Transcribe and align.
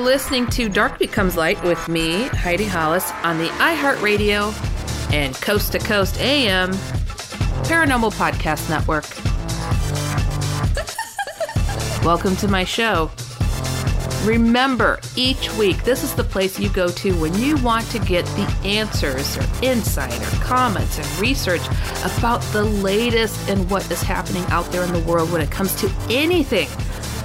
Listening 0.00 0.46
to 0.46 0.68
Dark 0.68 0.98
Becomes 0.98 1.36
Light 1.36 1.62
with 1.62 1.88
me, 1.88 2.24
Heidi 2.28 2.64
Hollis, 2.64 3.10
on 3.22 3.38
the 3.38 3.48
iHeartRadio 3.48 4.52
and 5.12 5.34
Coast 5.34 5.72
to 5.72 5.78
Coast 5.78 6.18
AM 6.20 6.72
Paranormal 7.64 8.12
Podcast 8.14 8.70
Network. 8.70 9.04
Welcome 12.04 12.34
to 12.36 12.48
my 12.48 12.64
show. 12.64 13.10
Remember, 14.24 15.00
each 15.16 15.52
week, 15.56 15.82
this 15.84 16.02
is 16.02 16.14
the 16.14 16.24
place 16.24 16.58
you 16.58 16.68
go 16.70 16.88
to 16.88 17.12
when 17.20 17.34
you 17.34 17.56
want 17.58 17.86
to 17.90 17.98
get 17.98 18.24
the 18.26 18.46
answers 18.64 19.36
or 19.38 19.46
insight 19.62 20.20
or 20.20 20.44
comments 20.44 20.98
and 20.98 21.18
research 21.18 21.62
about 22.14 22.40
the 22.52 22.64
latest 22.64 23.48
and 23.48 23.70
what 23.70 23.90
is 23.90 24.02
happening 24.02 24.44
out 24.48 24.64
there 24.72 24.84
in 24.84 24.92
the 24.92 25.00
world 25.00 25.30
when 25.32 25.40
it 25.40 25.50
comes 25.50 25.74
to 25.76 25.90
anything 26.10 26.68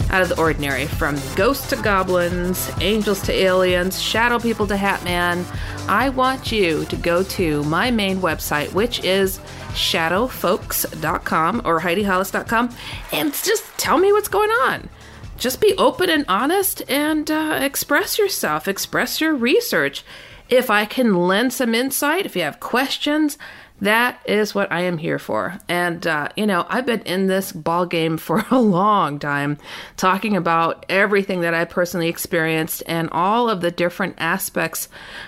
out 0.09 0.21
of 0.21 0.29
the 0.29 0.39
ordinary 0.39 0.85
from 0.85 1.19
ghosts 1.35 1.69
to 1.69 1.75
goblins, 1.77 2.71
angels 2.81 3.21
to 3.23 3.33
aliens, 3.33 4.01
shadow 4.01 4.39
people 4.39 4.67
to 4.67 4.75
Hatman. 4.75 5.45
I 5.87 6.09
want 6.09 6.51
you 6.51 6.85
to 6.85 6.95
go 6.95 7.23
to 7.23 7.63
my 7.63 7.91
main 7.91 8.19
website, 8.19 8.73
which 8.73 9.03
is 9.03 9.39
shadowfolks.com 9.73 11.61
or 11.65 11.81
HeidiHollis.com, 11.81 12.75
and 13.11 13.33
just 13.33 13.65
tell 13.77 13.97
me 13.97 14.11
what's 14.11 14.29
going 14.29 14.51
on. 14.51 14.89
Just 15.37 15.59
be 15.59 15.73
open 15.77 16.09
and 16.09 16.25
honest 16.27 16.81
and 16.89 17.29
uh, 17.29 17.59
express 17.61 18.17
yourself, 18.17 18.67
express 18.67 19.19
your 19.19 19.35
research. 19.35 20.03
If 20.47 20.69
I 20.69 20.85
can 20.85 21.27
lend 21.27 21.53
some 21.53 21.75
insight, 21.75 22.25
if 22.25 22.35
you 22.35 22.43
have 22.43 22.59
questions, 22.59 23.37
that 23.81 24.19
is 24.25 24.55
what 24.55 24.71
I 24.71 24.81
am 24.81 24.97
here 24.97 25.19
for. 25.19 25.59
And, 25.67 26.05
uh, 26.07 26.29
you 26.37 26.45
know, 26.45 26.65
I've 26.69 26.85
been 26.85 27.01
in 27.01 27.27
this 27.27 27.51
ball 27.51 27.85
game 27.85 28.17
for 28.17 28.45
a 28.51 28.59
long 28.59 29.19
time, 29.19 29.57
talking 29.97 30.35
about 30.35 30.85
everything 30.89 31.41
that 31.41 31.53
I 31.53 31.65
personally 31.65 32.07
experienced 32.07 32.83
and 32.87 33.09
all 33.11 33.49
of 33.49 33.61
the 33.61 33.71
different 33.71 34.15
aspects 34.17 34.87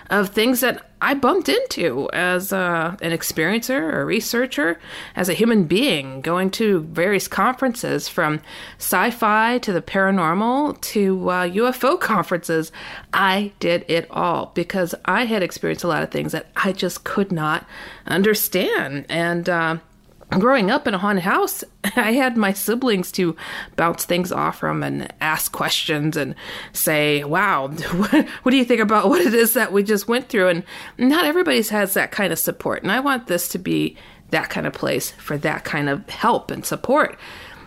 of 0.09 0.30
things 0.30 0.61
that 0.61 0.86
I 0.99 1.13
bumped 1.13 1.47
into 1.47 2.09
as 2.11 2.52
an 2.52 2.97
experiencer, 3.02 3.93
a 3.93 4.03
researcher, 4.03 4.80
as 5.15 5.30
a 5.30 5.33
human 5.33 5.65
being, 5.65 6.21
going 6.21 6.49
to 6.52 6.81
various 6.81 7.27
conferences 7.27 8.08
from 8.08 8.41
sci 8.80 9.11
fi 9.11 9.59
to 9.59 9.71
the 9.71 9.81
paranormal 9.81 10.81
to 10.81 11.30
uh, 11.30 11.47
UFO 11.49 11.99
conferences. 11.99 12.71
I 13.13 13.53
did 13.59 13.85
it 13.87 14.09
all 14.09 14.52
because 14.55 14.95
I 15.05 15.25
had 15.25 15.43
experienced 15.43 15.83
a 15.83 15.87
lot 15.87 16.02
of 16.02 16.09
things 16.09 16.31
that 16.31 16.47
I 16.55 16.71
just 16.71 17.03
could 17.03 17.31
not 17.31 17.67
understand. 18.08 19.05
And, 19.08 19.47
uh, 19.47 19.77
growing 20.32 20.70
up 20.70 20.88
in 20.88 20.93
a 20.93 20.98
haunted 20.98 21.23
house, 21.23 21.64
I 21.95 22.14
had 22.14 22.38
my 22.38 22.54
siblings 22.54 23.11
to 23.14 23.36
bounce 23.76 24.05
things 24.05 24.32
off 24.32 24.60
from 24.60 24.83
and 24.83 25.11
ask 25.21 25.52
questions 25.52 26.17
and 26.17 26.36
say, 26.73 27.23
wow, 27.23 27.67
what, 27.67 28.27
what, 28.43 28.52
do 28.52 28.58
you 28.58 28.65
think 28.65 28.82
about 28.82 29.10
what 29.10 29.21
it 29.21 29.33
is 29.33 29.54
that 29.54 29.71
we 29.71 29.83
just 29.83 30.08
went 30.08 30.30
through? 30.30 30.49
And 30.49 30.64
not 30.98 31.26
everybody's 31.26 31.70
has 31.70 31.93
that 31.93 32.11
kind 32.11 32.33
of 32.33 32.39
support. 32.39 32.83
And 32.83 32.92
I 32.92 32.99
want 32.99 33.27
this 33.27 33.48
to 33.49 33.58
be 33.58 33.98
that 34.32 34.49
kind 34.49 34.67
of 34.67 34.73
place 34.73 35.11
for 35.11 35.38
that 35.38 35.64
kind 35.64 35.89
of 35.89 36.08
help 36.10 36.52
and 36.52 36.65
support. 36.65 37.17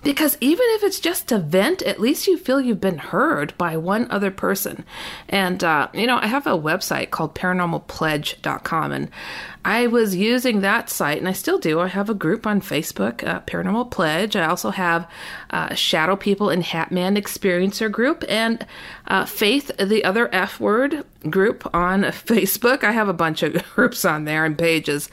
Because 0.03 0.38
even 0.41 0.65
if 0.71 0.82
it's 0.82 1.00
just 1.00 1.31
a 1.31 1.38
vent, 1.38 1.82
at 1.82 2.00
least 2.00 2.27
you 2.27 2.38
feel 2.38 2.60
you've 2.60 2.81
been 2.81 2.98
heard 2.98 3.56
by 3.59 3.77
one 3.77 4.10
other 4.10 4.31
person. 4.31 4.84
And, 5.28 5.62
uh, 5.62 5.88
you 5.92 6.06
know, 6.06 6.16
I 6.16 6.27
have 6.27 6.47
a 6.47 6.59
website 6.59 7.10
called 7.10 7.34
paranormalpledge.com, 7.34 8.92
and 8.92 9.10
I 9.65 9.87
was 9.88 10.16
using 10.16 10.60
that 10.60 10.88
site, 10.88 11.19
and 11.19 11.28
I 11.28 11.32
still 11.32 11.59
do. 11.59 11.81
I 11.81 11.88
have 11.88 12.09
a 12.09 12.15
group 12.15 12.47
on 12.47 12.62
Facebook, 12.62 13.26
uh, 13.26 13.41
Paranormal 13.41 13.91
Pledge. 13.91 14.34
I 14.34 14.47
also 14.47 14.71
have 14.71 15.09
uh, 15.50 15.75
Shadow 15.75 16.16
People 16.16 16.48
and 16.48 16.62
Hatman 16.62 17.19
Experiencer 17.19 17.93
group, 17.93 18.25
and 18.28 18.66
uh, 19.06 19.26
Faith, 19.26 19.71
the 19.76 20.04
other 20.04 20.34
F 20.34 20.60
word 20.60 21.04
group 21.28 21.69
on 21.75 22.03
Facebook. 22.04 22.84
I 22.84 22.93
have 22.93 23.09
a 23.09 23.15
bunch 23.15 23.43
of 23.43 23.62
groups 23.75 24.04
on 24.04 24.25
there 24.25 24.44
and 24.44 24.56
pages. 24.56 25.10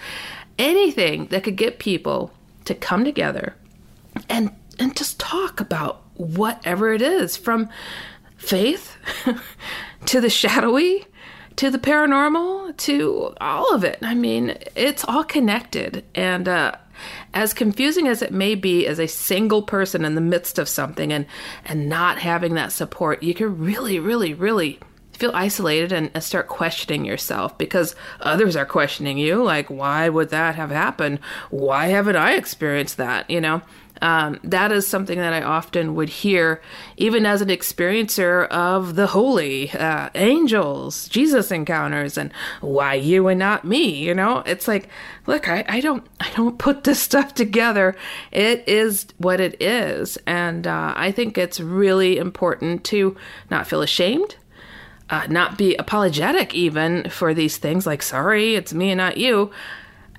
Anything 0.57 1.27
that 1.27 1.43
could 1.43 1.57
get 1.57 1.79
people 1.79 2.31
to 2.65 2.73
come 2.73 3.03
together 3.03 3.55
and 4.29 4.51
and 4.79 4.95
just 4.95 5.19
talk 5.19 5.59
about 5.59 6.01
whatever 6.15 6.91
it 6.91 7.01
is 7.01 7.37
from 7.37 7.69
faith 8.37 8.95
to 10.05 10.21
the 10.21 10.29
shadowy 10.29 11.05
to 11.57 11.71
the 11.71 11.79
paranormal 11.79 12.77
to 12.77 13.33
all 13.41 13.73
of 13.73 13.83
it. 13.83 13.99
I 14.01 14.15
mean, 14.15 14.57
it's 14.75 15.03
all 15.05 15.23
connected. 15.23 16.05
And 16.15 16.47
uh, 16.47 16.73
as 17.33 17.53
confusing 17.53 18.07
as 18.07 18.21
it 18.21 18.31
may 18.31 18.55
be 18.55 18.87
as 18.87 18.99
a 18.99 19.07
single 19.07 19.63
person 19.63 20.05
in 20.05 20.15
the 20.15 20.21
midst 20.21 20.59
of 20.59 20.69
something 20.69 21.11
and, 21.11 21.25
and 21.65 21.89
not 21.89 22.19
having 22.19 22.53
that 22.53 22.71
support, 22.71 23.23
you 23.23 23.33
can 23.33 23.59
really, 23.59 23.99
really, 23.99 24.33
really 24.33 24.79
feel 25.13 25.31
isolated 25.33 25.91
and, 25.91 26.11
and 26.13 26.23
start 26.23 26.47
questioning 26.47 27.03
yourself 27.03 27.57
because 27.57 27.95
others 28.21 28.55
are 28.55 28.65
questioning 28.65 29.17
you. 29.17 29.43
Like, 29.43 29.67
why 29.69 30.09
would 30.09 30.29
that 30.29 30.55
have 30.55 30.69
happened? 30.69 31.19
Why 31.49 31.87
haven't 31.87 32.15
I 32.15 32.33
experienced 32.33 32.97
that? 32.97 33.27
You 33.29 33.41
know? 33.41 33.61
Um, 34.01 34.39
that 34.43 34.71
is 34.71 34.87
something 34.87 35.17
that 35.17 35.33
I 35.33 35.41
often 35.41 35.95
would 35.95 36.09
hear, 36.09 36.61
even 36.97 37.25
as 37.25 37.41
an 37.41 37.49
experiencer 37.49 38.47
of 38.47 38.95
the 38.95 39.07
holy, 39.07 39.71
uh, 39.71 40.09
angels, 40.15 41.07
Jesus 41.07 41.51
encounters, 41.51 42.17
and 42.17 42.31
why 42.61 42.93
you 42.95 43.27
and 43.27 43.39
not 43.39 43.65
me. 43.65 43.89
You 43.95 44.13
know, 44.13 44.43
it's 44.45 44.67
like, 44.67 44.89
look, 45.25 45.47
I, 45.47 45.65
I 45.67 45.81
don't, 45.81 46.05
I 46.19 46.29
don't 46.35 46.57
put 46.67 46.83
this 46.83 46.99
stuff 46.99 47.33
together. 47.33 47.95
It 48.31 48.67
is 48.67 49.07
what 49.17 49.39
it 49.39 49.61
is, 49.61 50.17
and 50.27 50.67
uh, 50.67 50.93
I 50.95 51.11
think 51.11 51.37
it's 51.37 51.59
really 51.59 52.17
important 52.17 52.83
to 52.85 53.15
not 53.49 53.67
feel 53.67 53.81
ashamed. 53.81 54.35
Uh, 55.09 55.25
not 55.29 55.57
be 55.57 55.73
apologetic 55.75 56.53
even 56.53 57.09
for 57.09 57.33
these 57.33 57.55
things 57.55 57.85
like 57.85 58.01
sorry 58.01 58.55
it's 58.55 58.73
me 58.73 58.91
and 58.91 58.97
not 58.97 59.15
you 59.15 59.49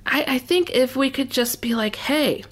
I, 0.03 0.25
I 0.27 0.39
think 0.39 0.71
if 0.71 0.95
we 0.95 1.11
could 1.11 1.29
just 1.29 1.61
be 1.61 1.75
like 1.75 1.95
hey 1.95 2.43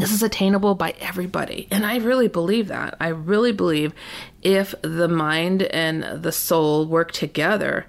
this 0.00 0.12
is 0.12 0.22
attainable 0.22 0.74
by 0.74 0.94
everybody. 1.00 1.68
And 1.70 1.84
I 1.84 1.96
really 1.96 2.28
believe 2.28 2.68
that. 2.68 2.96
I 3.00 3.08
really 3.08 3.52
believe 3.52 3.92
if 4.42 4.74
the 4.82 5.08
mind 5.08 5.62
and 5.62 6.22
the 6.22 6.32
soul 6.32 6.86
work 6.86 7.12
together, 7.12 7.86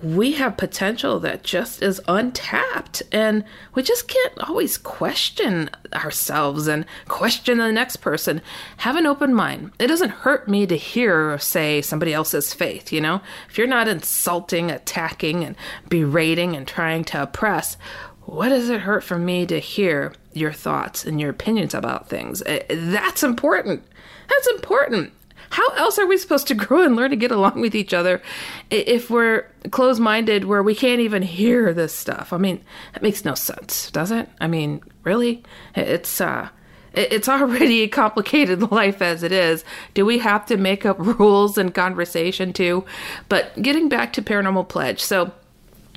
we 0.00 0.32
have 0.32 0.56
potential 0.56 1.20
that 1.20 1.42
just 1.44 1.82
is 1.82 2.00
untapped. 2.08 3.02
And 3.12 3.44
we 3.74 3.82
just 3.82 4.08
can't 4.08 4.38
always 4.48 4.78
question 4.78 5.68
ourselves 5.92 6.66
and 6.66 6.86
question 7.08 7.58
the 7.58 7.70
next 7.70 7.96
person. 7.96 8.40
Have 8.78 8.96
an 8.96 9.06
open 9.06 9.34
mind. 9.34 9.72
It 9.78 9.88
doesn't 9.88 10.10
hurt 10.10 10.48
me 10.48 10.66
to 10.66 10.76
hear 10.76 11.38
say 11.38 11.82
somebody 11.82 12.12
else's 12.12 12.54
faith, 12.54 12.92
you 12.92 13.00
know? 13.00 13.20
If 13.50 13.58
you're 13.58 13.66
not 13.66 13.88
insulting, 13.88 14.70
attacking, 14.70 15.44
and 15.44 15.56
berating 15.88 16.56
and 16.56 16.66
trying 16.66 17.04
to 17.04 17.22
oppress, 17.22 17.76
what 18.22 18.48
does 18.48 18.70
it 18.70 18.80
hurt 18.80 19.04
for 19.04 19.18
me 19.18 19.46
to 19.46 19.58
hear 19.58 20.14
your 20.34 20.52
thoughts 20.52 21.04
and 21.04 21.20
your 21.20 21.30
opinions 21.30 21.74
about 21.74 22.08
things? 22.08 22.42
Eh, 22.46 22.62
that's 22.68 23.22
important. 23.22 23.84
That's 24.28 24.46
important. 24.48 25.12
How 25.50 25.68
else 25.70 25.98
are 25.98 26.06
we 26.06 26.16
supposed 26.16 26.46
to 26.48 26.54
grow 26.64 26.82
and 26.84 26.96
learn 26.96 27.10
to 27.10 27.16
get 27.16 27.30
along 27.30 27.60
with 27.60 27.74
each 27.74 27.92
other 27.92 28.22
if 28.70 29.10
we're 29.10 29.46
closed 29.70 30.00
minded 30.00 30.44
where 30.44 30.62
we 30.62 30.74
can't 30.74 31.00
even 31.00 31.22
hear 31.22 31.74
this 31.74 31.92
stuff? 31.92 32.32
I 32.32 32.38
mean, 32.38 32.62
that 32.94 33.02
makes 33.02 33.24
no 33.24 33.34
sense, 33.34 33.90
does 33.90 34.10
it? 34.10 34.28
I 34.40 34.46
mean, 34.46 34.82
really? 35.04 35.42
It's, 35.74 36.20
uh, 36.20 36.48
It's 36.94 37.28
already 37.38 37.82
a 37.82 37.88
complicated 37.88 38.62
life 38.72 39.02
as 39.02 39.22
it 39.22 39.32
is. 39.32 39.64
Do 39.92 40.06
we 40.06 40.18
have 40.18 40.46
to 40.46 40.56
make 40.56 40.86
up 40.86 40.96
rules 40.98 41.58
and 41.58 41.74
conversation 41.74 42.52
too? 42.52 42.84
But 43.28 43.60
getting 43.60 43.88
back 43.88 44.12
to 44.14 44.22
Paranormal 44.22 44.68
Pledge. 44.68 45.00
So 45.02 45.32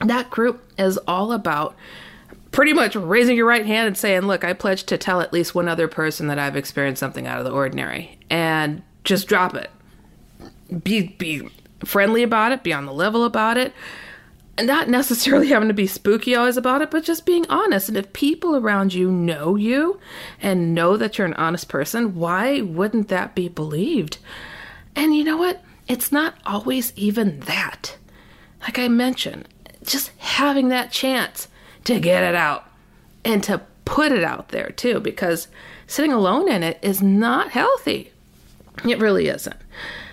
that 0.05 0.29
group 0.29 0.61
is 0.77 0.97
all 1.07 1.31
about 1.31 1.75
pretty 2.55 2.73
much 2.73 2.95
raising 2.95 3.35
your 3.35 3.45
right 3.45 3.65
hand 3.65 3.87
and 3.87 3.97
saying, 3.97 4.21
Look, 4.21 4.43
I 4.43 4.53
pledge 4.53 4.85
to 4.85 4.97
tell 4.97 5.21
at 5.21 5.33
least 5.33 5.53
one 5.53 5.67
other 5.67 5.87
person 5.87 6.27
that 6.27 6.39
I've 6.39 6.55
experienced 6.55 6.99
something 6.99 7.27
out 7.27 7.37
of 7.37 7.45
the 7.45 7.51
ordinary. 7.51 8.17
And 8.29 8.81
just 9.03 9.27
drop 9.27 9.53
it. 9.53 9.69
Be, 10.83 11.09
be 11.19 11.47
friendly 11.83 12.23
about 12.23 12.51
it, 12.51 12.63
be 12.63 12.73
on 12.73 12.85
the 12.85 12.93
level 12.93 13.25
about 13.25 13.57
it 13.57 13.73
not 14.61 14.87
necessarily 14.87 15.47
having 15.49 15.67
to 15.67 15.73
be 15.73 15.87
spooky 15.87 16.35
always 16.35 16.57
about 16.57 16.81
it, 16.81 16.91
but 16.91 17.03
just 17.03 17.25
being 17.25 17.45
honest. 17.49 17.89
And 17.89 17.97
if 17.97 18.13
people 18.13 18.55
around 18.55 18.93
you 18.93 19.11
know 19.11 19.55
you 19.55 19.99
and 20.41 20.73
know 20.73 20.97
that 20.97 21.17
you're 21.17 21.27
an 21.27 21.33
honest 21.33 21.67
person, 21.67 22.15
why 22.15 22.61
wouldn't 22.61 23.09
that 23.09 23.35
be 23.35 23.49
believed? 23.49 24.17
And 24.95 25.15
you 25.15 25.23
know 25.23 25.37
what? 25.37 25.61
It's 25.87 26.11
not 26.11 26.35
always 26.45 26.93
even 26.95 27.41
that. 27.41 27.97
Like 28.61 28.79
I 28.79 28.87
mentioned, 28.87 29.47
just 29.83 30.11
having 30.17 30.69
that 30.69 30.91
chance 30.91 31.47
to 31.85 31.99
get 31.99 32.23
it 32.23 32.35
out 32.35 32.69
and 33.23 33.41
to 33.43 33.61
put 33.85 34.11
it 34.11 34.23
out 34.23 34.49
there 34.49 34.69
too, 34.69 34.99
because 34.99 35.47
sitting 35.87 36.11
alone 36.11 36.51
in 36.51 36.63
it 36.63 36.77
is 36.81 37.01
not 37.01 37.51
healthy. 37.51 38.11
It 38.87 38.99
really 38.99 39.27
isn't. 39.27 39.55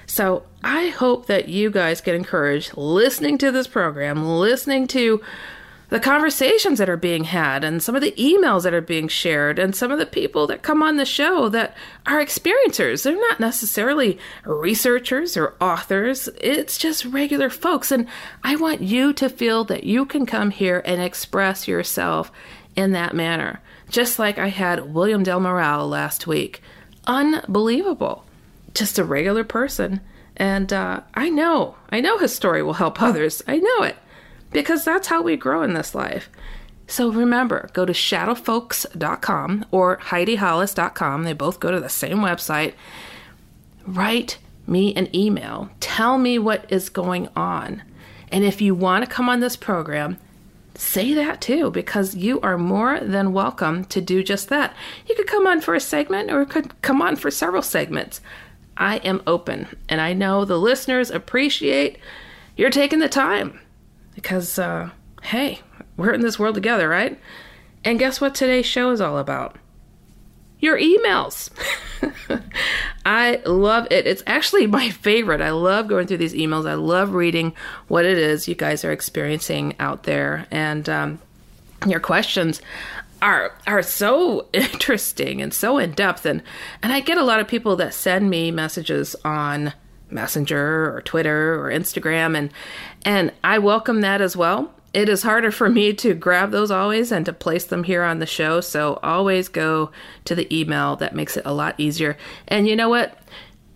So 0.07 0.45
I 0.63 0.89
hope 0.89 1.27
that 1.27 1.49
you 1.49 1.71
guys 1.71 2.01
get 2.01 2.15
encouraged 2.15 2.77
listening 2.77 3.39
to 3.39 3.51
this 3.51 3.67
program, 3.67 4.27
listening 4.27 4.87
to 4.89 5.23
the 5.93 6.01
conversations 6.01 6.79
that 6.79 6.89
are 6.89 6.97
being 6.97 7.25
had 7.25 7.63
and 7.63 7.83
some 7.83 7.95
of 7.95 8.01
the 8.01 8.13
emails 8.13 8.63
that 8.63 8.73
are 8.73 8.81
being 8.81 9.09
shared 9.09 9.59
and 9.59 9.77
some 9.77 9.91
of 9.91 9.99
the 9.99 10.07
people 10.07 10.47
that 10.47 10.63
come 10.63 10.83
on 10.83 10.97
the 10.97 11.05
show 11.05 11.51
that 11.51 11.77
are 12.07 12.19
experiencers. 12.19 13.03
They're 13.03 13.15
not 13.15 13.39
necessarily 13.39 14.19
researchers 14.47 15.37
or 15.37 15.55
authors, 15.61 16.31
it's 16.41 16.79
just 16.79 17.05
regular 17.05 17.51
folks. 17.51 17.93
And 17.93 18.09
I 18.43 18.57
want 18.57 18.81
you 18.81 19.13
to 19.13 19.29
feel 19.29 19.65
that 19.65 19.85
you 19.85 20.07
can 20.07 20.25
come 20.25 20.51
here 20.51 20.81
and 20.87 21.03
express 21.03 21.69
yourself 21.69 22.33
in 22.75 22.93
that 22.93 23.15
manner. 23.15 23.61
Just 23.91 24.19
like 24.19 24.39
I 24.39 24.49
had 24.49 24.95
William 24.95 25.23
Del 25.23 25.41
Moral 25.41 25.87
last 25.87 26.27
week. 26.27 26.63
Unbelievable 27.07 28.25
just 28.73 28.99
a 28.99 29.05
regular 29.05 29.45
person. 29.45 30.01
And 30.39 30.73
uh, 30.73 31.03
I 31.13 31.29
know, 31.29 31.77
I 31.91 32.01
know 32.01 32.17
his 32.17 32.35
story 32.35 32.63
will 32.63 32.73
help 32.73 33.03
others. 33.03 33.43
I 33.47 33.59
know 33.59 33.83
it 33.83 33.97
because 34.53 34.85
that's 34.85 35.09
how 35.09 35.23
we 35.23 35.37
grow 35.37 35.63
in 35.63 35.75
this 35.75 35.95
life. 35.95 36.29
So 36.87 37.11
remember, 37.11 37.71
go 37.73 37.87
to 37.87 37.93
shadowfolks.com 37.93 39.67
or 39.71 39.97
HeidiHollis.com. 39.99 41.25
They 41.25 41.33
both 41.33 41.61
go 41.61 41.71
to 41.71 41.81
the 41.81 41.89
same 41.89 42.19
website. 42.19 42.75
Write 43.87 44.39
me 44.67 44.95
an 44.95 45.15
email. 45.17 45.71
Tell 45.81 46.19
me 46.19 46.39
what 46.39 46.71
is 46.71 46.89
going 46.89 47.29
on. 47.35 47.83
And 48.31 48.45
if 48.45 48.61
you 48.61 48.75
want 48.75 49.05
to 49.05 49.11
come 49.11 49.29
on 49.29 49.41
this 49.41 49.57
program, 49.57 50.19
say 50.75 51.15
that 51.15 51.41
too, 51.41 51.71
because 51.71 52.15
you 52.15 52.41
are 52.41 52.59
more 52.59 53.01
than 53.01 53.33
welcome 53.33 53.85
to 53.87 54.01
do 54.01 54.23
just 54.23 54.49
that. 54.49 54.75
You 55.07 55.15
could 55.15 55.27
come 55.27 55.47
on 55.47 55.61
for 55.61 55.75
a 55.75 55.81
segment 55.81 56.31
or 56.31 56.45
could 56.45 56.81
come 56.83 57.03
on 57.03 57.17
for 57.17 57.31
several 57.31 57.63
segments. 57.63 58.21
I 58.77 58.97
am 58.99 59.23
open. 59.27 59.67
And 59.89 60.01
I 60.01 60.13
know 60.13 60.45
the 60.45 60.59
listeners 60.59 61.11
appreciate 61.11 61.99
you're 62.57 62.71
taking 62.71 62.99
the 62.99 63.09
time 63.09 63.61
because, 64.15 64.59
uh, 64.59 64.91
hey, 65.23 65.61
we're 65.97 66.13
in 66.13 66.21
this 66.21 66.39
world 66.39 66.55
together, 66.55 66.89
right? 66.89 67.19
And 67.85 67.99
guess 67.99 68.21
what 68.21 68.35
today's 68.35 68.67
show 68.67 68.91
is 68.91 69.01
all 69.01 69.19
about? 69.19 69.57
Your 70.61 70.79
emails. 70.79 71.51
I 73.05 73.43
love 73.45 73.89
it. 73.91 74.07
It's 74.07 74.23
actually 74.27 74.67
my 74.67 74.91
favorite. 74.91 75.41
I 75.41 75.51
love 75.51 75.89
going 75.89 76.07
through 76.07 76.19
these 76.19 76.35
emails. 76.35 76.69
I 76.69 76.75
love 76.75 77.15
reading 77.15 77.53
what 77.89 78.05
it 78.05 78.19
is 78.19 78.47
you 78.47 78.55
guys 78.55 78.85
are 78.85 78.93
experiencing 78.93 79.75
out 79.81 80.05
there 80.05 80.47
and 80.51 80.89
um, 80.89 81.19
your 81.87 82.01
questions 82.01 82.63
are 83.21 83.57
are 83.67 83.83
so 83.83 84.49
interesting 84.53 85.41
and 85.41 85.55
so 85.55 85.79
in 85.79 85.93
depth 85.93 86.27
and 86.27 86.43
and 86.83 86.93
I 86.93 87.01
get 87.01 87.19
a 87.19 87.25
lot 87.25 87.41
of 87.41 87.49
people 87.49 87.77
that 87.77 87.95
send 87.95 88.29
me 88.29 88.51
messages 88.51 89.15
on 89.25 89.73
Messenger 90.13 90.95
or 90.95 91.03
Twitter 91.03 91.55
or 91.55 91.71
Instagram 91.71 92.37
and 92.37 92.51
and 93.05 93.33
I 93.43 93.59
welcome 93.59 94.01
that 94.03 94.21
as 94.21 94.37
well. 94.37 94.73
It 94.93 95.09
is 95.09 95.23
harder 95.23 95.51
for 95.51 95.71
me 95.71 95.95
to 95.95 96.13
grab 96.13 96.51
those 96.51 96.71
always 96.71 97.11
and 97.11 97.25
to 97.25 97.33
place 97.33 97.65
them 97.65 97.85
here 97.85 98.03
on 98.03 98.19
the 98.19 98.27
show, 98.27 98.61
so 98.61 99.01
always 99.03 99.49
go 99.49 99.91
to 100.27 100.35
the 100.35 100.55
email. 100.55 100.97
That 100.97 101.15
makes 101.15 101.37
it 101.37 101.47
a 101.47 101.53
lot 101.55 101.75
easier. 101.79 102.19
And 102.47 102.69
you 102.69 102.77
know 102.77 102.91
what? 102.91 103.17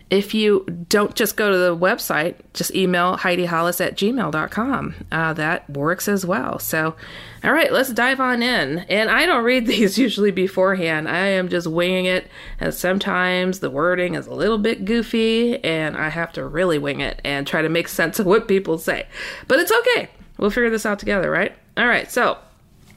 If 0.09 0.35
you 0.35 0.65
don't 0.89 1.17
just 1.17 1.37
go 1.37 1.51
to 1.51 1.59
the 1.59 1.77
website, 1.77 2.37
just 2.55 2.75
email 2.75 3.17
Heidi 3.17 3.47
Hollis 3.47 3.81
at 3.81 3.97
gmail.com. 3.97 4.95
Uh, 5.11 5.33
that 5.33 5.69
works 5.69 6.07
as 6.07 6.25
well. 6.25 6.61
So, 6.61 6.95
all 7.43 7.53
right, 7.53 7.73
let's 7.73 7.93
dive 7.93 8.21
on 8.21 8.41
in. 8.41 8.81
And 8.81 9.11
I 9.11 9.27
don't 9.27 9.43
read 9.43 9.67
these 9.67 9.99
usually 9.99 10.31
beforehand. 10.31 11.09
I 11.09 11.27
am 11.27 11.49
just 11.49 11.67
winging 11.67 12.05
it. 12.05 12.29
And 12.61 12.73
sometimes 12.73 13.59
the 13.59 13.71
wording 13.71 14.15
is 14.15 14.29
a 14.29 14.35
little 14.35 14.59
bit 14.59 14.85
goofy, 14.85 15.63
and 15.65 15.97
I 15.97 16.11
have 16.11 16.33
to 16.35 16.47
really 16.47 16.79
wing 16.79 17.01
it 17.01 17.21
and 17.25 17.45
try 17.45 17.63
to 17.63 17.69
make 17.69 17.89
sense 17.97 18.21
of 18.21 18.27
what 18.27 18.47
people 18.47 18.79
say. 18.79 19.07
But 19.49 19.59
it's 19.59 19.73
okay. 19.73 20.09
We'll 20.39 20.51
figure 20.51 20.71
this 20.71 20.87
out 20.87 21.01
together, 21.01 21.31
right? 21.31 21.53
All 21.77 21.89
right, 21.89 22.11
so 22.11 22.39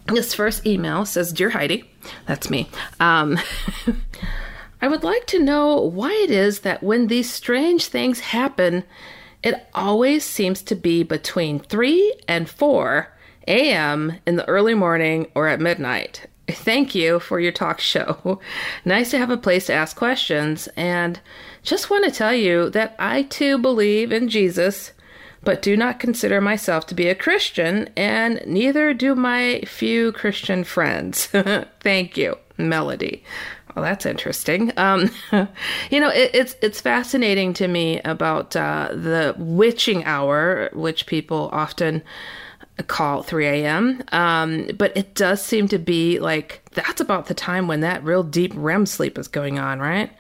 this 0.06 0.34
first 0.34 0.66
email 0.68 1.06
says 1.06 1.34
Dear 1.34 1.50
Heidi, 1.50 1.90
that's 2.28 2.50
me. 2.50 2.70
Um, 3.00 3.40
I 4.82 4.88
would 4.88 5.04
like 5.04 5.26
to 5.28 5.44
know 5.44 5.76
why 5.78 6.14
it 6.24 6.32
is 6.32 6.62
that 6.62 6.82
when 6.82 7.08
these 7.08 7.32
strange 7.32 7.88
things 7.88 8.20
happen, 8.20 8.84
it 9.44 9.68
always 9.74 10.24
seems 10.24 10.62
to 10.64 10.76
be 10.76 11.04
between 11.04 11.60
3 11.60 12.14
and 12.28 12.50
4 12.50 13.14
a.m. 13.48 14.14
in 14.26 14.36
the 14.36 14.48
early 14.48 14.74
morning 14.74 15.28
or 15.36 15.48
at 15.48 15.60
midnight. 15.60 16.28
Thank 16.48 16.96
you 16.96 17.20
for 17.20 17.40
your 17.40 17.52
talk 17.52 17.80
show. 17.80 18.40
nice 18.86 19.12
to 19.12 19.18
have 19.18 19.30
a 19.30 19.38
place 19.38 19.66
to 19.68 19.74
ask 19.74 19.96
questions, 19.96 20.68
and 20.76 21.20
just 21.64 21.90
want 21.90 22.06
to 22.06 22.12
tell 22.12 22.34
you 22.34 22.70
that 22.72 22.96
I 23.00 23.24
too 23.24 23.58
believe 23.58 24.12
in 24.12 24.30
Jesus, 24.30 24.94
but 25.44 25.62
do 25.62 25.78
not 25.78 26.00
consider 26.00 26.42
myself 26.42 26.86
to 26.88 26.96
be 26.96 27.08
a 27.08 27.16
Christian, 27.16 27.90
and 27.96 28.42
neither 28.46 28.94
do 28.94 29.16
my 29.16 29.62
few 29.66 30.12
Christian 30.12 30.64
friends. 30.64 31.26
Thank 31.82 32.18
you, 32.18 32.38
Melody. 32.58 33.24
Well, 33.80 33.90
that's 33.90 34.06
interesting. 34.06 34.74
Um, 34.76 35.10
you 35.90 36.02
know, 36.02 36.10
it, 36.10 36.32
it's 36.34 36.58
it's 36.62 36.82
fascinating 36.82 37.54
to 37.54 37.68
me 37.70 38.02
about 38.02 38.54
uh, 38.54 38.90
the 38.92 39.34
witching 39.38 40.04
hour, 40.04 40.70
which 40.74 41.06
people 41.06 41.50
often 41.54 42.04
call 42.88 43.24
3 43.24 43.46
a.m. 43.48 44.04
Um, 44.12 44.68
but 44.78 44.96
it 44.98 45.16
does 45.16 45.42
seem 45.42 45.70
to 45.70 45.78
be 45.78 46.20
like 46.20 46.62
that's 46.74 47.00
about 47.00 47.28
the 47.28 47.34
time 47.34 47.70
when 47.70 47.80
that 47.80 48.04
real 48.04 48.22
deep 48.22 48.52
REM 48.54 48.86
sleep 48.86 49.18
is 49.18 49.30
going 49.30 49.60
on, 49.60 49.80
right? 49.80 50.12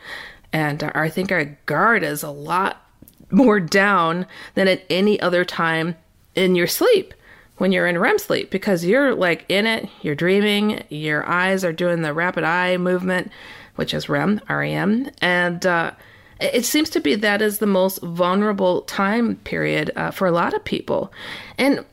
And 0.53 0.81
I 0.95 1.09
think 1.09 1.29
our 1.29 1.57
guard 1.65 2.01
is 2.03 2.23
a 2.23 2.31
lot 2.31 2.81
more 3.29 3.59
down 3.59 4.25
than 4.55 4.69
at 4.69 4.83
any 4.89 5.19
other 5.19 5.43
time 5.43 5.97
in 6.33 6.55
your 6.55 6.67
sleep 6.67 7.13
when 7.59 7.71
you're 7.71 7.87
in 7.87 7.99
REM 7.99 8.17
sleep 8.17 8.49
because 8.49 8.83
you're 8.83 9.13
like 9.13 9.45
in 9.47 9.67
it, 9.67 9.87
you're 10.01 10.15
dreaming, 10.15 10.83
your 10.89 11.27
eyes 11.27 11.63
are 11.63 11.73
doing 11.73 12.01
the 12.01 12.13
rapid 12.13 12.43
eye 12.43 12.77
movement, 12.77 13.31
which 13.75 13.93
is 13.93 14.09
REM, 14.09 14.41
REM, 14.49 15.11
and 15.21 15.65
uh, 15.65 15.91
it 16.39 16.65
seems 16.65 16.89
to 16.91 17.01
be 17.01 17.15
that 17.15 17.41
is 17.41 17.59
the 17.59 17.67
most 17.67 18.01
vulnerable 18.01 18.81
time 18.83 19.35
period 19.37 19.91
uh, 19.95 20.09
for 20.09 20.25
a 20.25 20.31
lot 20.31 20.53
of 20.53 20.63
people. 20.63 21.11
And 21.57 21.85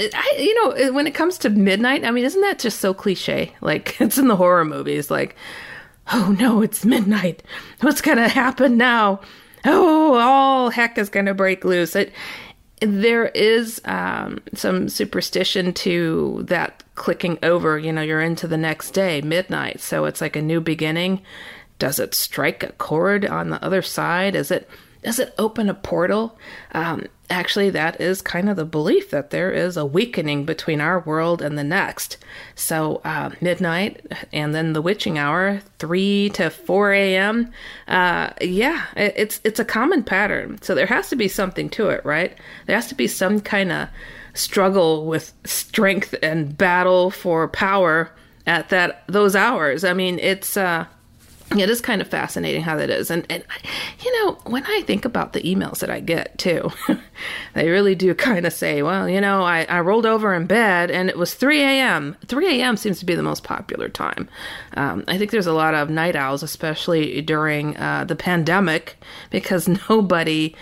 I, 0.00 0.34
you 0.38 0.54
know, 0.54 0.92
when 0.92 1.06
it 1.06 1.14
comes 1.14 1.38
to 1.38 1.50
midnight, 1.50 2.04
I 2.04 2.10
mean, 2.10 2.24
isn't 2.24 2.40
that 2.40 2.58
just 2.58 2.80
so 2.80 2.92
cliche? 2.92 3.54
Like 3.60 3.96
it's 4.00 4.18
in 4.18 4.28
the 4.28 4.36
horror 4.36 4.64
movies, 4.64 5.10
like, 5.10 5.36
oh 6.12 6.34
no, 6.38 6.62
it's 6.62 6.84
midnight. 6.84 7.44
What's 7.80 8.00
gonna 8.00 8.28
happen 8.28 8.76
now? 8.76 9.20
Oh, 9.64 10.14
all 10.14 10.70
heck 10.70 10.98
is 10.98 11.08
gonna 11.08 11.34
break 11.34 11.64
loose. 11.64 11.94
It, 11.94 12.12
there 12.82 13.26
is 13.26 13.80
um, 13.84 14.40
some 14.54 14.88
superstition 14.88 15.72
to 15.74 16.42
that 16.48 16.82
clicking 16.94 17.38
over. 17.42 17.78
You 17.78 17.92
know, 17.92 18.02
you're 18.02 18.20
into 18.20 18.48
the 18.48 18.56
next 18.56 18.90
day, 18.90 19.20
midnight. 19.20 19.80
So 19.80 20.04
it's 20.04 20.20
like 20.20 20.36
a 20.36 20.42
new 20.42 20.60
beginning. 20.60 21.22
Does 21.78 21.98
it 21.98 22.14
strike 22.14 22.62
a 22.62 22.72
chord 22.72 23.24
on 23.24 23.50
the 23.50 23.64
other 23.64 23.82
side? 23.82 24.34
Is 24.34 24.50
it 24.50 24.68
does 25.02 25.18
it 25.18 25.34
open 25.38 25.68
a 25.68 25.74
portal? 25.74 26.38
Um, 26.72 27.06
actually, 27.32 27.70
that 27.70 28.00
is 28.00 28.22
kind 28.22 28.48
of 28.48 28.56
the 28.56 28.64
belief 28.64 29.10
that 29.10 29.30
there 29.30 29.50
is 29.50 29.76
a 29.76 29.86
weakening 29.86 30.44
between 30.44 30.80
our 30.80 31.00
world 31.00 31.42
and 31.42 31.58
the 31.58 31.64
next. 31.64 32.18
So, 32.54 33.00
uh, 33.04 33.30
midnight 33.40 34.06
and 34.32 34.54
then 34.54 34.72
the 34.72 34.82
witching 34.82 35.18
hour, 35.18 35.60
3 35.78 36.30
to 36.34 36.50
4 36.50 36.92
a.m. 36.92 37.50
Uh, 37.88 38.30
yeah, 38.40 38.84
it, 38.96 39.14
it's, 39.16 39.40
it's 39.44 39.58
a 39.58 39.64
common 39.64 40.04
pattern. 40.04 40.60
So, 40.62 40.74
there 40.74 40.86
has 40.86 41.08
to 41.08 41.16
be 41.16 41.28
something 41.28 41.68
to 41.70 41.88
it, 41.88 42.04
right? 42.04 42.36
There 42.66 42.76
has 42.76 42.88
to 42.88 42.94
be 42.94 43.08
some 43.08 43.40
kind 43.40 43.72
of 43.72 43.88
struggle 44.34 45.06
with 45.06 45.32
strength 45.44 46.14
and 46.22 46.56
battle 46.56 47.10
for 47.10 47.48
power 47.48 48.12
at 48.46 48.68
that 48.70 49.04
those 49.06 49.36
hours. 49.36 49.84
I 49.84 49.92
mean, 49.92 50.18
it's 50.18 50.56
uh, 50.56 50.86
it 51.60 51.70
is 51.70 51.80
kind 51.80 52.00
of 52.00 52.08
fascinating 52.08 52.62
how 52.62 52.76
that 52.76 52.90
is. 52.90 53.10
And, 53.10 53.26
and 53.28 53.44
you 54.00 54.12
know, 54.22 54.38
when 54.46 54.64
I 54.66 54.82
think 54.82 55.04
about 55.04 55.32
the 55.32 55.42
emails 55.42 55.78
that 55.80 55.90
I 55.90 56.00
get 56.00 56.38
too, 56.38 56.70
they 57.54 57.68
really 57.68 57.94
do 57.94 58.14
kind 58.14 58.46
of 58.46 58.52
say, 58.52 58.82
well, 58.82 59.08
you 59.08 59.20
know, 59.20 59.42
I, 59.42 59.64
I 59.64 59.80
rolled 59.80 60.06
over 60.06 60.34
in 60.34 60.46
bed 60.46 60.90
and 60.90 61.08
it 61.08 61.18
was 61.18 61.34
3 61.34 61.60
a.m. 61.60 62.16
3 62.26 62.60
a.m. 62.60 62.76
seems 62.76 62.98
to 63.00 63.06
be 63.06 63.14
the 63.14 63.22
most 63.22 63.44
popular 63.44 63.88
time. 63.88 64.28
Um, 64.74 65.04
I 65.08 65.18
think 65.18 65.30
there's 65.30 65.46
a 65.46 65.52
lot 65.52 65.74
of 65.74 65.90
night 65.90 66.16
owls, 66.16 66.42
especially 66.42 67.20
during 67.22 67.76
uh, 67.76 68.04
the 68.04 68.16
pandemic, 68.16 68.96
because 69.30 69.68
nobody 69.88 70.54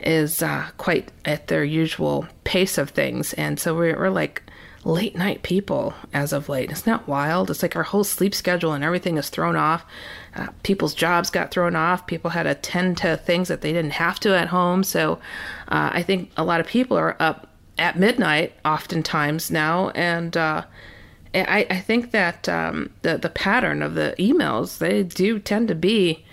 is 0.00 0.42
uh, 0.42 0.68
quite 0.76 1.10
at 1.24 1.48
their 1.48 1.64
usual 1.64 2.26
pace 2.44 2.78
of 2.78 2.90
things. 2.90 3.32
And 3.34 3.58
so 3.58 3.74
we're, 3.74 3.98
we're 3.98 4.10
like, 4.10 4.42
late 4.86 5.16
night 5.16 5.42
people 5.42 5.94
as 6.14 6.32
of 6.32 6.48
late. 6.48 6.70
Isn't 6.70 6.86
that 6.86 7.08
wild? 7.08 7.50
It's 7.50 7.62
like 7.62 7.74
our 7.74 7.82
whole 7.82 8.04
sleep 8.04 8.34
schedule 8.34 8.72
and 8.72 8.84
everything 8.84 9.18
is 9.18 9.28
thrown 9.28 9.56
off. 9.56 9.84
Uh, 10.36 10.48
people's 10.62 10.94
jobs 10.94 11.30
got 11.30 11.50
thrown 11.50 11.74
off. 11.74 12.06
People 12.06 12.30
had 12.30 12.42
to 12.42 12.54
tend 12.54 12.98
to 12.98 13.16
things 13.16 13.48
that 13.48 13.62
they 13.62 13.72
didn't 13.72 13.92
have 13.92 14.20
to 14.20 14.36
at 14.36 14.48
home. 14.48 14.84
So 14.84 15.14
uh, 15.68 15.90
I 15.92 16.02
think 16.02 16.30
a 16.36 16.44
lot 16.44 16.60
of 16.60 16.66
people 16.66 16.96
are 16.96 17.16
up 17.18 17.48
at 17.78 17.98
midnight 17.98 18.52
oftentimes 18.64 19.50
now. 19.50 19.90
And 19.90 20.36
uh, 20.36 20.64
I, 21.34 21.66
I, 21.70 21.80
think 21.80 22.10
that 22.10 22.48
um, 22.48 22.90
the, 23.02 23.18
the 23.18 23.28
pattern 23.28 23.82
of 23.82 23.94
the 23.94 24.14
emails, 24.18 24.78
they 24.78 25.02
do 25.02 25.38
tend 25.38 25.68
to 25.68 25.74
be 25.74 26.24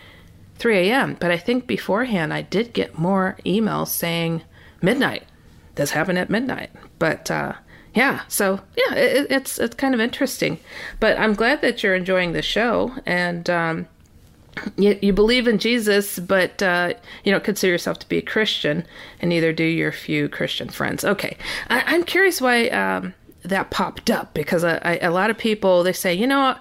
3 0.55 0.89
a.m. 0.89 1.17
But 1.19 1.31
I 1.31 1.38
think 1.38 1.67
beforehand 1.67 2.33
I 2.33 2.41
did 2.41 2.74
get 2.74 2.98
more 2.98 3.38
emails 3.45 3.88
saying 3.88 4.43
midnight. 4.81 5.24
This 5.75 5.91
happened 5.91 6.19
at 6.19 6.29
midnight. 6.29 6.72
But 7.00 7.31
uh, 7.31 7.53
yeah, 7.93 8.22
so 8.27 8.60
yeah, 8.75 8.95
it, 8.95 9.27
it's 9.29 9.60
it's 9.60 9.75
kind 9.75 9.93
of 9.93 10.00
interesting, 10.00 10.60
but 11.00 11.17
I'm 11.17 11.36
glad 11.36 11.62
that 11.62 11.83
you're 11.83 11.95
enjoying 11.95 12.33
the 12.33 12.41
show 12.41 12.95
and 13.05 13.48
um, 13.50 13.88
you, 14.77 14.98
you 15.01 15.13
believe 15.13 15.48
in 15.48 15.57
Jesus, 15.57 16.19
but 16.19 16.62
uh, 16.62 16.93
you 17.24 17.31
don't 17.31 17.43
consider 17.43 17.72
yourself 17.72 18.00
to 18.00 18.10
be 18.10 18.17
a 18.17 18.22
Christian, 18.22 18.86
and 19.19 19.29
neither 19.29 19.53
do 19.53 19.63
your 19.63 19.91
few 19.91 20.29
Christian 20.29 20.69
friends. 20.69 21.03
Okay, 21.03 21.38
I, 21.69 21.95
am 21.95 22.03
curious 22.03 22.41
why 22.41 22.67
um, 22.69 23.13
that 23.43 23.72
popped 23.72 24.10
up 24.10 24.33
because 24.33 24.63
I, 24.63 24.77
I, 24.77 24.98
a 25.00 25.12
lot 25.12 25.29
of 25.29 25.38
people 25.38 25.83
they 25.83 25.93
say, 25.93 26.13
you 26.13 26.27
know, 26.27 26.55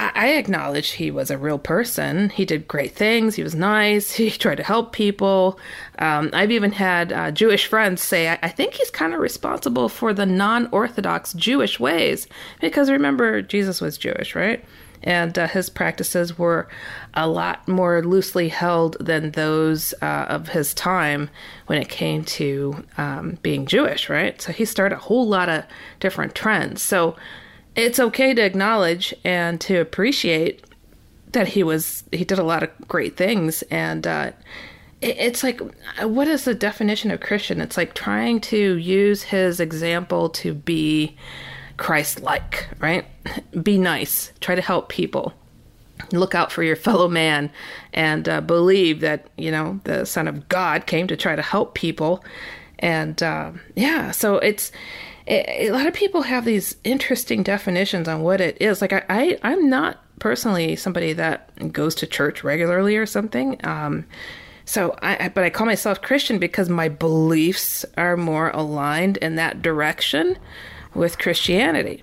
I 0.00 0.28
acknowledge 0.34 0.92
he 0.92 1.10
was 1.10 1.30
a 1.30 1.36
real 1.36 1.58
person. 1.58 2.30
He 2.30 2.46
did 2.46 2.66
great 2.66 2.94
things. 2.94 3.34
He 3.34 3.42
was 3.42 3.54
nice. 3.54 4.10
He 4.20 4.30
tried 4.30 4.56
to 4.56 4.62
help 4.62 4.92
people. 4.92 5.58
Um, 5.98 6.30
I've 6.32 6.50
even 6.50 6.72
had 6.72 7.12
uh, 7.12 7.30
Jewish 7.32 7.66
friends 7.66 8.00
say, 8.00 8.30
I, 8.30 8.38
I 8.42 8.48
think 8.48 8.74
he's 8.74 8.90
kind 8.90 9.12
of 9.12 9.20
responsible 9.20 9.88
for 9.88 10.14
the 10.14 10.24
non 10.24 10.68
Orthodox 10.72 11.34
Jewish 11.34 11.78
ways. 11.78 12.28
Because 12.60 12.90
remember, 12.90 13.42
Jesus 13.42 13.80
was 13.80 13.98
Jewish, 13.98 14.34
right? 14.34 14.64
And 15.02 15.38
uh, 15.38 15.48
his 15.48 15.70
practices 15.70 16.38
were 16.38 16.68
a 17.14 17.26
lot 17.26 17.66
more 17.66 18.02
loosely 18.02 18.48
held 18.48 18.96
than 19.00 19.30
those 19.30 19.94
uh, 20.02 20.26
of 20.28 20.48
his 20.50 20.74
time 20.74 21.30
when 21.66 21.80
it 21.80 21.88
came 21.88 22.24
to 22.24 22.84
um, 22.98 23.38
being 23.42 23.66
Jewish, 23.66 24.10
right? 24.10 24.40
So 24.40 24.52
he 24.52 24.64
started 24.64 24.96
a 24.96 25.00
whole 25.00 25.26
lot 25.26 25.48
of 25.48 25.64
different 26.00 26.34
trends. 26.34 26.82
So 26.82 27.16
it's 27.76 27.98
okay 27.98 28.34
to 28.34 28.42
acknowledge 28.42 29.14
and 29.24 29.60
to 29.62 29.76
appreciate 29.76 30.64
that 31.32 31.48
he 31.48 31.62
was 31.62 32.04
he 32.12 32.24
did 32.24 32.38
a 32.38 32.44
lot 32.44 32.62
of 32.62 32.70
great 32.88 33.16
things 33.16 33.62
and 33.70 34.06
uh, 34.06 34.32
it, 35.00 35.16
it's 35.18 35.42
like 35.42 35.60
what 36.02 36.28
is 36.28 36.44
the 36.44 36.54
definition 36.54 37.10
of 37.10 37.20
christian 37.20 37.60
it's 37.60 37.76
like 37.76 37.94
trying 37.94 38.40
to 38.40 38.76
use 38.76 39.22
his 39.22 39.60
example 39.60 40.28
to 40.28 40.52
be 40.52 41.16
christ-like 41.80 42.68
right? 42.78 43.06
Be 43.62 43.78
nice. 43.78 44.32
Try 44.40 44.54
to 44.54 44.62
help 44.62 44.90
people. 44.90 45.32
Look 46.12 46.34
out 46.34 46.52
for 46.52 46.62
your 46.62 46.76
fellow 46.76 47.08
man 47.08 47.50
and 47.94 48.28
uh, 48.28 48.42
believe 48.42 49.00
that 49.00 49.28
you 49.36 49.50
know 49.50 49.80
the 49.84 50.04
son 50.04 50.28
of 50.28 50.48
god 50.48 50.86
came 50.86 51.06
to 51.08 51.16
try 51.16 51.34
to 51.34 51.42
help 51.42 51.74
people. 51.74 52.22
And 52.78 53.20
uh, 53.22 53.52
yeah 53.74 54.10
so 54.10 54.36
it's 54.36 54.72
a 55.26 55.70
lot 55.70 55.86
of 55.86 55.94
people 55.94 56.22
have 56.22 56.44
these 56.44 56.76
interesting 56.84 57.42
definitions 57.42 58.08
on 58.08 58.22
what 58.22 58.40
it 58.40 58.60
is. 58.60 58.82
Like 58.82 58.92
I, 58.92 59.04
I 59.08 59.38
I'm 59.42 59.70
not 59.70 60.02
personally 60.18 60.76
somebody 60.76 61.14
that 61.14 61.72
goes 61.72 61.94
to 61.96 62.06
church 62.06 62.44
regularly 62.44 62.96
or 62.96 63.06
something. 63.06 63.58
Um, 63.64 64.04
so 64.66 64.94
I, 65.02 65.30
but 65.30 65.44
I 65.44 65.50
call 65.50 65.66
myself 65.66 66.02
Christian 66.02 66.38
because 66.38 66.68
my 66.68 66.88
beliefs 66.88 67.84
are 67.96 68.16
more 68.16 68.50
aligned 68.50 69.16
in 69.16 69.36
that 69.36 69.62
direction 69.62 70.36
with 70.94 71.18
Christianity. 71.18 72.02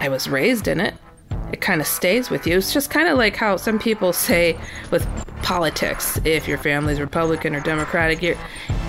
I 0.00 0.08
was 0.08 0.28
raised 0.28 0.68
in 0.68 0.80
it. 0.80 0.94
It 1.52 1.60
kind 1.60 1.80
of 1.80 1.86
stays 1.86 2.30
with 2.30 2.46
you. 2.46 2.56
It's 2.56 2.72
just 2.72 2.90
kind 2.90 3.08
of 3.08 3.18
like 3.18 3.36
how 3.36 3.56
some 3.56 3.78
people 3.78 4.12
say 4.12 4.58
with 4.90 5.06
politics, 5.42 6.18
if 6.24 6.48
your 6.48 6.58
family's 6.58 7.00
Republican 7.00 7.54
or 7.54 7.60
Democratic, 7.60 8.22
you 8.22 8.36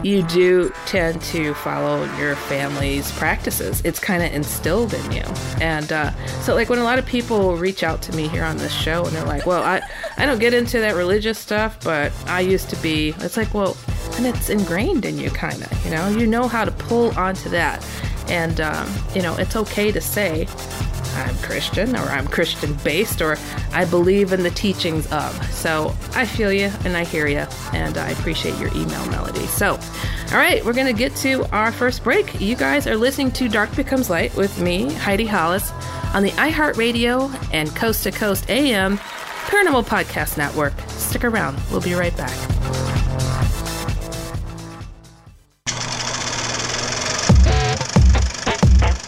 you 0.04 0.22
do 0.24 0.72
tend 0.86 1.22
to 1.22 1.54
follow 1.56 2.04
your 2.18 2.36
family's 2.36 3.12
practices. 3.14 3.82
It's 3.86 4.00
kind 4.00 4.22
of 4.22 4.34
instilled 4.34 4.94
in 4.94 5.12
you. 5.14 5.24
And 5.62 5.92
uh, 5.94 6.14
so, 6.42 6.54
like, 6.54 6.70
when 6.70 6.80
a 6.80 6.84
lot 6.84 7.00
of 7.00 7.06
people 7.06 7.56
reach 7.56 7.84
out 7.84 8.02
to 8.04 8.16
me 8.16 8.28
here 8.28 8.44
on 8.44 8.58
this 8.58 8.74
show 8.74 9.06
and 9.06 9.16
they're 9.16 9.26
like, 9.26 9.46
well, 9.46 9.64
I, 9.64 9.82
I 10.18 10.26
don't 10.26 10.40
get 10.40 10.54
into 10.54 10.80
that 10.80 10.96
religious 10.96 11.40
stuff, 11.40 11.82
but 11.84 12.12
I 12.26 12.42
used 12.42 12.70
to 12.72 12.76
be, 12.78 13.14
it's 13.20 13.38
like, 13.38 13.54
well, 13.54 13.78
and 14.18 14.26
it's 14.26 14.50
ingrained 14.50 15.06
in 15.06 15.18
you, 15.18 15.30
kind 15.30 15.64
of, 15.64 15.86
you 15.86 15.92
know, 15.92 16.10
you 16.10 16.28
know 16.28 16.50
how 16.50 16.66
to 16.66 16.72
pull 16.72 17.18
onto 17.18 17.50
that. 17.50 17.82
And, 18.28 18.60
um, 18.62 18.90
you 19.14 19.22
know, 19.22 19.36
it's 19.36 19.56
okay 19.56 19.92
to 19.92 20.02
say, 20.02 20.48
I'm 21.16 21.36
Christian 21.38 21.96
or 21.96 22.02
I'm 22.02 22.28
Christian 22.28 22.74
based 22.84 23.22
or 23.22 23.38
I 23.72 23.86
believe 23.86 24.34
in 24.34 24.44
the 24.44 24.50
teachings 24.50 25.12
of. 25.12 25.34
So 25.52 25.96
I 26.16 26.26
feel 26.26 26.52
you 26.52 26.72
and 26.86 26.98
I 26.98 27.04
hear 27.04 27.28
you 27.28 27.46
and 27.74 27.98
I 27.98 28.10
appreciate 28.10 28.58
your 28.60 28.70
email 28.70 29.06
melody. 29.10 29.46
So, 29.48 29.74
all 30.32 30.38
right, 30.38 30.64
we're 30.66 30.74
going 30.74 30.88
to 30.88 30.94
get 30.94 31.16
to 31.18 31.46
our 31.56 31.72
first 31.72 32.04
break. 32.04 32.40
You 32.42 32.56
guys 32.56 32.88
are 32.88 32.98
listening 32.98 33.32
to 33.34 33.48
Dark 33.48 33.76
Becomes 33.76 34.10
Light 34.10 34.36
with 34.36 34.60
me, 34.60 34.92
Heidi 34.94 35.26
Hollis, 35.26 35.72
on 36.14 36.24
the 36.24 36.32
iHeartRadio 36.32 37.50
and 37.54 37.76
Coast 37.76 38.04
to 38.04 38.12
Coast 38.12 38.50
AM 38.50 38.98
Paranormal 38.98 39.86
Podcast 39.86 40.38
Network. 40.38 40.74
Stick 40.88 41.24
around, 41.24 41.60
we'll 41.70 41.82
be 41.82 41.94
right 41.94 42.16
back. 42.18 42.34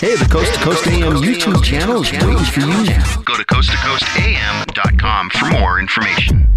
Hey, 0.05 0.15
the 0.17 0.25
Coast 0.25 0.53
to 0.53 0.59
Coast 0.59 0.85
AM 0.85 1.13
YouTube 1.13 1.63
channel 1.63 2.03
is 2.03 2.11
waiting 2.11 2.37
for 2.37 2.59
you 2.59 2.67
now. 2.67 3.21
Go 3.23 3.35
to 3.37 3.43
coasttocoastam.com 3.43 5.29
for 5.31 5.49
more 5.49 5.79
information. 5.79 6.47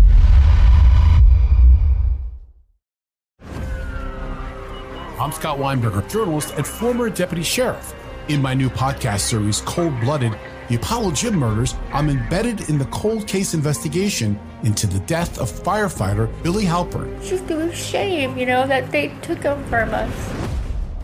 I'm 5.19 5.33
Scott 5.33 5.57
Weinberger, 5.57 6.07
journalist 6.11 6.53
and 6.59 6.67
former 6.67 7.09
deputy 7.09 7.43
sheriff. 7.43 7.95
In 8.29 8.43
my 8.43 8.53
new 8.53 8.69
podcast 8.69 9.21
series, 9.21 9.63
Cold 9.63 9.99
Blooded 10.03 10.39
The 10.69 10.75
Apollo 10.75 11.13
Gym 11.13 11.37
Murders, 11.37 11.75
I'm 11.95 12.11
embedded 12.11 12.69
in 12.69 12.77
the 12.77 12.85
cold 12.87 13.27
case 13.27 13.55
investigation 13.55 14.39
into 14.63 14.87
the 14.87 15.01
death 15.07 15.39
of 15.39 15.51
firefighter 15.51 16.31
Billy 16.43 16.65
Halpern. 16.65 17.17
It's 17.17 17.31
just 17.31 17.51
a 17.51 17.75
shame, 17.75 18.37
you 18.37 18.45
know, 18.45 18.67
that 18.67 18.91
they 18.91 19.09
took 19.23 19.43
him 19.43 19.65
from 19.71 19.95
us. 19.95 20.58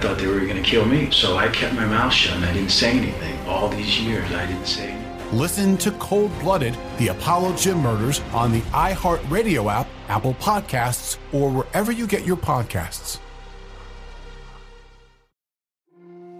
thought 0.00 0.18
they 0.18 0.26
were 0.26 0.40
going 0.40 0.56
to 0.56 0.62
kill 0.62 0.86
me. 0.86 1.10
So 1.10 1.36
I 1.36 1.48
kept 1.48 1.74
my 1.74 1.84
mouth 1.84 2.12
shut 2.12 2.36
and 2.36 2.44
I 2.44 2.52
didn't 2.52 2.70
say 2.70 2.90
anything. 2.90 3.38
All 3.46 3.68
these 3.68 4.00
years, 4.00 4.30
I 4.32 4.46
didn't 4.46 4.66
say 4.66 4.88
anything. 4.88 5.38
Listen 5.38 5.76
to 5.78 5.92
Cold 5.92 6.36
Blooded, 6.40 6.76
the 6.98 7.08
Apollo 7.08 7.56
Gym 7.56 7.78
Murders 7.78 8.20
on 8.32 8.50
the 8.52 8.62
iHeartRadio 8.72 9.70
app, 9.70 9.86
Apple 10.08 10.34
Podcasts, 10.34 11.18
or 11.32 11.50
wherever 11.50 11.92
you 11.92 12.06
get 12.06 12.26
your 12.26 12.36
podcasts. 12.36 13.18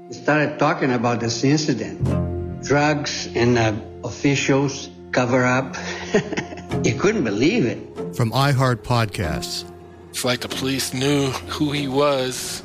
We 0.09 0.15
started 0.15 0.59
talking 0.59 0.93
about 0.93 1.21
this 1.21 1.45
incident 1.45 2.65
drugs 2.65 3.29
and 3.37 3.57
uh, 3.57 3.75
officials 4.03 4.91
cover 5.13 5.45
up. 5.45 5.77
you 6.85 6.95
couldn't 6.95 7.25
believe 7.25 7.67
it. 7.67 8.17
From 8.17 8.33
iHeart 8.33 8.79
Podcasts. 8.79 9.65
It's 10.09 10.25
like 10.25 10.41
the 10.41 10.49
police 10.49 10.93
knew 10.93 11.31
who 11.31 11.71
he 11.71 11.87
was 11.87 12.65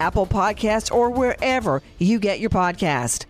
Apple 0.00 0.26
Podcasts, 0.26 0.94
or 0.94 1.10
wherever 1.10 1.82
you 1.98 2.18
get 2.18 2.40
your 2.40 2.50
podcast. 2.50 3.26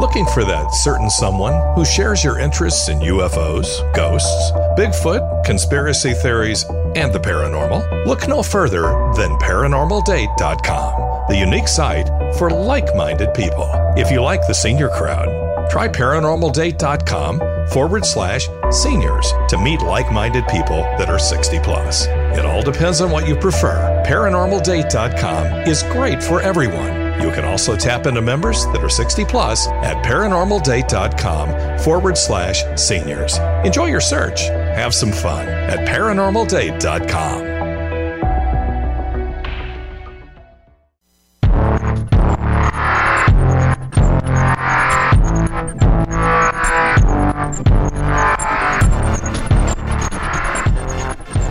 Looking 0.00 0.24
for 0.24 0.44
that 0.44 0.72
certain 0.72 1.10
someone 1.10 1.74
who 1.74 1.84
shares 1.84 2.24
your 2.24 2.38
interests 2.38 2.88
in 2.88 3.00
UFOs, 3.00 3.68
ghosts, 3.94 4.50
Bigfoot, 4.78 5.44
conspiracy 5.44 6.14
theories, 6.14 6.64
and 6.96 7.12
the 7.12 7.18
paranormal? 7.18 8.06
Look 8.06 8.26
no 8.26 8.42
further 8.42 8.82
than 9.14 9.36
ParanormalDate.com, 9.38 11.26
the 11.28 11.36
unique 11.36 11.68
site 11.68 12.08
for 12.36 12.48
like 12.48 12.96
minded 12.96 13.34
people. 13.34 13.68
If 13.98 14.10
you 14.10 14.22
like 14.22 14.46
the 14.46 14.54
senior 14.54 14.88
crowd, 14.88 15.28
try 15.70 15.88
ParanormalDate.com 15.88 17.68
forward 17.68 18.04
slash 18.04 18.48
seniors 18.70 19.32
to 19.48 19.56
meet 19.58 19.80
like 19.80 20.10
minded 20.12 20.44
people 20.48 20.82
that 20.98 21.08
are 21.08 21.18
60 21.18 21.60
plus. 21.60 22.06
It 22.06 22.44
all 22.44 22.62
depends 22.62 23.00
on 23.00 23.10
what 23.10 23.26
you 23.28 23.36
prefer. 23.36 24.02
ParanormalDate.com 24.06 25.68
is 25.68 25.82
great 25.84 26.22
for 26.22 26.40
everyone. 26.42 27.00
You 27.22 27.30
can 27.32 27.44
also 27.44 27.76
tap 27.76 28.06
into 28.06 28.22
members 28.22 28.64
that 28.66 28.82
are 28.82 28.88
60 28.88 29.24
plus 29.26 29.68
at 29.68 30.04
paranormaldate.com 30.04 31.78
forward 31.78 32.16
slash 32.16 32.64
seniors. 32.80 33.38
Enjoy 33.64 33.86
your 33.86 34.00
search. 34.00 34.42
Have 34.42 34.94
some 34.94 35.12
fun 35.12 35.46
at 35.48 35.86
paranormaldate.com. 35.86 37.49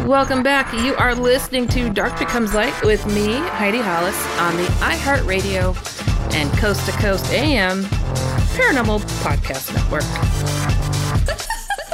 Welcome 0.09 0.41
back. 0.41 0.73
You 0.73 0.95
are 0.95 1.13
listening 1.13 1.67
to 1.67 1.87
Dark 1.87 2.17
Becomes 2.17 2.55
Light 2.55 2.73
with 2.83 3.05
me, 3.05 3.35
Heidi 3.35 3.77
Hollis, 3.77 4.19
on 4.39 4.57
the 4.57 4.63
iHeartRadio 4.79 6.33
and 6.33 6.51
Coast 6.57 6.83
to 6.87 6.91
Coast 6.93 7.31
AM 7.31 7.83
Paranormal 8.57 9.01
Podcast 9.21 9.71
Network. 9.71 10.01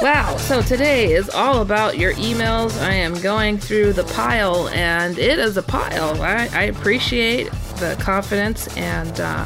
wow, 0.00 0.34
so 0.38 0.62
today 0.62 1.12
is 1.12 1.28
all 1.28 1.60
about 1.60 1.98
your 1.98 2.14
emails. 2.14 2.80
I 2.80 2.94
am 2.94 3.20
going 3.20 3.58
through 3.58 3.92
the 3.92 4.04
pile, 4.04 4.70
and 4.70 5.18
it 5.18 5.38
is 5.38 5.58
a 5.58 5.62
pile. 5.62 6.22
I, 6.22 6.48
I 6.54 6.62
appreciate 6.62 7.50
the 7.80 7.98
confidence 8.00 8.74
and 8.78 9.20
uh, 9.20 9.44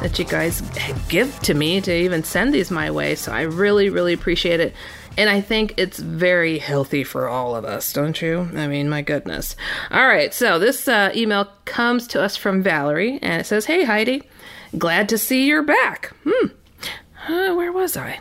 that 0.00 0.16
you 0.16 0.24
guys 0.24 0.60
give 1.08 1.36
to 1.40 1.54
me 1.54 1.80
to 1.80 1.92
even 1.92 2.22
send 2.22 2.54
these 2.54 2.70
my 2.70 2.88
way, 2.92 3.16
so 3.16 3.32
I 3.32 3.40
really, 3.40 3.90
really 3.90 4.12
appreciate 4.12 4.60
it. 4.60 4.76
And 5.16 5.28
I 5.28 5.40
think 5.40 5.74
it's 5.76 5.98
very 5.98 6.58
healthy 6.58 7.04
for 7.04 7.28
all 7.28 7.54
of 7.54 7.64
us, 7.64 7.92
don't 7.92 8.20
you? 8.22 8.48
I 8.54 8.66
mean, 8.68 8.88
my 8.88 9.02
goodness. 9.02 9.56
All 9.90 10.06
right, 10.06 10.32
so 10.32 10.58
this 10.58 10.88
uh, 10.88 11.12
email 11.14 11.48
comes 11.64 12.06
to 12.08 12.22
us 12.22 12.36
from 12.36 12.62
Valerie, 12.62 13.18
and 13.20 13.40
it 13.40 13.44
says, 13.44 13.66
Hey, 13.66 13.84
Heidi, 13.84 14.22
glad 14.78 15.08
to 15.10 15.18
see 15.18 15.46
you're 15.46 15.62
back. 15.62 16.12
Hmm. 16.24 16.46
Uh, 17.28 17.54
where 17.54 17.72
was 17.72 17.96
I? 17.96 18.18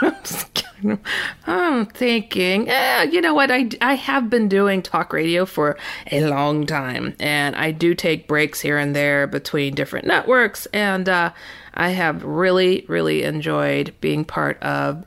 I'm 1.46 1.86
thinking, 1.86 2.68
eh, 2.68 3.02
you 3.04 3.20
know 3.20 3.34
what? 3.34 3.50
I, 3.50 3.68
I 3.80 3.94
have 3.94 4.30
been 4.30 4.48
doing 4.48 4.82
talk 4.82 5.12
radio 5.12 5.44
for 5.44 5.76
a 6.12 6.24
long 6.26 6.66
time, 6.66 7.16
and 7.18 7.56
I 7.56 7.72
do 7.72 7.94
take 7.94 8.28
breaks 8.28 8.60
here 8.60 8.78
and 8.78 8.94
there 8.94 9.26
between 9.26 9.74
different 9.74 10.06
networks, 10.06 10.66
and 10.66 11.08
uh, 11.08 11.32
I 11.74 11.90
have 11.90 12.24
really, 12.24 12.84
really 12.88 13.24
enjoyed 13.24 13.94
being 14.00 14.24
part 14.24 14.62
of 14.62 15.04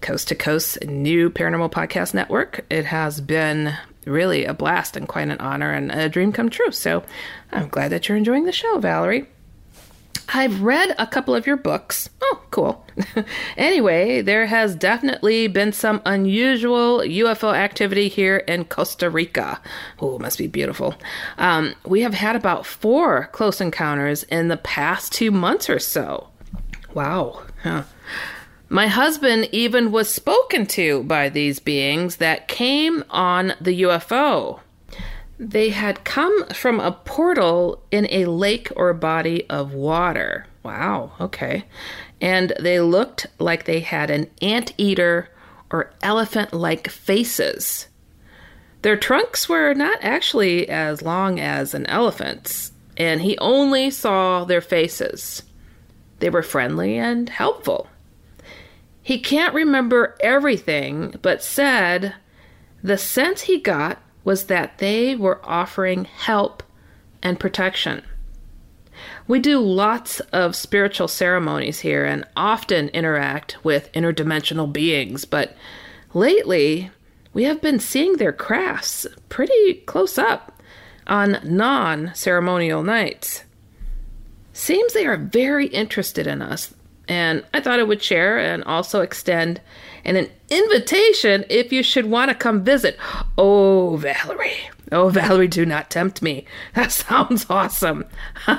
Coast 0.00 0.28
to 0.28 0.34
Coast 0.34 0.84
new 0.84 1.30
paranormal 1.30 1.70
podcast 1.70 2.14
network. 2.14 2.64
It 2.70 2.86
has 2.86 3.20
been 3.20 3.76
really 4.04 4.44
a 4.44 4.54
blast 4.54 4.96
and 4.96 5.06
quite 5.06 5.28
an 5.28 5.38
honor 5.38 5.72
and 5.72 5.90
a 5.90 6.08
dream 6.08 6.32
come 6.32 6.48
true. 6.48 6.72
So 6.72 7.04
I'm 7.52 7.68
glad 7.68 7.92
that 7.92 8.08
you're 8.08 8.18
enjoying 8.18 8.44
the 8.44 8.52
show, 8.52 8.78
Valerie. 8.78 9.26
I've 10.30 10.62
read 10.62 10.94
a 10.98 11.06
couple 11.06 11.34
of 11.34 11.46
your 11.46 11.56
books. 11.56 12.10
Oh, 12.20 12.42
cool. 12.50 12.86
anyway, 13.56 14.20
there 14.20 14.44
has 14.44 14.74
definitely 14.74 15.48
been 15.48 15.72
some 15.72 16.02
unusual 16.04 16.98
UFO 16.98 17.54
activity 17.54 18.08
here 18.08 18.38
in 18.38 18.66
Costa 18.66 19.08
Rica. 19.08 19.60
Oh, 20.00 20.18
must 20.18 20.36
be 20.36 20.46
beautiful. 20.46 20.94
Um, 21.38 21.74
we 21.86 22.02
have 22.02 22.12
had 22.12 22.36
about 22.36 22.66
four 22.66 23.30
close 23.32 23.60
encounters 23.60 24.24
in 24.24 24.48
the 24.48 24.58
past 24.58 25.12
two 25.12 25.30
months 25.30 25.70
or 25.70 25.78
so. 25.78 26.28
Wow. 26.92 27.42
Huh. 27.62 27.84
My 28.70 28.86
husband 28.86 29.48
even 29.50 29.90
was 29.90 30.12
spoken 30.12 30.66
to 30.66 31.02
by 31.04 31.30
these 31.30 31.58
beings 31.58 32.16
that 32.16 32.48
came 32.48 33.02
on 33.08 33.54
the 33.60 33.82
UFO. 33.82 34.60
They 35.38 35.70
had 35.70 36.04
come 36.04 36.46
from 36.48 36.78
a 36.78 36.92
portal 36.92 37.82
in 37.90 38.06
a 38.10 38.26
lake 38.26 38.70
or 38.76 38.92
body 38.92 39.48
of 39.48 39.72
water. 39.72 40.46
Wow, 40.62 41.12
okay. 41.18 41.64
And 42.20 42.52
they 42.60 42.80
looked 42.80 43.26
like 43.38 43.64
they 43.64 43.80
had 43.80 44.10
an 44.10 44.28
anteater 44.42 45.30
or 45.70 45.92
elephant 46.02 46.52
like 46.52 46.90
faces. 46.90 47.88
Their 48.82 48.96
trunks 48.96 49.48
were 49.48 49.72
not 49.74 49.98
actually 50.02 50.68
as 50.68 51.00
long 51.00 51.40
as 51.40 51.72
an 51.72 51.86
elephant's, 51.86 52.72
and 52.96 53.22
he 53.22 53.38
only 53.38 53.90
saw 53.90 54.44
their 54.44 54.60
faces. 54.60 55.42
They 56.18 56.28
were 56.28 56.42
friendly 56.42 56.98
and 56.98 57.28
helpful. 57.30 57.88
He 59.08 59.18
can't 59.18 59.54
remember 59.54 60.18
everything, 60.20 61.14
but 61.22 61.42
said 61.42 62.12
the 62.82 62.98
sense 62.98 63.40
he 63.40 63.58
got 63.58 64.02
was 64.22 64.44
that 64.48 64.76
they 64.76 65.16
were 65.16 65.40
offering 65.42 66.04
help 66.04 66.62
and 67.22 67.40
protection. 67.40 68.02
We 69.26 69.38
do 69.38 69.60
lots 69.60 70.20
of 70.20 70.54
spiritual 70.54 71.08
ceremonies 71.08 71.80
here 71.80 72.04
and 72.04 72.26
often 72.36 72.90
interact 72.90 73.56
with 73.64 73.90
interdimensional 73.92 74.70
beings, 74.70 75.24
but 75.24 75.56
lately 76.12 76.90
we 77.32 77.44
have 77.44 77.62
been 77.62 77.80
seeing 77.80 78.18
their 78.18 78.34
crafts 78.34 79.06
pretty 79.30 79.82
close 79.86 80.18
up. 80.18 80.60
on 81.06 81.40
non 81.42 82.12
ceremonial 82.14 82.82
nights. 82.82 83.44
Seems 84.52 84.92
they 84.92 85.06
are 85.06 85.16
very 85.16 85.68
interested 85.68 86.26
in 86.26 86.42
us, 86.42 86.74
and 87.08 87.44
I 87.54 87.60
thought 87.60 87.80
I 87.80 87.84
would 87.84 88.02
share 88.02 88.38
and 88.38 88.62
also 88.64 89.00
extend 89.00 89.60
an 90.04 90.28
invitation 90.50 91.44
if 91.48 91.72
you 91.72 91.82
should 91.82 92.06
want 92.06 92.30
to 92.30 92.34
come 92.34 92.62
visit. 92.62 92.98
Oh, 93.36 93.96
Valerie. 93.96 94.70
Oh, 94.92 95.08
Valerie, 95.10 95.48
do 95.48 95.66
not 95.66 95.90
tempt 95.90 96.22
me. 96.22 96.44
That 96.74 96.92
sounds 96.92 97.46
awesome. 97.48 98.04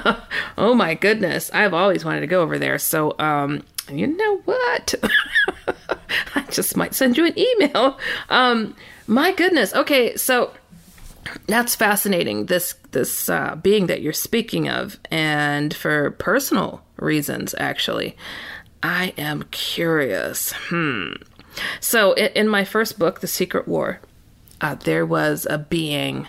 oh 0.58 0.74
my 0.74 0.96
goodness. 0.96 1.50
I've 1.54 1.74
always 1.74 2.04
wanted 2.04 2.22
to 2.22 2.28
go 2.28 2.42
over 2.42 2.58
there. 2.58 2.78
So, 2.78 3.16
um, 3.20 3.64
you 3.92 4.08
know 4.08 4.38
what? 4.46 4.96
I 6.36 6.42
just 6.52 6.76
might 6.76 6.94
send 6.94 7.18
you 7.18 7.26
an 7.26 7.38
email. 7.38 7.98
Um, 8.30 8.76
my 9.08 9.32
goodness. 9.32 9.74
Okay, 9.74 10.16
so 10.16 10.52
that's 11.48 11.76
fascinating. 11.76 12.46
This 12.46 12.76
this 12.92 13.30
uh, 13.30 13.56
being 13.56 13.88
that 13.88 14.02
you're 14.02 14.14
speaking 14.14 14.70
of, 14.70 15.00
and 15.10 15.74
for 15.76 16.12
personal 16.12 16.82
reasons, 17.02 17.56
actually, 17.58 18.16
I 18.82 19.14
am 19.18 19.44
curious. 19.52 20.52
Hmm. 20.52 21.14
So, 21.80 22.14
in, 22.14 22.48
my 22.48 22.64
first 22.64 23.00
book, 23.00 23.20
The 23.20 23.28
Secret 23.28 23.68
War, 23.68 24.00
uh, 24.62 24.76
there 24.76 25.06
was 25.06 25.48
a 25.50 25.58
being 25.58 26.28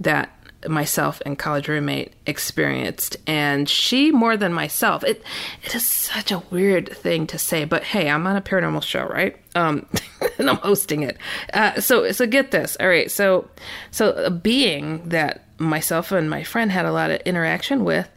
that 0.00 0.30
myself 0.68 1.20
and 1.26 1.38
college 1.38 1.68
roommate 1.68 2.12
experienced 2.26 3.16
and 3.26 3.68
she 3.68 4.12
more 4.12 4.36
than 4.36 4.52
myself 4.52 5.02
it 5.02 5.22
it 5.64 5.74
is 5.74 5.84
such 5.84 6.30
a 6.30 6.38
weird 6.50 6.88
thing 6.88 7.26
to 7.26 7.36
say 7.36 7.64
but 7.64 7.82
hey 7.82 8.08
i'm 8.08 8.26
on 8.26 8.36
a 8.36 8.40
paranormal 8.40 8.82
show 8.82 9.04
right 9.06 9.36
um 9.56 9.86
and 10.38 10.48
i'm 10.48 10.56
hosting 10.56 11.02
it 11.02 11.16
uh, 11.52 11.80
so 11.80 12.10
so 12.12 12.26
get 12.26 12.52
this 12.52 12.76
all 12.78 12.88
right 12.88 13.10
so 13.10 13.48
so 13.90 14.12
a 14.12 14.30
being 14.30 15.08
that 15.08 15.44
myself 15.58 16.12
and 16.12 16.30
my 16.30 16.44
friend 16.44 16.70
had 16.70 16.86
a 16.86 16.92
lot 16.92 17.10
of 17.10 17.20
interaction 17.22 17.84
with 17.84 18.08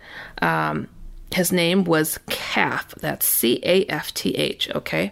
um 0.41 0.87
his 1.35 1.51
name 1.51 1.83
was 1.83 2.19
Calf. 2.29 2.95
That's 3.01 3.27
C 3.27 3.59
A 3.63 3.85
F 3.85 4.13
T 4.13 4.31
H, 4.35 4.69
okay? 4.73 5.11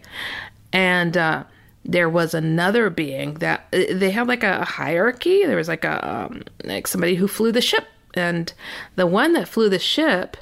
And 0.71 1.17
uh, 1.17 1.43
there 1.85 2.09
was 2.09 2.33
another 2.33 2.89
being 2.89 3.35
that 3.35 3.67
uh, 3.73 3.83
they 3.91 4.11
had 4.11 4.27
like 4.27 4.43
a 4.43 4.63
hierarchy. 4.63 5.45
There 5.45 5.57
was 5.57 5.67
like 5.67 5.85
a 5.85 5.95
um, 6.07 6.43
like 6.63 6.87
somebody 6.87 7.15
who 7.15 7.27
flew 7.27 7.51
the 7.51 7.61
ship, 7.61 7.85
and 8.15 8.53
the 8.95 9.05
one 9.05 9.33
that 9.33 9.47
flew 9.47 9.69
the 9.69 9.79
ship, 9.79 10.37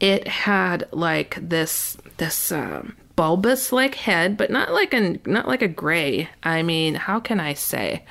it 0.00 0.26
had 0.26 0.88
like 0.90 1.38
this 1.40 1.96
this 2.16 2.50
um, 2.50 2.96
bulbous 3.16 3.72
like 3.72 3.94
head, 3.94 4.36
but 4.36 4.50
not 4.50 4.72
like 4.72 4.94
a 4.94 5.18
not 5.26 5.46
like 5.46 5.62
a 5.62 5.68
gray. 5.68 6.28
I 6.42 6.62
mean, 6.62 6.94
how 6.94 7.20
can 7.20 7.40
I 7.40 7.54
say? 7.54 8.04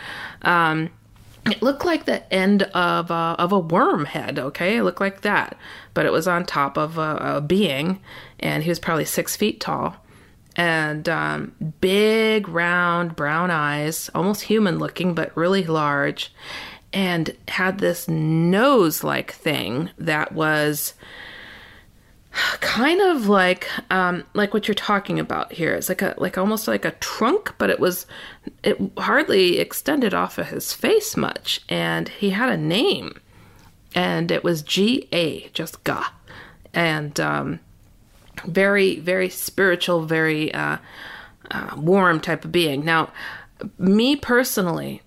Um, 0.43 0.89
it 1.45 1.61
looked 1.61 1.85
like 1.85 2.05
the 2.05 2.21
end 2.33 2.63
of 2.73 3.11
a, 3.11 3.35
of 3.37 3.51
a 3.51 3.59
worm 3.59 4.05
head. 4.05 4.39
Okay, 4.39 4.77
it 4.77 4.83
looked 4.83 5.01
like 5.01 5.21
that, 5.21 5.57
but 5.93 6.05
it 6.05 6.11
was 6.11 6.27
on 6.27 6.45
top 6.45 6.77
of 6.77 6.97
a, 6.97 7.15
a 7.37 7.41
being, 7.41 7.99
and 8.39 8.63
he 8.63 8.69
was 8.69 8.79
probably 8.79 9.05
six 9.05 9.35
feet 9.35 9.59
tall 9.59 9.97
and 10.55 11.09
um, 11.09 11.53
big, 11.81 12.47
round, 12.47 13.15
brown 13.15 13.49
eyes, 13.49 14.09
almost 14.13 14.43
human 14.43 14.77
looking, 14.77 15.13
but 15.13 15.35
really 15.35 15.63
large, 15.63 16.33
and 16.91 17.35
had 17.47 17.79
this 17.79 18.07
nose 18.07 19.03
like 19.03 19.31
thing 19.31 19.89
that 19.97 20.31
was 20.31 20.93
kind 22.61 23.01
of 23.01 23.27
like 23.27 23.67
um, 23.91 24.23
like 24.33 24.53
what 24.53 24.67
you're 24.67 24.75
talking 24.75 25.19
about 25.19 25.53
here. 25.53 25.73
It's 25.73 25.89
like 25.89 26.01
a 26.01 26.13
like 26.17 26.37
almost 26.37 26.67
like 26.67 26.85
a 26.85 26.91
trunk, 26.91 27.53
but 27.57 27.69
it 27.69 27.79
was 27.79 28.05
it 28.63 28.77
hardly 28.97 29.57
extended 29.59 30.13
off 30.13 30.37
of 30.37 30.49
his 30.49 30.73
face 30.73 31.17
much, 31.17 31.61
and 31.67 32.09
he 32.09 32.29
had 32.31 32.49
a 32.49 32.57
name, 32.57 33.19
and 33.95 34.31
it 34.31 34.43
was 34.43 34.61
G 34.61 35.07
A, 35.11 35.49
just 35.53 35.83
Ga, 35.83 36.05
and 36.73 37.19
um, 37.19 37.59
very, 38.45 38.99
very 38.99 39.29
spiritual, 39.29 40.05
very 40.05 40.53
uh, 40.53 40.77
uh, 41.51 41.75
warm 41.77 42.19
type 42.19 42.45
of 42.45 42.51
being. 42.51 42.83
Now, 42.83 43.11
me 43.77 44.15
personally, 44.15 45.01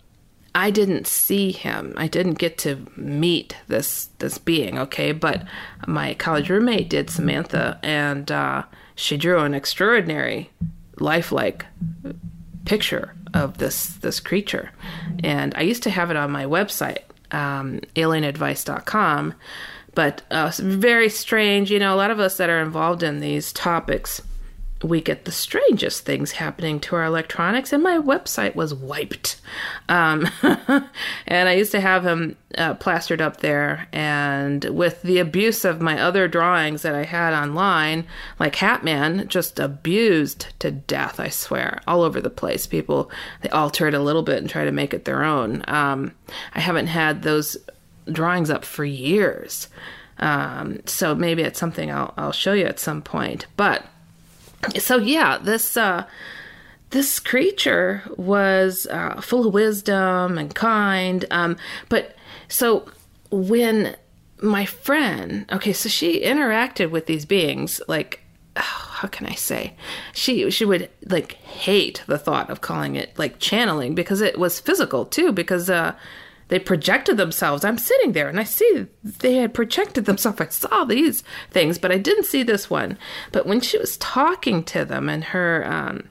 I 0.54 0.70
didn't 0.70 1.06
see 1.06 1.52
him. 1.52 1.92
I 1.98 2.08
didn't 2.08 2.38
get 2.38 2.56
to 2.58 2.86
meet 2.96 3.56
this 3.68 4.08
this 4.18 4.38
being. 4.38 4.78
Okay, 4.78 5.12
but 5.12 5.42
my 5.86 6.14
college 6.14 6.48
roommate 6.48 6.88
did, 6.88 7.10
Samantha, 7.10 7.78
and 7.82 8.30
uh, 8.32 8.62
she 8.94 9.18
drew 9.18 9.40
an 9.40 9.52
extraordinary, 9.54 10.50
lifelike 10.98 11.66
picture 12.64 13.14
of 13.34 13.58
this 13.58 13.88
this 13.88 14.20
creature. 14.20 14.70
And 15.22 15.54
I 15.56 15.60
used 15.60 15.82
to 15.82 15.90
have 15.90 16.10
it 16.10 16.16
on 16.16 16.30
my 16.30 16.46
website, 16.46 17.04
um, 17.32 17.80
alienadvice.com 17.94 19.34
but 19.96 20.20
uh, 20.30 20.52
very 20.58 21.08
strange. 21.08 21.72
You 21.72 21.78
know, 21.80 21.92
a 21.92 21.96
lot 21.96 22.10
of 22.12 22.20
us 22.20 22.36
that 22.36 22.50
are 22.50 22.60
involved 22.60 23.02
in 23.02 23.20
these 23.20 23.50
topics, 23.52 24.20
we 24.86 25.00
get 25.00 25.24
the 25.24 25.32
strangest 25.32 26.04
things 26.04 26.32
happening 26.32 26.78
to 26.80 26.96
our 26.96 27.04
electronics, 27.04 27.72
and 27.72 27.82
my 27.82 27.98
website 27.98 28.54
was 28.54 28.72
wiped. 28.72 29.40
Um, 29.88 30.28
and 31.26 31.48
I 31.48 31.52
used 31.54 31.72
to 31.72 31.80
have 31.80 32.04
him 32.06 32.36
uh, 32.56 32.74
plastered 32.74 33.20
up 33.20 33.38
there, 33.38 33.88
and 33.92 34.64
with 34.66 35.02
the 35.02 35.18
abuse 35.18 35.64
of 35.64 35.80
my 35.80 36.00
other 36.00 36.28
drawings 36.28 36.82
that 36.82 36.94
I 36.94 37.04
had 37.04 37.34
online, 37.34 38.06
like 38.38 38.56
Hatman, 38.56 39.28
just 39.28 39.58
abused 39.58 40.48
to 40.60 40.70
death, 40.70 41.18
I 41.18 41.28
swear, 41.28 41.80
all 41.86 42.02
over 42.02 42.20
the 42.20 42.30
place. 42.30 42.66
People, 42.66 43.10
they 43.42 43.48
alter 43.50 43.88
it 43.88 43.94
a 43.94 44.00
little 44.00 44.22
bit 44.22 44.38
and 44.38 44.48
try 44.48 44.64
to 44.64 44.72
make 44.72 44.94
it 44.94 45.04
their 45.04 45.24
own. 45.24 45.64
Um, 45.66 46.14
I 46.54 46.60
haven't 46.60 46.86
had 46.86 47.22
those 47.22 47.56
drawings 48.10 48.50
up 48.50 48.64
for 48.64 48.84
years. 48.84 49.68
Um, 50.18 50.80
so 50.86 51.14
maybe 51.14 51.42
it's 51.42 51.58
something 51.58 51.90
I'll, 51.90 52.14
I'll 52.16 52.32
show 52.32 52.52
you 52.52 52.64
at 52.64 52.78
some 52.78 53.02
point. 53.02 53.46
But 53.56 53.84
so 54.78 54.98
yeah, 54.98 55.38
this 55.38 55.76
uh, 55.76 56.06
this 56.90 57.18
creature 57.20 58.02
was 58.16 58.86
uh, 58.90 59.20
full 59.20 59.46
of 59.46 59.54
wisdom 59.54 60.38
and 60.38 60.54
kind. 60.54 61.24
Um, 61.30 61.56
but 61.88 62.16
so 62.48 62.88
when 63.30 63.96
my 64.40 64.64
friend, 64.64 65.46
okay, 65.50 65.72
so 65.72 65.88
she 65.88 66.20
interacted 66.22 66.90
with 66.90 67.06
these 67.06 67.24
beings 67.24 67.80
like 67.88 68.20
oh, 68.56 68.60
how 68.60 69.08
can 69.08 69.26
I 69.26 69.34
say? 69.34 69.74
She 70.12 70.50
she 70.50 70.64
would 70.64 70.90
like 71.06 71.32
hate 71.32 72.02
the 72.06 72.18
thought 72.18 72.50
of 72.50 72.60
calling 72.60 72.96
it 72.96 73.18
like 73.18 73.38
channeling 73.38 73.94
because 73.94 74.20
it 74.20 74.38
was 74.38 74.60
physical 74.60 75.04
too 75.04 75.32
because 75.32 75.68
uh 75.70 75.94
they 76.48 76.58
projected 76.58 77.16
themselves. 77.16 77.64
I'm 77.64 77.78
sitting 77.78 78.12
there 78.12 78.28
and 78.28 78.38
I 78.38 78.44
see 78.44 78.86
they 79.02 79.36
had 79.36 79.54
projected 79.54 80.04
themselves. 80.04 80.40
I 80.40 80.48
saw 80.48 80.84
these 80.84 81.22
things, 81.50 81.78
but 81.78 81.90
I 81.90 81.98
didn't 81.98 82.24
see 82.24 82.42
this 82.42 82.70
one. 82.70 82.98
But 83.32 83.46
when 83.46 83.60
she 83.60 83.78
was 83.78 83.96
talking 83.96 84.62
to 84.64 84.84
them 84.84 85.08
in 85.08 85.22
her 85.22 85.66
um, 85.66 86.08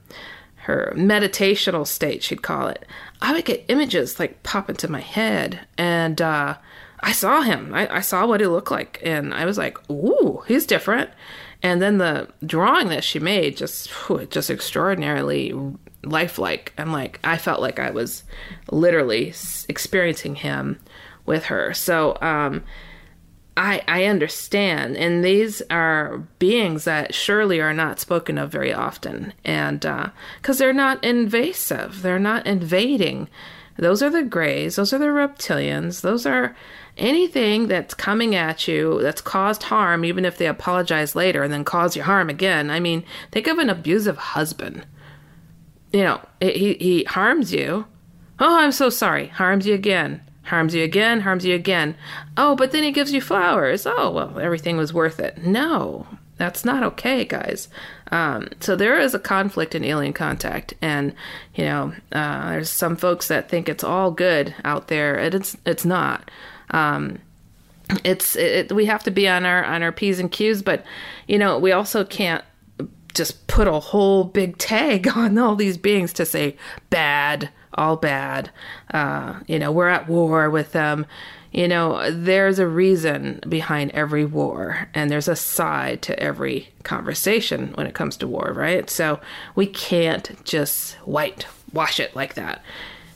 her 0.66 0.94
meditational 0.96 1.86
state, 1.86 2.24
she'd 2.24 2.42
call 2.42 2.68
it, 2.68 2.86
I 3.22 3.34
would 3.34 3.46
get 3.46 3.66
images 3.68 4.20
like 4.20 4.44
pop 4.44 4.70
into 4.70 4.90
my 4.90 5.00
head, 5.00 5.62
and 5.78 6.22
uh, 6.22 6.56
I 7.02 7.12
saw 7.12 7.42
him. 7.42 7.74
I, 7.74 7.98
I 7.98 8.02
saw 8.02 8.26
what 8.26 8.42
he 8.42 8.48
looked 8.48 8.72
like, 8.72 9.00
and 9.04 9.34
I 9.34 9.46
was 9.46 9.58
like, 9.58 9.78
"Ooh, 9.90 10.44
he's 10.48 10.66
different." 10.66 11.12
And 11.64 11.82
then 11.82 11.98
the 11.98 12.28
drawing 12.46 12.90
that 12.90 13.04
she 13.04 13.20
made 13.20 13.58
just 13.58 13.90
whew, 13.90 14.26
just 14.26 14.50
extraordinarily 14.50 15.54
lifelike. 16.06 16.74
I'm 16.78 16.92
like, 16.92 17.20
I 17.24 17.38
felt 17.38 17.62
like 17.62 17.80
I 17.80 17.92
was 17.92 18.24
literally 18.72 19.34
experiencing 19.68 20.36
him 20.36 20.80
with 21.26 21.46
her. 21.46 21.74
So, 21.74 22.18
um, 22.22 22.64
I, 23.58 23.82
I 23.88 24.06
understand. 24.06 24.98
And 24.98 25.24
these 25.24 25.62
are 25.70 26.18
beings 26.40 26.84
that 26.84 27.14
surely 27.14 27.62
are 27.62 27.74
not 27.74 28.00
spoken 28.00 28.38
of 28.38 28.52
very 28.52 28.74
often. 28.74 29.34
And 29.46 29.80
because 29.80 30.60
uh, 30.60 30.60
they're 30.60 30.74
not 30.74 31.04
invasive, 31.04 32.02
they're 32.02 32.20
not 32.20 32.46
invading. 32.46 33.30
Those 33.78 34.02
are 34.02 34.10
the 34.10 34.24
grays, 34.24 34.78
those 34.78 34.94
are 34.94 34.98
the 34.98 35.06
reptilians, 35.08 36.00
those 36.00 36.26
are 36.26 36.56
anything 36.98 37.68
that's 37.68 37.94
coming 37.94 38.34
at 38.34 38.70
you 38.70 39.02
that's 39.02 39.20
caused 39.20 39.64
harm, 39.64 40.06
even 40.06 40.24
if 40.24 40.38
they 40.38 40.48
apologize 40.48 41.14
later 41.14 41.44
and 41.44 41.52
then 41.52 41.66
cause 41.66 41.96
you 41.96 42.04
harm 42.04 42.30
again. 42.30 42.70
I 42.70 42.80
mean, 42.80 43.04
think 43.32 43.48
of 43.48 43.58
an 43.58 43.70
abusive 43.70 44.18
husband 44.18 44.86
you 45.96 46.04
know, 46.04 46.20
he, 46.42 46.74
he 46.74 47.04
harms 47.06 47.54
you. 47.54 47.86
Oh, 48.38 48.60
I'm 48.60 48.74
so 48.74 48.90
sorry. 48.90 49.28
Harms 49.28 49.66
you 49.66 49.74
again. 49.74 50.22
Harms 50.44 50.76
you 50.76 50.84
again, 50.84 51.22
harms 51.22 51.46
you 51.46 51.56
again. 51.56 51.96
Oh, 52.36 52.54
but 52.58 52.74
then 52.74 52.84
he 52.84 52.92
gives 52.92 53.14
you 53.14 53.22
flowers. 53.22 53.88
Oh, 53.88 54.12
well, 54.12 54.38
everything 54.38 54.76
was 54.76 54.94
worth 54.94 55.22
it. 55.22 55.38
No, 55.46 56.06
that's 56.36 56.66
not 56.66 56.84
okay, 56.84 57.24
guys. 57.24 57.70
Um, 58.12 58.50
so 58.60 58.76
there 58.76 59.00
is 59.00 59.16
a 59.16 59.20
conflict 59.20 59.74
in 59.74 59.86
alien 59.86 60.12
contact, 60.12 60.74
and 60.82 61.16
you 61.56 61.64
know, 61.64 61.94
uh, 62.12 62.50
there's 62.50 62.70
some 62.70 62.98
folks 62.98 63.30
that 63.30 63.48
think 63.48 63.70
it's 63.70 63.84
all 63.84 64.12
good 64.12 64.54
out 64.66 64.90
there, 64.90 65.16
and 65.16 65.34
it's 65.34 65.56
it's 65.66 65.86
not. 65.86 66.30
Um, 66.72 67.20
it's 68.04 68.36
it, 68.36 68.72
we 68.74 68.86
have 68.86 69.04
to 69.06 69.12
be 69.12 69.30
on 69.30 69.46
our 69.46 69.64
on 69.64 69.82
our 69.82 69.94
p's 69.94 70.20
and 70.20 70.32
q's, 70.32 70.62
but 70.62 70.84
you 71.26 71.38
know, 71.38 71.58
we 71.58 71.72
also 71.72 72.04
can't 72.04 72.44
just 73.16 73.48
put 73.48 73.68
a 73.68 73.80
whole 73.80 74.24
big 74.24 74.58
tag 74.58 75.08
on 75.16 75.38
all 75.38 75.56
these 75.56 75.78
beings 75.78 76.14
to 76.14 76.26
say 76.26 76.56
bad, 76.90 77.50
all 77.74 77.96
bad. 77.96 78.52
Uh, 78.94 79.40
you 79.48 79.58
know, 79.58 79.72
we're 79.72 79.90
at 79.90 80.08
war 80.08 80.50
with 80.50 80.72
them. 80.74 81.06
you 81.52 81.68
know, 81.70 82.12
there's 82.12 82.60
a 82.60 82.68
reason 82.68 83.40
behind 83.48 83.90
every 83.92 84.26
war, 84.26 84.90
and 84.94 85.10
there's 85.10 85.30
a 85.30 85.36
side 85.38 86.02
to 86.02 86.20
every 86.20 86.70
conversation 86.84 87.72
when 87.76 87.88
it 87.88 87.94
comes 87.96 88.18
to 88.18 88.28
war, 88.28 88.52
right? 88.54 88.90
So 88.90 89.20
we 89.56 89.66
can't 89.66 90.44
just 90.44 90.96
whitewash 91.06 92.00
it 92.00 92.14
like 92.16 92.34
that. 92.34 92.62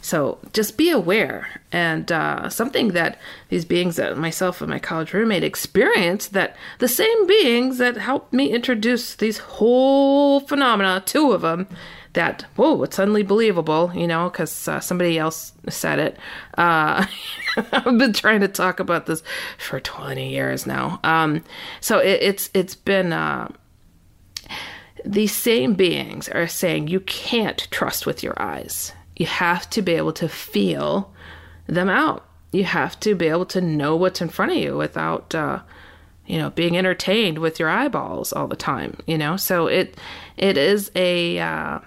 So 0.02 0.40
just 0.54 0.78
be 0.78 0.90
aware. 0.90 1.62
And 1.72 2.12
uh, 2.12 2.50
something 2.50 2.90
that 2.90 3.20
these 3.50 3.66
beings 3.66 3.98
that 3.98 4.18
myself 4.18 4.62
and 4.62 4.70
my 4.70 4.80
college 4.80 5.14
roommate 5.14 5.44
experienced 5.44 6.34
that 6.34 6.56
the 6.80 6.88
same 6.88 7.28
beings 7.28 7.78
that 7.80 7.98
helped 7.98 8.34
me 8.34 8.50
introduce 8.50 9.16
these 9.16 9.40
whole 9.40 10.40
phenomena, 10.42 11.04
two 11.06 11.32
of 11.32 11.42
them, 11.42 11.68
that 12.14 12.44
whoa 12.56 12.82
it's 12.82 12.96
suddenly 12.96 13.22
believable 13.22 13.92
you 13.94 14.08
know 14.08 14.32
because 14.32 14.68
uh, 14.68 14.80
somebody 14.80 15.20
else 15.20 15.54
said 15.70 16.00
it. 16.00 16.18
Uh, 16.58 17.06
i've 17.72 17.98
been 17.98 18.14
trying 18.14 18.40
to 18.40 18.48
talk 18.48 18.80
about 18.80 19.06
this 19.06 19.22
for 19.58 19.80
20 19.80 20.30
years 20.30 20.66
now. 20.66 21.00
Um, 21.04 21.44
so 21.82 22.00
it, 22.00 22.20
it's 22.22 22.50
it's 22.54 22.74
been 22.74 23.14
uh, 23.14 23.50
these 25.06 25.36
same 25.36 25.76
beings 25.76 26.28
are 26.30 26.48
saying 26.48 26.88
you 26.88 27.00
can't 27.02 27.68
trust 27.70 28.06
with 28.06 28.24
your 28.24 28.42
eyes 28.42 28.92
you 29.20 29.28
have 29.28 29.70
to 29.70 29.84
be 29.84 29.94
able 29.94 30.14
to 30.14 30.28
feel 30.28 31.14
them 31.68 31.90
out. 31.90 32.26
You 32.52 32.64
have 32.64 33.00
to 33.02 33.14
be 33.14 33.28
able 33.28 33.46
to 33.48 33.62
know 33.62 33.96
what's 33.96 34.22
in 34.22 34.30
front 34.30 34.54
of 34.54 34.58
you 34.58 34.76
without 34.76 35.36
uh, 35.36 35.60
you 36.26 36.40
know 36.40 36.50
being 36.50 36.76
entertained 36.76 37.38
with 37.38 37.60
your 37.60 37.70
eyeballs 37.70 38.34
all 38.34 38.48
the 38.48 38.56
time 38.56 38.98
you 39.06 39.18
know? 39.18 39.38
So 39.38 39.68
it 39.68 39.96
it 40.38 40.58
is 40.58 40.90
a 40.96 41.38
uh, 41.38 41.80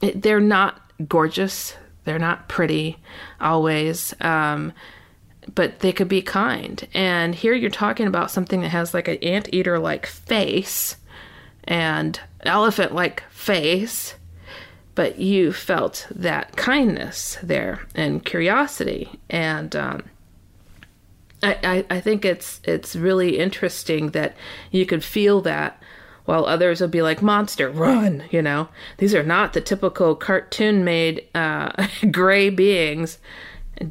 they're 0.00 0.40
not 0.40 0.80
gorgeous, 1.06 1.74
they're 2.04 2.18
not 2.18 2.48
pretty 2.48 2.98
always, 3.40 4.14
um, 4.20 4.72
but 5.54 5.80
they 5.80 5.92
could 5.92 6.08
be 6.08 6.22
kind. 6.22 6.86
And 6.94 7.34
here 7.34 7.54
you're 7.54 7.70
talking 7.70 8.06
about 8.06 8.30
something 8.30 8.60
that 8.62 8.70
has 8.70 8.94
like 8.94 9.08
an 9.08 9.18
anteater 9.22 9.78
like 9.78 10.06
face 10.06 10.96
and 11.64 12.18
elephant 12.42 12.94
like 12.94 13.22
face, 13.30 14.14
but 14.98 15.20
you 15.20 15.52
felt 15.52 16.08
that 16.10 16.56
kindness 16.56 17.38
there 17.40 17.86
and 17.94 18.24
curiosity. 18.24 19.08
And 19.30 19.76
um, 19.76 20.02
I, 21.40 21.56
I, 21.62 21.86
I 21.88 22.00
think 22.00 22.24
it's 22.24 22.60
it's 22.64 22.96
really 22.96 23.38
interesting 23.38 24.10
that 24.10 24.36
you 24.72 24.84
could 24.86 25.04
feel 25.04 25.40
that 25.42 25.80
while 26.24 26.46
others 26.46 26.80
would 26.80 26.90
be 26.90 27.00
like, 27.00 27.22
Monster, 27.22 27.70
run, 27.70 28.24
you 28.32 28.42
know. 28.42 28.70
These 28.96 29.14
are 29.14 29.22
not 29.22 29.52
the 29.52 29.60
typical 29.60 30.16
cartoon 30.16 30.82
made 30.82 31.28
uh, 31.32 31.86
gray 32.10 32.50
beings 32.50 33.18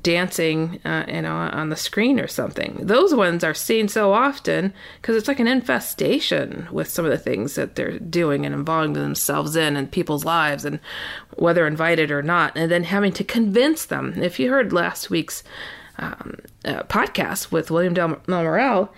dancing, 0.02 0.80
uh, 0.86 1.06
you 1.08 1.22
know, 1.22 1.36
on 1.36 1.70
the 1.70 1.76
screen 1.76 2.20
or 2.20 2.28
something. 2.28 2.78
Those 2.82 3.14
ones 3.14 3.44
are 3.44 3.54
seen 3.54 3.88
so 3.88 4.14
often 4.14 4.74
because 5.02 5.16
it's 5.16 5.28
like 5.28 5.40
an 5.40 5.48
infestation 5.48 6.68
with 6.72 6.90
some 6.90 7.06
of 7.06 7.12
the 7.12 7.18
things 7.18 7.56
that 7.56 7.76
they're 7.76 8.00
doing 8.00 8.46
and 8.46 8.54
involving 8.54 8.94
themselves 8.94 9.56
in 9.56 9.76
and 9.76 9.92
people's 9.92 10.26
lives 10.26 10.66
and 10.66 10.80
whether 11.36 11.66
invited 11.66 12.12
or 12.12 12.22
not, 12.22 12.58
and 12.58 12.72
then 12.72 12.84
having 12.84 13.14
to 13.14 13.24
convince 13.24 13.86
them. 13.86 14.22
If 14.22 14.40
you 14.40 14.50
heard 14.50 14.74
last 14.74 15.10
week's 15.10 15.44
um, 15.98 16.40
uh, 16.66 16.84
podcast 16.84 17.52
with 17.52 17.72
William 17.72 17.94
Del 17.94 18.22
Morel, 18.28 18.94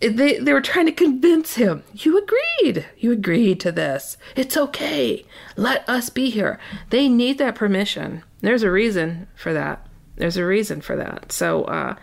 they 0.00 0.38
they 0.38 0.52
were 0.52 0.62
trying 0.62 0.86
to 0.86 0.92
convince 0.92 1.56
him. 1.56 1.82
You 1.92 2.18
agreed. 2.18 2.86
You 2.96 3.12
agreed 3.12 3.60
to 3.60 3.72
this. 3.72 4.16
It's 4.34 4.56
okay. 4.56 5.26
Let 5.56 5.86
us 5.88 6.08
be 6.08 6.30
here. 6.30 6.58
They 6.88 7.08
need 7.08 7.38
that 7.38 7.54
permission. 7.54 8.22
There's 8.40 8.62
a 8.62 8.70
reason 8.70 9.28
for 9.34 9.52
that. 9.52 9.86
There's 10.20 10.36
a 10.36 10.44
reason 10.44 10.82
for 10.82 10.96
that. 10.96 11.32
So 11.32 11.64
uh, 11.64 11.96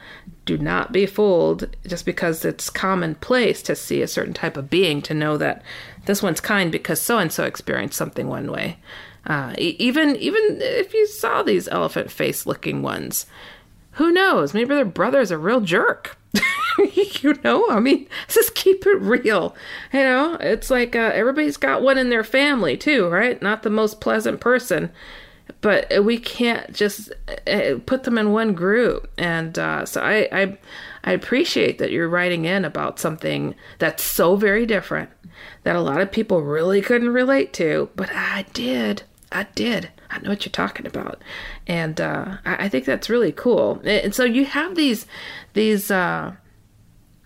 do 0.45 0.57
not 0.57 0.91
be 0.91 1.05
fooled 1.05 1.75
just 1.85 2.03
because 2.03 2.43
it's 2.43 2.71
commonplace 2.71 3.61
to 3.61 3.75
see 3.75 4.01
a 4.01 4.07
certain 4.07 4.33
type 4.33 4.57
of 4.57 4.71
being 4.71 5.03
to 5.03 5.13
know 5.13 5.37
that 5.37 5.61
this 6.05 6.23
one's 6.23 6.41
kind 6.41 6.71
because 6.71 6.99
so 6.99 7.19
and 7.19 7.31
so 7.31 7.43
experienced 7.43 7.95
something 7.95 8.27
one 8.27 8.51
way. 8.51 8.79
Uh, 9.27 9.53
even 9.59 10.15
even 10.15 10.41
if 10.61 10.95
you 10.95 11.05
saw 11.05 11.43
these 11.43 11.67
elephant 11.67 12.09
face 12.09 12.47
looking 12.47 12.81
ones, 12.81 13.27
who 13.91 14.11
knows? 14.11 14.51
Maybe 14.51 14.73
their 14.73 14.83
brother 14.83 15.19
is 15.19 15.29
a 15.29 15.37
real 15.37 15.61
jerk. 15.61 16.17
you 16.95 17.35
know, 17.43 17.69
I 17.69 17.79
mean, 17.79 18.07
just 18.27 18.55
keep 18.55 18.87
it 18.87 18.99
real. 18.99 19.55
You 19.93 19.99
know, 19.99 20.37
it's 20.39 20.71
like 20.71 20.95
uh, 20.95 21.11
everybody's 21.13 21.57
got 21.57 21.83
one 21.83 21.99
in 21.99 22.09
their 22.09 22.23
family 22.23 22.77
too, 22.77 23.09
right? 23.09 23.39
Not 23.43 23.61
the 23.61 23.69
most 23.69 24.01
pleasant 24.01 24.39
person, 24.39 24.91
but 25.61 26.03
we 26.03 26.17
can't 26.17 26.73
just 26.73 27.11
uh, 27.47 27.75
put 27.85 28.03
them 28.03 28.17
in 28.17 28.31
one 28.31 28.53
group. 28.53 29.09
And 29.17 29.57
uh, 29.57 29.85
so 29.85 30.01
I, 30.01 30.27
I, 30.31 30.57
I 31.03 31.11
appreciate 31.11 31.77
that 31.79 31.91
you're 31.91 32.09
writing 32.09 32.45
in 32.45 32.65
about 32.65 32.99
something 32.99 33.55
that's 33.79 34.03
so 34.03 34.35
very 34.35 34.65
different 34.65 35.09
that 35.63 35.75
a 35.75 35.81
lot 35.81 36.01
of 36.01 36.11
people 36.11 36.41
really 36.41 36.81
couldn't 36.81 37.09
relate 37.09 37.53
to, 37.53 37.89
but 37.95 38.09
I 38.13 38.45
did. 38.53 39.03
I 39.31 39.43
did. 39.55 39.89
I 40.09 40.19
know 40.19 40.29
what 40.29 40.45
you're 40.45 40.51
talking 40.51 40.85
about, 40.85 41.21
and 41.67 41.99
uh, 41.99 42.37
I, 42.45 42.65
I, 42.65 42.69
think 42.69 42.85
that's 42.85 43.09
really 43.09 43.33
cool. 43.33 43.81
And 43.83 44.15
so 44.15 44.23
you 44.23 44.45
have 44.45 44.75
these 44.75 45.05
these 45.53 45.91
uh, 45.91 46.33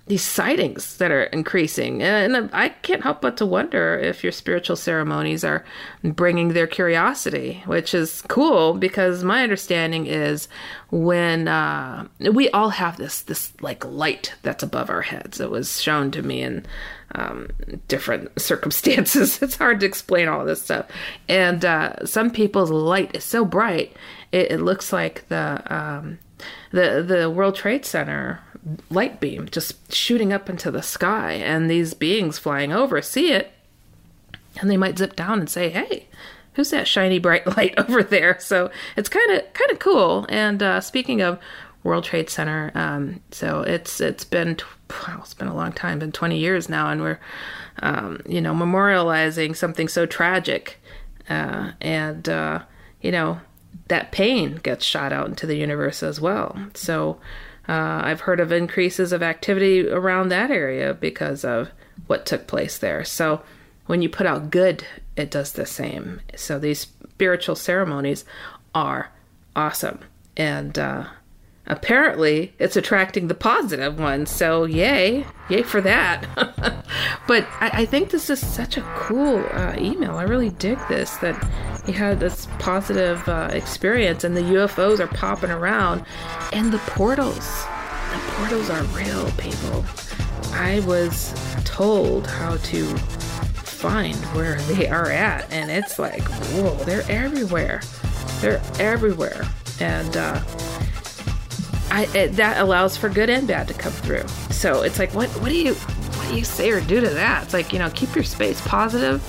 these 0.07 0.23
sightings 0.23 0.97
that 0.97 1.11
are 1.11 1.23
increasing, 1.23 2.01
and 2.01 2.49
I 2.53 2.69
can't 2.69 3.03
help 3.03 3.21
but 3.21 3.37
to 3.37 3.45
wonder 3.45 3.97
if 3.97 4.23
your 4.23 4.31
spiritual 4.31 4.75
ceremonies 4.75 5.43
are 5.43 5.63
bringing 6.03 6.49
their 6.49 6.67
curiosity, 6.67 7.61
which 7.65 7.93
is 7.93 8.23
cool 8.23 8.73
because 8.73 9.23
my 9.23 9.43
understanding 9.43 10.07
is 10.07 10.47
when 10.89 11.47
uh, 11.47 12.07
we 12.19 12.49
all 12.49 12.69
have 12.69 12.97
this 12.97 13.21
this 13.21 13.53
like 13.61 13.85
light 13.85 14.33
that's 14.41 14.63
above 14.63 14.89
our 14.89 15.03
heads. 15.03 15.39
It 15.39 15.51
was 15.51 15.81
shown 15.81 16.11
to 16.11 16.23
me 16.23 16.41
in 16.41 16.65
um, 17.13 17.49
different 17.87 18.41
circumstances. 18.41 19.41
it's 19.41 19.55
hard 19.55 19.79
to 19.81 19.85
explain 19.85 20.27
all 20.27 20.45
this 20.45 20.63
stuff. 20.63 20.87
And 21.29 21.63
uh, 21.63 22.05
some 22.05 22.31
people's 22.31 22.71
light 22.71 23.15
is 23.15 23.23
so 23.23 23.45
bright, 23.45 23.95
it, 24.31 24.51
it 24.51 24.61
looks 24.61 24.91
like 24.91 25.27
the 25.27 25.61
um, 25.73 26.19
the 26.71 27.03
the 27.07 27.29
World 27.29 27.55
Trade 27.55 27.85
Center 27.85 28.39
light 28.89 29.19
beam 29.19 29.47
just 29.49 29.93
shooting 29.93 30.31
up 30.31 30.49
into 30.49 30.71
the 30.71 30.83
sky, 30.83 31.33
and 31.33 31.69
these 31.69 31.93
beings 31.93 32.37
flying 32.37 32.71
over 32.71 33.01
see 33.01 33.31
it, 33.31 33.51
and 34.59 34.69
they 34.69 34.77
might 34.77 34.97
zip 34.97 35.15
down 35.15 35.39
and 35.39 35.49
say, 35.49 35.69
"Hey." 35.69 36.07
Who's 36.55 36.71
that 36.71 36.85
shiny 36.85 37.17
bright 37.17 37.47
light 37.57 37.73
over 37.77 38.03
there? 38.03 38.37
So 38.41 38.71
it's 38.97 39.07
kind 39.07 39.31
of 39.31 39.53
kind 39.53 39.71
of 39.71 39.79
cool. 39.79 40.25
And 40.27 40.61
uh, 40.61 40.81
speaking 40.81 41.21
of 41.21 41.39
World 41.83 42.03
Trade 42.03 42.29
Center. 42.29 42.71
Um, 42.75 43.21
so 43.31 43.61
it's 43.61 43.99
it's 44.01 44.23
been 44.23 44.57
wow, 44.89 45.19
it's 45.21 45.33
been 45.33 45.47
a 45.47 45.55
long 45.55 45.71
time, 45.71 45.99
been 45.99 46.11
20 46.11 46.37
years 46.37 46.69
now, 46.69 46.89
and 46.89 47.01
we're 47.01 47.19
um, 47.81 48.21
you 48.27 48.41
know 48.41 48.53
memorializing 48.53 49.55
something 49.55 49.87
so 49.87 50.05
tragic, 50.05 50.79
uh, 51.29 51.71
and 51.81 52.27
uh, 52.29 52.61
you 53.01 53.11
know 53.11 53.39
that 53.87 54.11
pain 54.11 54.55
gets 54.57 54.85
shot 54.85 55.11
out 55.11 55.27
into 55.27 55.47
the 55.47 55.55
universe 55.55 56.03
as 56.03 56.21
well. 56.21 56.57
So 56.73 57.17
uh, 57.67 58.01
I've 58.03 58.21
heard 58.21 58.39
of 58.39 58.51
increases 58.51 59.11
of 59.11 59.21
activity 59.23 59.87
around 59.87 60.29
that 60.29 60.51
area 60.51 60.93
because 60.93 61.45
of 61.45 61.69
what 62.07 62.25
took 62.25 62.47
place 62.47 62.77
there. 62.77 63.03
So 63.03 63.41
when 63.85 64.01
you 64.01 64.09
put 64.09 64.25
out 64.25 64.51
good, 64.51 64.85
it 65.15 65.31
does 65.31 65.53
the 65.53 65.65
same. 65.65 66.21
So 66.35 66.57
these 66.57 66.81
spiritual 66.81 67.55
ceremonies 67.55 68.25
are 68.73 69.11
awesome, 69.55 69.99
and 70.35 70.77
uh, 70.79 71.05
apparently 71.71 72.53
it's 72.59 72.75
attracting 72.75 73.27
the 73.27 73.33
positive 73.33 73.97
ones. 73.97 74.29
So 74.29 74.65
yay, 74.65 75.25
yay 75.49 75.63
for 75.63 75.79
that. 75.81 76.27
but 77.27 77.47
I, 77.59 77.71
I, 77.73 77.85
think 77.85 78.09
this 78.09 78.29
is 78.29 78.45
such 78.45 78.75
a 78.77 78.81
cool 78.97 79.37
uh, 79.51 79.75
email. 79.79 80.17
I 80.17 80.23
really 80.23 80.49
dig 80.49 80.77
this 80.89 81.15
that 81.17 81.41
he 81.85 81.93
had 81.93 82.19
this 82.19 82.47
positive 82.59 83.27
uh, 83.27 83.49
experience, 83.53 84.25
and 84.25 84.35
the 84.35 84.41
UFOs 84.41 84.99
are 84.99 85.07
popping 85.07 85.49
around, 85.49 86.05
and 86.51 86.71
the 86.71 86.77
portals. 86.79 87.47
The 88.11 88.21
portals 88.33 88.69
are 88.69 88.83
real, 88.83 89.31
people. 89.31 89.85
I 90.53 90.81
was 90.85 91.33
told 91.63 92.27
how 92.27 92.57
to 92.57 92.85
find 93.63 94.17
where 94.35 94.57
they 94.63 94.89
are 94.89 95.09
at, 95.09 95.49
and 95.51 95.71
it's 95.71 95.97
like, 95.97 96.21
whoa, 96.21 96.75
they're 96.83 97.09
everywhere. 97.09 97.81
They're 98.41 98.61
everywhere. 98.77 99.43
And 99.79 100.17
uh, 100.17 100.43
I, 101.91 102.07
it, 102.15 102.29
that 102.37 102.61
allows 102.61 102.95
for 102.95 103.09
good 103.09 103.29
and 103.29 103.45
bad 103.47 103.67
to 103.67 103.73
come 103.73 103.91
through. 103.91 104.25
So 104.49 104.81
it's 104.81 104.97
like, 104.97 105.13
what 105.13 105.29
what 105.41 105.49
do 105.49 105.57
you 105.57 105.75
what 106.21 106.29
do 106.29 106.37
you 106.37 106.45
say 106.45 106.69
or 106.69 106.81
do 106.81 107.01
to 107.01 107.09
that? 107.09 107.43
It's 107.43 107.53
like 107.53 107.73
you 107.73 107.79
know, 107.79 107.89
keep 107.89 108.13
your 108.13 108.23
space 108.23 108.61
positive 108.61 109.23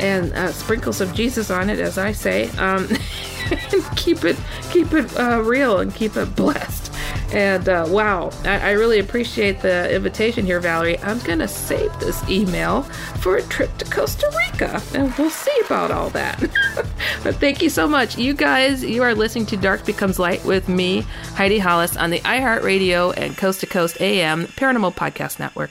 and 0.00 0.32
uh, 0.32 0.50
sprinkle 0.52 0.92
some 0.92 1.12
Jesus 1.12 1.50
on 1.50 1.68
it, 1.68 1.78
as 1.78 1.98
I 1.98 2.12
say, 2.12 2.48
um, 2.52 2.88
keep 3.96 4.24
it 4.24 4.36
keep 4.70 4.92
it 4.94 5.14
uh, 5.18 5.42
real 5.42 5.80
and 5.80 5.94
keep 5.94 6.16
it 6.16 6.34
blessed. 6.34 6.92
And 7.32 7.68
uh, 7.68 7.84
wow, 7.88 8.30
I, 8.44 8.58
I 8.58 8.70
really 8.72 8.98
appreciate 9.00 9.60
the 9.60 9.94
invitation 9.94 10.46
here, 10.46 10.60
Valerie. 10.60 10.98
I'm 11.00 11.20
to 11.20 11.46
save 11.46 11.92
this 12.00 12.26
email 12.28 12.82
for 13.20 13.36
a 13.36 13.42
trip 13.42 13.76
to 13.78 13.84
Costa 13.84 14.28
Rica, 14.48 14.82
and 14.94 15.14
we'll 15.16 15.30
see 15.30 15.56
about 15.66 15.90
all 15.90 16.08
that. 16.10 16.40
but 17.22 17.36
thank 17.36 17.62
you 17.62 17.68
so 17.68 17.86
much. 17.86 18.16
You 18.16 18.32
guys, 18.32 18.82
you 18.82 19.02
are 19.02 19.14
listening 19.14 19.46
to 19.46 19.56
Dark 19.56 19.84
Becomes 19.84 20.18
Light 20.18 20.44
with 20.44 20.68
me, 20.68 21.02
Heidi 21.34 21.58
Hollis, 21.58 21.96
on 21.96 22.10
the 22.10 22.20
iHeartRadio 22.20 23.14
and 23.16 23.36
Coast 23.36 23.60
to 23.60 23.66
Coast 23.66 24.00
AM 24.00 24.46
Paranormal 24.46 24.94
Podcast 24.94 25.38
Network. 25.38 25.70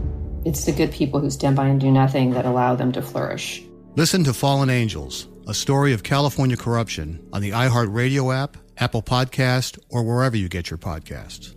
It's 0.43 0.65
the 0.65 0.71
good 0.71 0.91
people 0.91 1.19
who 1.19 1.29
stand 1.29 1.55
by 1.55 1.67
and 1.67 1.79
do 1.79 1.91
nothing 1.91 2.31
that 2.31 2.45
allow 2.45 2.75
them 2.75 2.91
to 2.93 3.01
flourish. 3.01 3.63
Listen 3.95 4.23
to 4.23 4.33
Fallen 4.33 4.69
Angels, 4.69 5.27
a 5.47 5.53
story 5.53 5.93
of 5.93 6.01
California 6.01 6.57
corruption 6.57 7.23
on 7.31 7.41
the 7.41 7.51
iHeartRadio 7.51 8.35
app, 8.35 8.57
Apple 8.77 9.03
Podcast, 9.03 9.77
or 9.89 10.03
wherever 10.03 10.35
you 10.35 10.49
get 10.49 10.71
your 10.71 10.79
podcasts. 10.79 11.55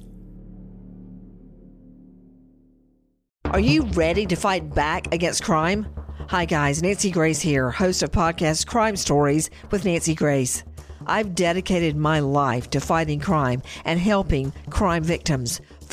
Are 3.46 3.60
you 3.60 3.84
ready 3.84 4.26
to 4.26 4.36
fight 4.36 4.74
back 4.74 5.14
against 5.14 5.44
crime? 5.44 5.86
Hi, 6.28 6.44
guys. 6.44 6.82
Nancy 6.82 7.10
Grace 7.10 7.40
here, 7.40 7.70
host 7.70 8.02
of 8.02 8.10
podcast 8.10 8.66
Crime 8.66 8.96
Stories 8.96 9.48
with 9.70 9.84
Nancy 9.84 10.14
Grace. 10.14 10.64
I've 11.06 11.34
dedicated 11.34 11.96
my 11.96 12.20
life 12.20 12.70
to 12.70 12.80
fighting 12.80 13.20
crime 13.20 13.62
and 13.84 14.00
helping 14.00 14.52
crime 14.70 15.04
victims. 15.04 15.60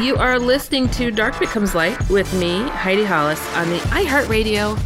You 0.00 0.16
are 0.16 0.38
listening 0.38 0.88
to 0.92 1.10
Dark 1.10 1.38
Becomes 1.38 1.74
Light 1.74 2.08
with 2.08 2.32
me, 2.32 2.62
Heidi 2.70 3.04
Hollis, 3.04 3.38
on 3.54 3.68
the 3.68 3.76
iHeartRadio 3.90 4.78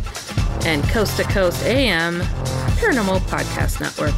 and 0.67 0.83
Coast 0.89 1.17
to 1.19 1.23
Coast 1.23 1.62
AM 1.62 2.19
Paranormal 2.81 3.21
Podcast 3.21 3.81
Network. 3.81 4.12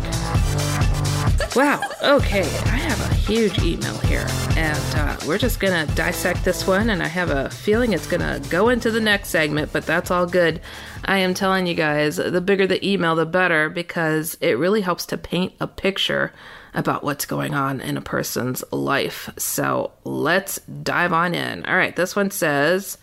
Wow. 1.55 1.83
Okay. 2.03 2.41
I 2.41 2.77
have 2.79 3.11
a 3.11 3.15
huge 3.15 3.59
email 3.59 3.99
here, 3.99 4.27
and 4.57 4.95
uh, 4.95 5.19
we're 5.27 5.37
just 5.37 5.61
gonna 5.61 5.87
dissect 5.95 6.47
this 6.47 6.67
one. 6.67 6.89
And 6.89 7.03
I 7.03 7.09
have 7.09 7.29
a 7.29 7.51
feeling 7.51 7.93
it's 7.93 8.07
gonna 8.07 8.41
go 8.49 8.71
into 8.71 8.91
the 8.91 9.01
next 9.01 9.29
segment, 9.29 9.75
but 9.75 9.85
that's 9.85 10.11
all 10.11 10.25
good. 10.25 10.63
I 11.05 11.19
am 11.19 11.35
telling 11.35 11.67
you 11.67 11.75
guys, 11.75 12.17
the 12.17 12.41
bigger 12.41 12.67
the 12.67 12.83
email, 12.87 13.15
the 13.15 13.27
better, 13.27 13.69
because 13.69 14.39
it 14.41 14.57
really 14.57 14.81
helps 14.81 15.05
to 15.07 15.19
paint 15.19 15.53
a 15.61 15.67
picture 15.67 16.33
about 16.77 17.03
what's 17.03 17.27
going 17.27 17.55
on 17.55 17.81
in 17.81 17.97
a 17.97 18.03
person's 18.03 18.63
life. 18.71 19.31
So 19.37 19.91
let's 20.05 20.61
dive 20.61 21.13
on 21.13 21.35
in. 21.35 21.65
All 21.67 21.77
right. 21.77 21.97
This 21.97 22.15
one 22.15 22.31
says. 22.31 22.99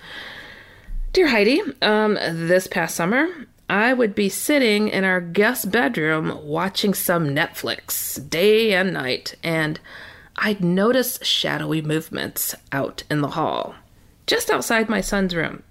Dear 1.12 1.28
Heidi, 1.28 1.62
um, 1.82 2.16
this 2.16 2.68
past 2.68 2.96
summer, 2.96 3.28
I 3.70 3.94
would 3.94 4.16
be 4.16 4.30
sitting 4.30 4.88
in 4.88 5.04
our 5.04 5.22
guest 5.22 5.72
bedroom 5.72 6.40
watching 6.44 6.94
some 6.94 7.30
Netflix 7.30 8.30
day 8.30 8.74
and 8.74 8.94
night, 8.94 9.36
and 9.44 9.80
I'd 10.36 10.64
notice 10.64 11.20
shadowy 11.22 11.82
movements 11.82 12.56
out 12.72 13.04
in 13.10 13.22
the 13.22 13.30
hall, 13.30 13.76
just 14.28 14.50
outside 14.50 14.90
my 14.90 15.02
son's 15.02 15.36
room. 15.36 15.64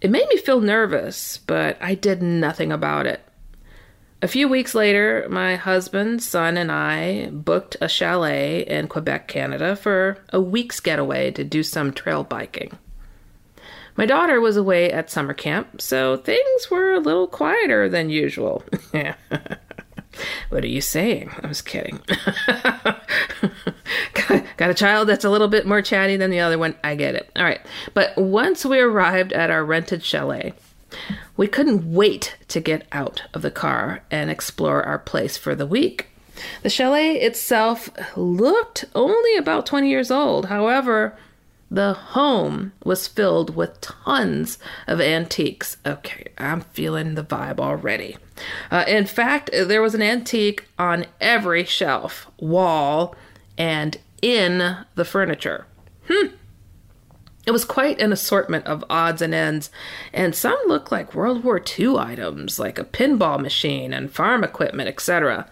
It 0.00 0.10
made 0.10 0.28
me 0.28 0.36
feel 0.36 0.60
nervous, 0.60 1.38
but 1.38 1.76
I 1.80 1.94
did 1.94 2.22
nothing 2.22 2.72
about 2.72 3.06
it. 3.06 3.22
A 4.22 4.28
few 4.28 4.48
weeks 4.48 4.72
later, 4.72 5.26
my 5.28 5.56
husband, 5.56 6.22
son, 6.22 6.56
and 6.56 6.70
I 6.70 7.28
booked 7.32 7.76
a 7.80 7.88
chalet 7.88 8.62
in 8.62 8.86
Quebec, 8.86 9.26
Canada 9.26 9.74
for 9.74 10.16
a 10.28 10.40
week's 10.40 10.78
getaway 10.78 11.32
to 11.32 11.42
do 11.42 11.64
some 11.64 11.92
trail 11.92 12.22
biking. 12.22 12.78
My 13.96 14.06
daughter 14.06 14.40
was 14.40 14.56
away 14.56 14.92
at 14.92 15.10
summer 15.10 15.34
camp, 15.34 15.82
so 15.82 16.16
things 16.16 16.70
were 16.70 16.92
a 16.92 17.00
little 17.00 17.26
quieter 17.26 17.88
than 17.88 18.10
usual. 18.10 18.62
what 20.50 20.62
are 20.62 20.68
you 20.68 20.80
saying? 20.80 21.32
I 21.42 21.48
was 21.48 21.60
kidding. 21.60 22.00
got, 22.46 23.04
got 24.56 24.70
a 24.70 24.74
child 24.74 25.08
that's 25.08 25.24
a 25.24 25.30
little 25.30 25.48
bit 25.48 25.66
more 25.66 25.82
chatty 25.82 26.16
than 26.16 26.30
the 26.30 26.38
other 26.38 26.60
one. 26.60 26.76
I 26.84 26.94
get 26.94 27.16
it. 27.16 27.28
All 27.34 27.42
right. 27.42 27.60
But 27.92 28.16
once 28.16 28.64
we 28.64 28.78
arrived 28.78 29.32
at 29.32 29.50
our 29.50 29.64
rented 29.64 30.04
chalet, 30.04 30.54
we 31.36 31.46
couldn't 31.46 31.92
wait 31.92 32.36
to 32.48 32.60
get 32.60 32.86
out 32.92 33.22
of 33.34 33.42
the 33.42 33.50
car 33.50 34.02
and 34.10 34.30
explore 34.30 34.82
our 34.82 34.98
place 34.98 35.36
for 35.36 35.54
the 35.54 35.66
week. 35.66 36.08
The 36.62 36.70
chalet 36.70 37.16
itself 37.16 37.90
looked 38.16 38.84
only 38.94 39.36
about 39.36 39.66
20 39.66 39.88
years 39.88 40.10
old. 40.10 40.46
However, 40.46 41.16
the 41.70 41.94
home 41.94 42.72
was 42.84 43.08
filled 43.08 43.56
with 43.56 43.80
tons 43.80 44.58
of 44.86 45.00
antiques. 45.00 45.78
Okay, 45.86 46.26
I'm 46.36 46.60
feeling 46.60 47.14
the 47.14 47.24
vibe 47.24 47.58
already. 47.58 48.18
Uh, 48.70 48.84
in 48.86 49.06
fact, 49.06 49.50
there 49.52 49.80
was 49.80 49.94
an 49.94 50.02
antique 50.02 50.66
on 50.78 51.06
every 51.20 51.64
shelf, 51.64 52.30
wall, 52.38 53.14
and 53.56 53.98
in 54.20 54.76
the 54.94 55.04
furniture. 55.04 55.66
Hmm. 56.08 56.28
It 57.44 57.50
was 57.50 57.64
quite 57.64 58.00
an 58.00 58.12
assortment 58.12 58.66
of 58.66 58.84
odds 58.88 59.20
and 59.20 59.34
ends, 59.34 59.70
and 60.12 60.34
some 60.34 60.58
looked 60.66 60.92
like 60.92 61.14
World 61.14 61.42
War 61.42 61.60
II 61.78 61.96
items, 61.98 62.58
like 62.58 62.78
a 62.78 62.84
pinball 62.84 63.40
machine 63.40 63.92
and 63.92 64.12
farm 64.12 64.44
equipment, 64.44 64.88
etc. 64.88 65.48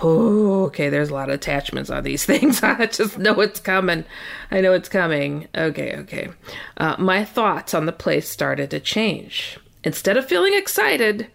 Oh, 0.00 0.64
okay, 0.66 0.88
there's 0.88 1.10
a 1.10 1.14
lot 1.14 1.28
of 1.28 1.34
attachments 1.34 1.90
on 1.90 2.04
these 2.04 2.24
things. 2.26 2.62
I 2.62 2.86
just 2.86 3.18
know 3.18 3.40
it's 3.40 3.60
coming. 3.60 4.04
I 4.50 4.60
know 4.60 4.72
it's 4.72 4.88
coming. 4.88 5.48
Okay, 5.56 5.96
okay. 5.96 6.28
Uh, 6.76 6.96
my 6.98 7.24
thoughts 7.24 7.74
on 7.74 7.86
the 7.86 7.92
place 7.92 8.28
started 8.28 8.70
to 8.70 8.80
change. 8.80 9.58
Instead 9.84 10.16
of 10.16 10.26
feeling 10.26 10.54
excited, 10.54 11.28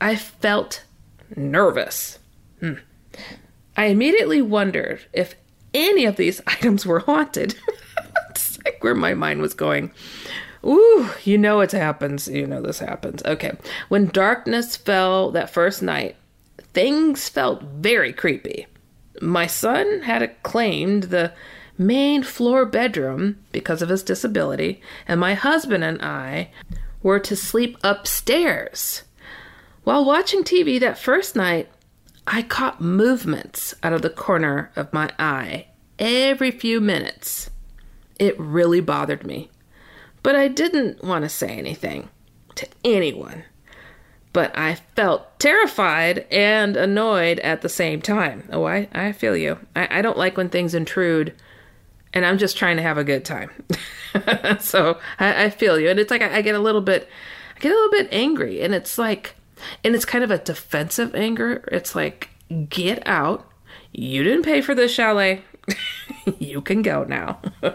I 0.00 0.16
felt 0.16 0.84
nervous. 1.36 2.18
Hmm. 2.60 2.74
I 3.76 3.86
immediately 3.86 4.42
wondered 4.42 5.00
if 5.12 5.34
any 5.72 6.04
of 6.04 6.16
these 6.16 6.40
items 6.46 6.84
were 6.84 7.00
haunted. 7.00 7.54
Like 8.64 8.82
where 8.82 8.94
my 8.94 9.14
mind 9.14 9.40
was 9.40 9.54
going. 9.54 9.90
Ooh, 10.64 11.10
you 11.24 11.38
know 11.38 11.60
it 11.60 11.72
happens. 11.72 12.28
You 12.28 12.46
know 12.46 12.62
this 12.62 12.78
happens. 12.78 13.22
Okay. 13.24 13.52
When 13.88 14.06
darkness 14.06 14.76
fell 14.76 15.30
that 15.32 15.50
first 15.50 15.82
night, 15.82 16.16
things 16.72 17.28
felt 17.28 17.62
very 17.62 18.12
creepy. 18.12 18.66
My 19.20 19.46
son 19.46 20.02
had 20.02 20.42
claimed 20.42 21.04
the 21.04 21.32
main 21.78 22.22
floor 22.22 22.64
bedroom 22.64 23.38
because 23.50 23.82
of 23.82 23.88
his 23.88 24.02
disability, 24.02 24.80
and 25.08 25.18
my 25.18 25.34
husband 25.34 25.84
and 25.84 26.00
I 26.02 26.50
were 27.02 27.20
to 27.20 27.36
sleep 27.36 27.76
upstairs. 27.82 29.02
While 29.84 30.04
watching 30.04 30.44
TV 30.44 30.78
that 30.80 30.98
first 30.98 31.34
night, 31.34 31.68
I 32.26 32.42
caught 32.42 32.80
movements 32.80 33.74
out 33.82 33.92
of 33.92 34.02
the 34.02 34.10
corner 34.10 34.70
of 34.76 34.92
my 34.92 35.10
eye 35.18 35.66
every 35.98 36.52
few 36.52 36.80
minutes. 36.80 37.50
It 38.22 38.38
really 38.38 38.80
bothered 38.80 39.26
me, 39.26 39.50
but 40.22 40.36
I 40.36 40.48
didn't 40.48 41.02
want 41.02 41.24
to 41.24 41.28
say 41.28 41.48
anything 41.58 42.08
to 42.54 42.68
anyone 42.84 43.44
but 44.32 44.56
I 44.56 44.76
felt 44.96 45.38
terrified 45.38 46.26
and 46.30 46.76
annoyed 46.76 47.38
at 47.40 47.60
the 47.60 47.68
same 47.68 48.00
time. 48.00 48.48
Oh, 48.50 48.64
I, 48.64 48.88
I 48.92 49.12
feel 49.12 49.36
you. 49.36 49.58
I, 49.76 49.98
I 49.98 50.02
don't 50.02 50.16
like 50.16 50.36
when 50.36 50.48
things 50.48 50.74
intrude 50.74 51.34
and 52.14 52.24
I'm 52.24 52.38
just 52.38 52.56
trying 52.56 52.76
to 52.76 52.82
have 52.82 52.98
a 52.98 53.04
good 53.04 53.24
time. 53.24 53.50
so 54.60 54.98
I, 55.18 55.44
I, 55.44 55.50
feel 55.50 55.78
you. 55.78 55.88
And 55.88 55.98
it's 55.98 56.10
like 56.10 56.22
I, 56.22 56.38
I, 56.38 56.42
get 56.42 56.54
a 56.54 56.60
little 56.60 56.80
bit, 56.80 57.08
I 57.56 57.60
get 57.60 57.72
a 57.72 57.74
little 57.74 57.90
bit 57.90 58.08
angry. 58.10 58.62
And 58.62 58.74
it's 58.74 58.98
like, 58.98 59.34
and 59.84 59.94
it's 59.94 60.04
kind 60.04 60.24
of 60.24 60.30
a 60.30 60.38
defensive 60.38 61.14
anger. 61.14 61.64
It's 61.70 61.94
like, 61.94 62.30
get 62.68 63.06
out. 63.06 63.48
You 63.92 64.22
didn't 64.22 64.44
pay 64.44 64.60
for 64.60 64.74
this 64.74 64.92
chalet. 64.92 65.42
you 66.38 66.60
can 66.60 66.82
go 66.82 67.04
now. 67.04 67.40
All 67.62 67.70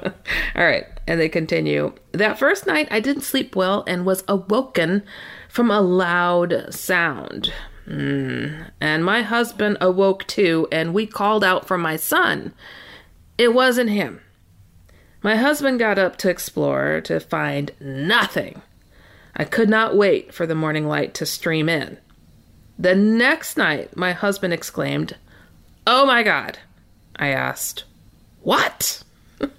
right. 0.56 0.86
And 1.08 1.20
they 1.20 1.30
continue. 1.30 1.94
That 2.12 2.40
first 2.40 2.66
night, 2.68 2.88
I 2.92 3.00
didn't 3.00 3.24
sleep 3.24 3.56
well 3.56 3.84
and 3.88 4.06
was 4.06 4.24
awoken 4.28 5.04
from 5.50 5.72
a 5.72 5.82
loud 5.82 6.74
sound. 6.74 7.54
Mm. 7.88 8.72
And 8.82 9.06
my 9.06 9.22
husband 9.22 9.78
awoke 9.80 10.28
too, 10.28 10.68
and 10.72 10.94
we 10.94 11.08
called 11.08 11.44
out 11.44 11.68
for 11.68 11.78
my 11.78 11.96
son. 11.96 12.54
It 13.38 13.54
wasn't 13.54 13.90
him. 13.90 14.22
My 15.24 15.36
husband 15.36 15.80
got 15.80 15.98
up 15.98 16.18
to 16.18 16.30
explore 16.30 17.02
to 17.02 17.20
find 17.20 17.72
nothing. 17.80 18.62
I 19.36 19.46
could 19.46 19.70
not 19.70 19.96
wait 19.96 20.34
for 20.34 20.46
the 20.46 20.56
morning 20.56 20.88
light 20.88 21.14
to 21.16 21.26
stream 21.26 21.70
in. 21.70 21.98
The 22.78 22.96
next 22.96 23.58
night, 23.58 23.96
my 23.96 24.12
husband 24.12 24.54
exclaimed, 24.54 25.16
Oh 25.86 26.06
my 26.06 26.24
God! 26.24 26.60
I 27.20 27.30
asked, 27.30 27.84
What? 28.42 29.04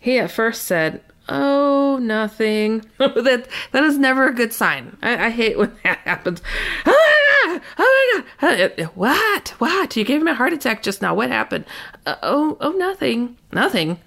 he 0.00 0.18
at 0.18 0.30
first 0.30 0.64
said, 0.64 1.02
Oh, 1.28 1.98
nothing. 2.02 2.84
that 2.98 3.48
that 3.72 3.84
is 3.84 3.98
never 3.98 4.28
a 4.28 4.34
good 4.34 4.52
sign. 4.52 4.96
I, 5.02 5.26
I 5.26 5.30
hate 5.30 5.58
when 5.58 5.76
that 5.84 5.98
happens. 5.98 6.42
Ah! 6.86 7.60
Oh 7.78 8.22
my 8.40 8.66
god! 8.66 8.90
What? 8.94 9.48
What? 9.58 9.96
You 9.96 10.04
gave 10.04 10.22
me 10.22 10.32
a 10.32 10.34
heart 10.34 10.52
attack 10.54 10.82
just 10.82 11.02
now. 11.02 11.14
What 11.14 11.28
happened? 11.30 11.66
Uh, 12.06 12.16
oh, 12.22 12.56
oh, 12.60 12.72
nothing. 12.72 13.36
Nothing. 13.52 13.98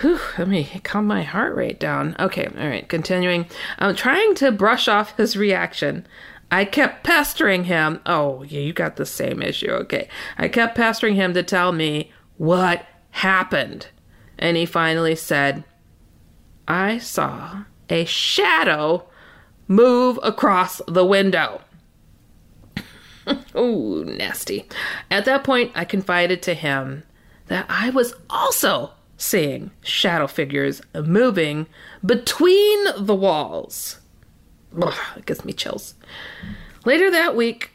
Whew, 0.00 0.18
let 0.38 0.48
me 0.48 0.80
calm 0.82 1.06
my 1.06 1.22
heart 1.22 1.54
rate 1.54 1.78
down. 1.78 2.16
Okay, 2.18 2.48
all 2.58 2.66
right, 2.66 2.88
continuing. 2.88 3.46
I'm 3.78 3.94
trying 3.94 4.34
to 4.36 4.50
brush 4.50 4.88
off 4.88 5.16
his 5.16 5.36
reaction. 5.36 6.06
I 6.50 6.64
kept 6.64 7.04
pestering 7.04 7.64
him. 7.64 8.00
Oh, 8.06 8.42
yeah, 8.42 8.60
you 8.60 8.72
got 8.72 8.96
the 8.96 9.06
same 9.06 9.42
issue. 9.42 9.70
Okay. 9.70 10.08
I 10.38 10.48
kept 10.48 10.76
pestering 10.76 11.14
him 11.14 11.34
to 11.34 11.42
tell 11.42 11.72
me 11.72 12.12
what 12.36 12.86
happened. 13.10 13.88
And 14.38 14.56
he 14.56 14.66
finally 14.66 15.14
said, 15.14 15.64
I 16.66 16.98
saw 16.98 17.64
a 17.88 18.04
shadow 18.04 19.06
move 19.68 20.18
across 20.22 20.80
the 20.86 21.04
window. 21.04 21.60
oh, 23.54 24.04
nasty. 24.06 24.66
At 25.10 25.24
that 25.24 25.44
point, 25.44 25.72
I 25.74 25.84
confided 25.84 26.42
to 26.42 26.54
him 26.54 27.04
that 27.46 27.66
I 27.68 27.90
was 27.90 28.14
also 28.28 28.92
seeing 29.16 29.70
shadow 29.82 30.26
figures 30.26 30.82
moving 30.94 31.66
between 32.04 32.84
the 32.98 33.14
walls. 33.14 34.00
Ugh, 34.80 34.94
it 35.16 35.26
gives 35.26 35.44
me 35.44 35.52
chills. 35.52 35.94
Later 36.84 37.10
that 37.10 37.34
week, 37.36 37.70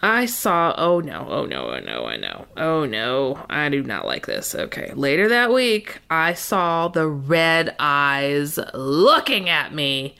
I 0.00 0.26
saw, 0.26 0.74
oh 0.78 1.00
no, 1.00 1.26
oh 1.28 1.44
no, 1.46 1.70
oh 1.70 1.80
no, 1.80 2.08
oh 2.08 2.16
no, 2.16 2.46
oh 2.56 2.84
no, 2.84 3.44
I 3.50 3.68
do 3.68 3.82
not 3.82 4.06
like 4.06 4.26
this. 4.26 4.54
Okay. 4.54 4.92
Later 4.94 5.28
that 5.28 5.52
week, 5.52 5.98
I 6.08 6.34
saw 6.34 6.88
the 6.88 7.08
red 7.08 7.74
eyes 7.80 8.58
looking 8.74 9.48
at 9.48 9.74
me 9.74 10.14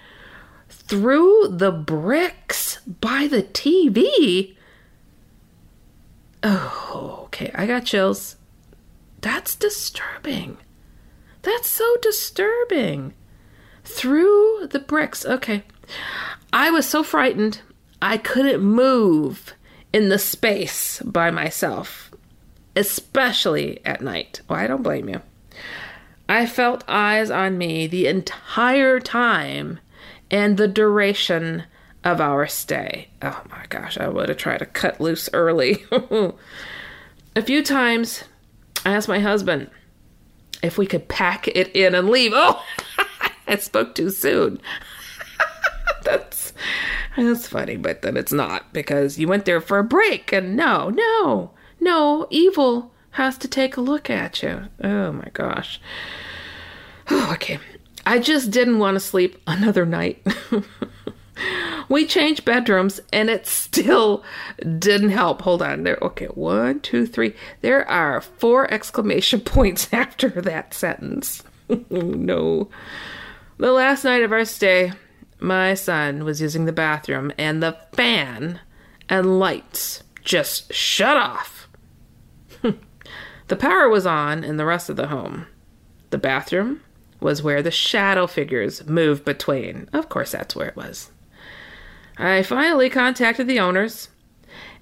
through 0.69 1.49
the 1.51 1.71
bricks 1.71 2.81
by 2.87 3.29
the 3.31 3.43
TV. 3.43 4.57
Oh, 6.43 7.21
okay. 7.25 7.53
I 7.55 7.67
got 7.67 7.85
chills. 7.85 8.37
That's 9.21 9.55
disturbing. 9.55 10.57
That's 11.43 11.69
so 11.69 11.97
disturbing. 12.03 13.15
Through 13.85 14.69
the 14.71 14.81
bricks. 14.81 15.25
Okay. 15.25 15.65
I 16.53 16.71
was 16.71 16.87
so 16.87 17.03
frightened, 17.03 17.61
I 18.01 18.17
couldn't 18.17 18.63
move 18.63 19.55
in 19.93 20.09
the 20.09 20.19
space 20.19 21.03
by 21.03 21.31
myself, 21.31 22.11
especially 22.77 23.85
at 23.85 24.01
night. 24.01 24.41
Well, 24.49 24.59
I 24.59 24.67
don't 24.67 24.83
blame 24.83 25.09
you. 25.09 25.23
I 26.29 26.47
felt 26.47 26.85
eyes 26.87 27.31
on 27.31 27.57
me 27.57 27.87
the 27.87 28.07
entire 28.07 29.01
time 29.01 29.81
and 30.31 30.57
the 30.57 30.69
duration 30.69 31.65
of 32.05 32.21
our 32.21 32.47
stay. 32.47 33.09
Oh 33.23 33.43
my 33.51 33.65
gosh, 33.69 33.99
I 33.99 34.09
would 34.09 34.29
have 34.29 34.39
tried 34.39 34.59
to 34.59 34.67
cut 34.67 35.01
loose 35.01 35.29
early. 35.33 35.85
A 37.37 37.43
few 37.43 37.63
times 37.63 38.25
I 38.85 38.95
asked 38.95 39.09
my 39.09 39.21
husband 39.21 39.71
if 40.63 40.77
we 40.77 40.87
could 40.87 41.09
pack 41.09 41.49
it 41.49 41.75
in 41.75 41.95
and 41.95 42.09
leave. 42.09 42.33
Oh, 42.35 42.63
I 43.47 43.57
spoke 43.57 43.95
too 43.95 44.11
soon. 44.11 44.61
That's 46.09 46.53
that's 47.17 47.47
funny, 47.47 47.77
but 47.77 48.03
then 48.03 48.17
it's 48.17 48.33
not 48.33 48.73
because 48.73 49.19
you 49.19 49.29
went 49.29 49.45
there 49.45 49.61
for 49.61 49.79
a 49.79 49.85
break 49.85 50.33
and 50.33 50.57
no, 50.57 50.89
no, 50.91 51.51
no, 51.81 52.27
evil 52.31 52.93
has 53.13 53.37
to 53.39 53.49
take 53.49 53.77
a 53.77 53.81
look 53.81 54.09
at 54.09 54.43
you. 54.43 54.69
Oh 54.83 55.13
my 55.13 55.29
gosh. 55.33 55.81
Oh, 57.11 57.33
okay. 57.33 57.59
I 58.07 58.19
just 58.19 58.51
didn't 58.51 58.79
want 58.79 58.95
to 58.95 59.01
sleep 59.01 59.41
another 59.47 59.85
night. 59.85 60.25
we 61.89 62.07
changed 62.07 62.45
bedrooms 62.45 63.01
and 63.13 63.29
it 63.29 63.47
still 63.47 64.23
didn't 64.79 65.11
help. 65.11 65.43
Hold 65.43 65.63
on 65.63 65.83
there. 65.83 65.99
Okay, 66.03 66.27
one, 66.27 66.81
two, 66.81 67.07
three. 67.07 67.35
There 67.61 67.89
are 67.89 68.21
four 68.21 68.73
exclamation 68.73 69.41
points 69.57 69.89
after 69.93 70.29
that 70.29 70.75
sentence. 70.75 71.43
Oh, 71.71 72.01
no. 72.01 72.71
The 73.59 73.73
last 73.73 74.03
night 74.03 74.23
of 74.23 74.33
our 74.33 74.47
stay, 74.47 74.91
my 75.41 75.75
son 75.75 76.25
was 76.25 76.41
using 76.41 76.65
the 76.65 76.73
bathroom 76.73 77.33
and 77.39 77.63
the 77.63 77.77
fan 77.93 78.61
and 79.09 79.39
lights 79.39 80.03
just 80.23 80.73
shut 80.73 81.17
off. 81.17 81.69
the 83.49 83.57
power 83.57 83.89
was 83.89 84.07
on 84.07 84.45
in 84.45 84.57
the 84.57 84.67
rest 84.67 84.91
of 84.91 84.97
the 84.97 85.09
home. 85.09 85.47
The 86.11 86.19
bathroom 86.19 86.83
was 87.21 87.43
where 87.43 87.63
the 87.63 87.71
shadow 87.71 88.27
figures 88.27 88.87
moved 88.87 89.25
between. 89.25 89.89
Of 89.93 90.09
course, 90.09 90.33
that's 90.33 90.55
where 90.55 90.69
it 90.69 90.77
was. 90.77 91.11
I 92.17 92.43
finally 92.43 92.91
contacted 92.91 93.47
the 93.47 93.61
owners, 93.61 94.09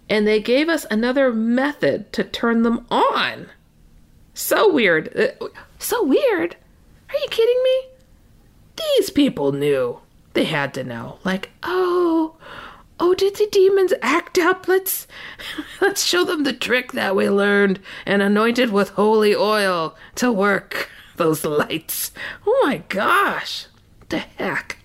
and 0.08 0.26
they 0.26 0.40
gave 0.40 0.68
us 0.68 0.86
another 0.90 1.32
method 1.32 2.12
to 2.14 2.24
turn 2.24 2.62
them 2.62 2.86
on. 2.90 3.48
So 4.34 4.72
weird. 4.72 5.14
Uh, 5.16 5.48
so 5.78 6.04
weird. 6.04 6.56
Are 7.08 7.18
you 7.18 7.26
kidding 7.30 7.62
me? 7.62 7.82
These 8.76 9.10
people 9.10 9.52
knew. 9.52 10.00
They 10.36 10.44
had 10.44 10.74
to 10.74 10.84
know. 10.84 11.18
Like, 11.24 11.48
oh, 11.62 12.36
oh, 13.00 13.14
did 13.14 13.36
the 13.36 13.48
demons 13.50 13.94
act 14.02 14.36
up? 14.36 14.68
Let's 14.68 15.06
let's 15.80 16.04
show 16.04 16.26
them 16.26 16.44
the 16.44 16.52
trick 16.52 16.92
that 16.92 17.16
we 17.16 17.30
learned 17.30 17.80
and 18.04 18.20
anointed 18.20 18.70
with 18.70 18.90
holy 18.90 19.34
oil 19.34 19.96
to 20.16 20.30
work 20.30 20.90
those 21.16 21.46
lights. 21.46 22.12
Oh 22.46 22.62
my 22.66 22.82
gosh. 22.90 23.68
What 24.00 24.10
the 24.10 24.18
heck? 24.18 24.76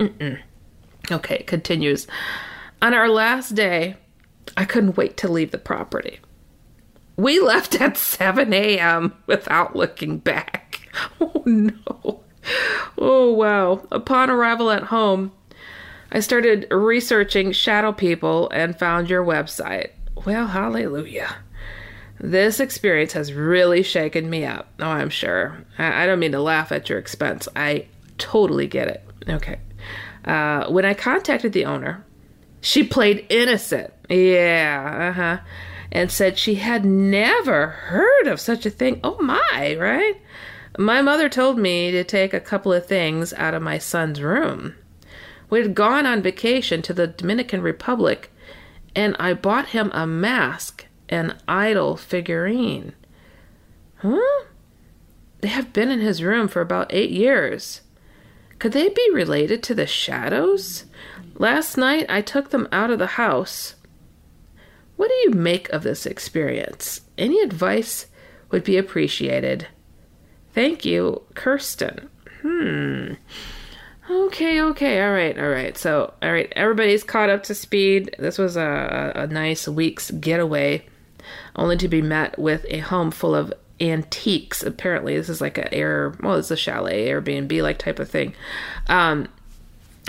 Mm-mm. 0.00 0.40
Okay, 1.08 1.36
it 1.36 1.46
continues. 1.46 2.08
On 2.82 2.92
our 2.92 3.08
last 3.08 3.54
day, 3.54 3.98
I 4.56 4.64
couldn't 4.64 4.96
wait 4.96 5.16
to 5.18 5.30
leave 5.30 5.52
the 5.52 5.58
property. 5.58 6.18
We 7.16 7.38
left 7.38 7.80
at 7.80 7.96
7 7.96 8.52
a.m. 8.52 9.14
without 9.28 9.76
looking 9.76 10.18
back. 10.18 10.80
Oh 11.20 11.42
no. 11.46 12.24
Oh 12.98 13.32
wow. 13.32 13.86
Upon 13.90 14.30
arrival 14.30 14.70
at 14.70 14.84
home, 14.84 15.32
I 16.12 16.20
started 16.20 16.66
researching 16.70 17.52
shadow 17.52 17.92
people 17.92 18.48
and 18.50 18.78
found 18.78 19.10
your 19.10 19.24
website. 19.24 19.90
Well, 20.24 20.46
hallelujah. 20.46 21.36
This 22.18 22.60
experience 22.60 23.12
has 23.12 23.32
really 23.32 23.82
shaken 23.82 24.30
me 24.30 24.44
up. 24.44 24.68
Oh, 24.80 24.86
I'm 24.86 25.10
sure. 25.10 25.64
I, 25.78 26.04
I 26.04 26.06
don't 26.06 26.18
mean 26.18 26.32
to 26.32 26.40
laugh 26.40 26.72
at 26.72 26.88
your 26.88 26.98
expense. 26.98 27.48
I 27.54 27.86
totally 28.18 28.66
get 28.66 28.88
it. 28.88 29.04
Okay. 29.28 29.58
Uh, 30.24 30.66
when 30.68 30.84
I 30.84 30.94
contacted 30.94 31.52
the 31.52 31.66
owner, 31.66 32.04
she 32.60 32.82
played 32.82 33.26
innocent. 33.28 33.92
Yeah, 34.08 35.10
uh 35.10 35.12
huh. 35.12 35.38
And 35.92 36.10
said 36.10 36.38
she 36.38 36.56
had 36.56 36.84
never 36.84 37.68
heard 37.68 38.26
of 38.26 38.40
such 38.40 38.66
a 38.66 38.70
thing. 38.70 39.00
Oh 39.04 39.20
my, 39.20 39.76
right? 39.78 40.14
My 40.78 41.00
mother 41.00 41.28
told 41.28 41.58
me 41.58 41.90
to 41.90 42.04
take 42.04 42.34
a 42.34 42.40
couple 42.40 42.72
of 42.72 42.86
things 42.86 43.32
out 43.34 43.54
of 43.54 43.62
my 43.62 43.78
son's 43.78 44.20
room. 44.20 44.74
We 45.48 45.60
had 45.60 45.74
gone 45.74 46.04
on 46.04 46.22
vacation 46.22 46.82
to 46.82 46.92
the 46.92 47.06
Dominican 47.06 47.62
Republic, 47.62 48.30
and 48.94 49.16
I 49.18 49.32
bought 49.32 49.68
him 49.68 49.90
a 49.94 50.06
mask 50.06 50.86
and 51.08 51.36
idol 51.48 51.96
figurine. 51.96 52.92
Huh? 53.96 54.44
They 55.40 55.48
have 55.48 55.72
been 55.72 55.90
in 55.90 56.00
his 56.00 56.22
room 56.22 56.48
for 56.48 56.60
about 56.60 56.92
eight 56.92 57.10
years. 57.10 57.80
Could 58.58 58.72
they 58.72 58.88
be 58.88 59.10
related 59.12 59.62
to 59.64 59.74
the 59.74 59.86
shadows? 59.86 60.84
Last 61.36 61.76
night 61.76 62.06
I 62.08 62.20
took 62.20 62.50
them 62.50 62.68
out 62.72 62.90
of 62.90 62.98
the 62.98 63.06
house. 63.06 63.76
What 64.96 65.08
do 65.08 65.14
you 65.14 65.30
make 65.30 65.68
of 65.70 65.82
this 65.82 66.06
experience? 66.06 67.02
Any 67.16 67.40
advice 67.40 68.06
would 68.50 68.64
be 68.64 68.76
appreciated. 68.76 69.68
Thank 70.56 70.86
you, 70.86 71.20
Kirsten. 71.34 72.08
Hmm. 72.40 73.12
Okay, 74.10 74.62
okay, 74.62 75.02
all 75.02 75.12
right, 75.12 75.38
all 75.38 75.50
right. 75.50 75.76
So, 75.76 76.14
all 76.22 76.32
right, 76.32 76.50
everybody's 76.56 77.04
caught 77.04 77.28
up 77.28 77.42
to 77.42 77.54
speed. 77.54 78.16
This 78.18 78.38
was 78.38 78.56
a, 78.56 79.12
a, 79.14 79.26
nice 79.26 79.68
week's 79.68 80.10
getaway, 80.12 80.86
only 81.56 81.76
to 81.76 81.88
be 81.88 82.00
met 82.00 82.38
with 82.38 82.64
a 82.70 82.78
home 82.78 83.10
full 83.10 83.34
of 83.34 83.52
antiques. 83.82 84.62
Apparently, 84.62 85.14
this 85.18 85.28
is 85.28 85.42
like 85.42 85.58
a 85.58 85.74
air, 85.74 86.14
well, 86.22 86.36
it's 86.36 86.50
a 86.50 86.56
chalet, 86.56 87.08
Airbnb 87.08 87.62
like 87.62 87.76
type 87.76 87.98
of 87.98 88.08
thing. 88.08 88.34
Um, 88.86 89.28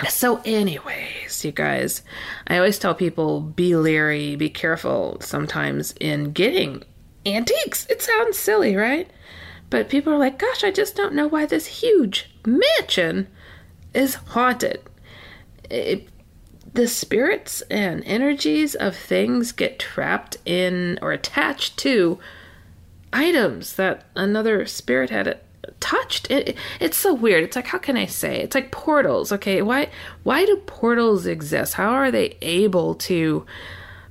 so, 0.08 0.40
anyways, 0.46 1.44
you 1.44 1.52
guys, 1.52 2.00
I 2.46 2.56
always 2.56 2.78
tell 2.78 2.94
people 2.94 3.42
be 3.42 3.76
leery, 3.76 4.34
be 4.36 4.48
careful 4.48 5.18
sometimes 5.20 5.92
in 6.00 6.32
getting 6.32 6.84
antiques. 7.26 7.86
It 7.90 8.00
sounds 8.00 8.38
silly, 8.38 8.76
right? 8.76 9.10
But 9.70 9.88
people 9.88 10.12
are 10.12 10.18
like, 10.18 10.38
gosh, 10.38 10.64
I 10.64 10.70
just 10.70 10.96
don't 10.96 11.14
know 11.14 11.26
why 11.26 11.46
this 11.46 11.66
huge 11.66 12.30
mansion 12.46 13.28
is 13.92 14.14
haunted. 14.14 14.82
It, 15.70 16.08
the 16.72 16.88
spirits 16.88 17.60
and 17.70 18.02
energies 18.04 18.74
of 18.74 18.96
things 18.96 19.52
get 19.52 19.78
trapped 19.78 20.38
in 20.44 20.98
or 21.02 21.12
attached 21.12 21.76
to 21.78 22.18
items 23.12 23.74
that 23.76 24.04
another 24.14 24.66
spirit 24.66 25.10
had 25.10 25.40
touched. 25.80 26.30
It, 26.30 26.56
it's 26.80 26.96
so 26.96 27.14
weird. 27.14 27.44
It's 27.44 27.56
like 27.56 27.66
how 27.66 27.78
can 27.78 27.96
I 27.96 28.06
say? 28.06 28.40
It's 28.40 28.54
like 28.54 28.70
portals. 28.70 29.32
Okay, 29.32 29.62
why 29.62 29.90
why 30.22 30.44
do 30.44 30.56
portals 30.66 31.26
exist? 31.26 31.74
How 31.74 31.90
are 31.90 32.10
they 32.10 32.36
able 32.42 32.94
to 32.94 33.44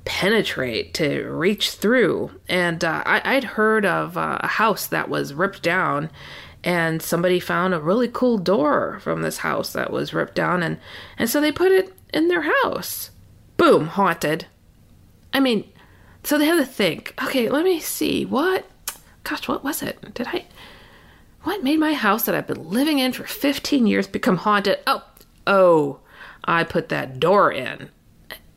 penetrate 0.07 0.93
to 0.95 1.25
reach 1.29 1.71
through? 1.71 2.31
And 2.47 2.83
uh, 2.83 3.03
I, 3.05 3.35
would 3.35 3.43
heard 3.43 3.85
of 3.85 4.17
uh, 4.17 4.39
a 4.41 4.47
house 4.47 4.87
that 4.87 5.09
was 5.09 5.33
ripped 5.33 5.61
down. 5.61 6.09
And 6.63 7.01
somebody 7.01 7.39
found 7.39 7.73
a 7.73 7.79
really 7.79 8.07
cool 8.07 8.37
door 8.37 8.99
from 9.01 9.21
this 9.21 9.39
house 9.39 9.73
that 9.73 9.91
was 9.91 10.13
ripped 10.13 10.35
down, 10.35 10.63
and, 10.63 10.79
and 11.17 11.29
so 11.29 11.39
they 11.39 11.51
put 11.51 11.71
it 11.71 11.95
in 12.13 12.27
their 12.27 12.41
house. 12.63 13.11
Boom, 13.57 13.87
haunted. 13.87 14.47
I 15.31 15.39
mean, 15.39 15.69
so 16.23 16.37
they 16.37 16.45
had 16.45 16.57
to 16.57 16.65
think, 16.65 17.13
okay, 17.23 17.47
let 17.49 17.63
me 17.63 17.79
see, 17.79 18.25
what 18.25 18.65
gosh, 19.27 19.47
what 19.47 19.63
was 19.63 19.81
it? 19.81 20.13
Did 20.13 20.27
I? 20.27 20.45
What 21.43 21.63
made 21.63 21.79
my 21.79 21.93
house 21.93 22.23
that 22.23 22.35
I've 22.35 22.47
been 22.47 22.69
living 22.69 22.99
in 22.99 23.13
for 23.13 23.25
15 23.25 23.87
years 23.87 24.07
become 24.07 24.37
haunted? 24.37 24.79
Oh, 24.87 25.03
oh, 25.45 25.99
I 26.43 26.63
put 26.63 26.89
that 26.89 27.19
door 27.19 27.51
in. 27.51 27.89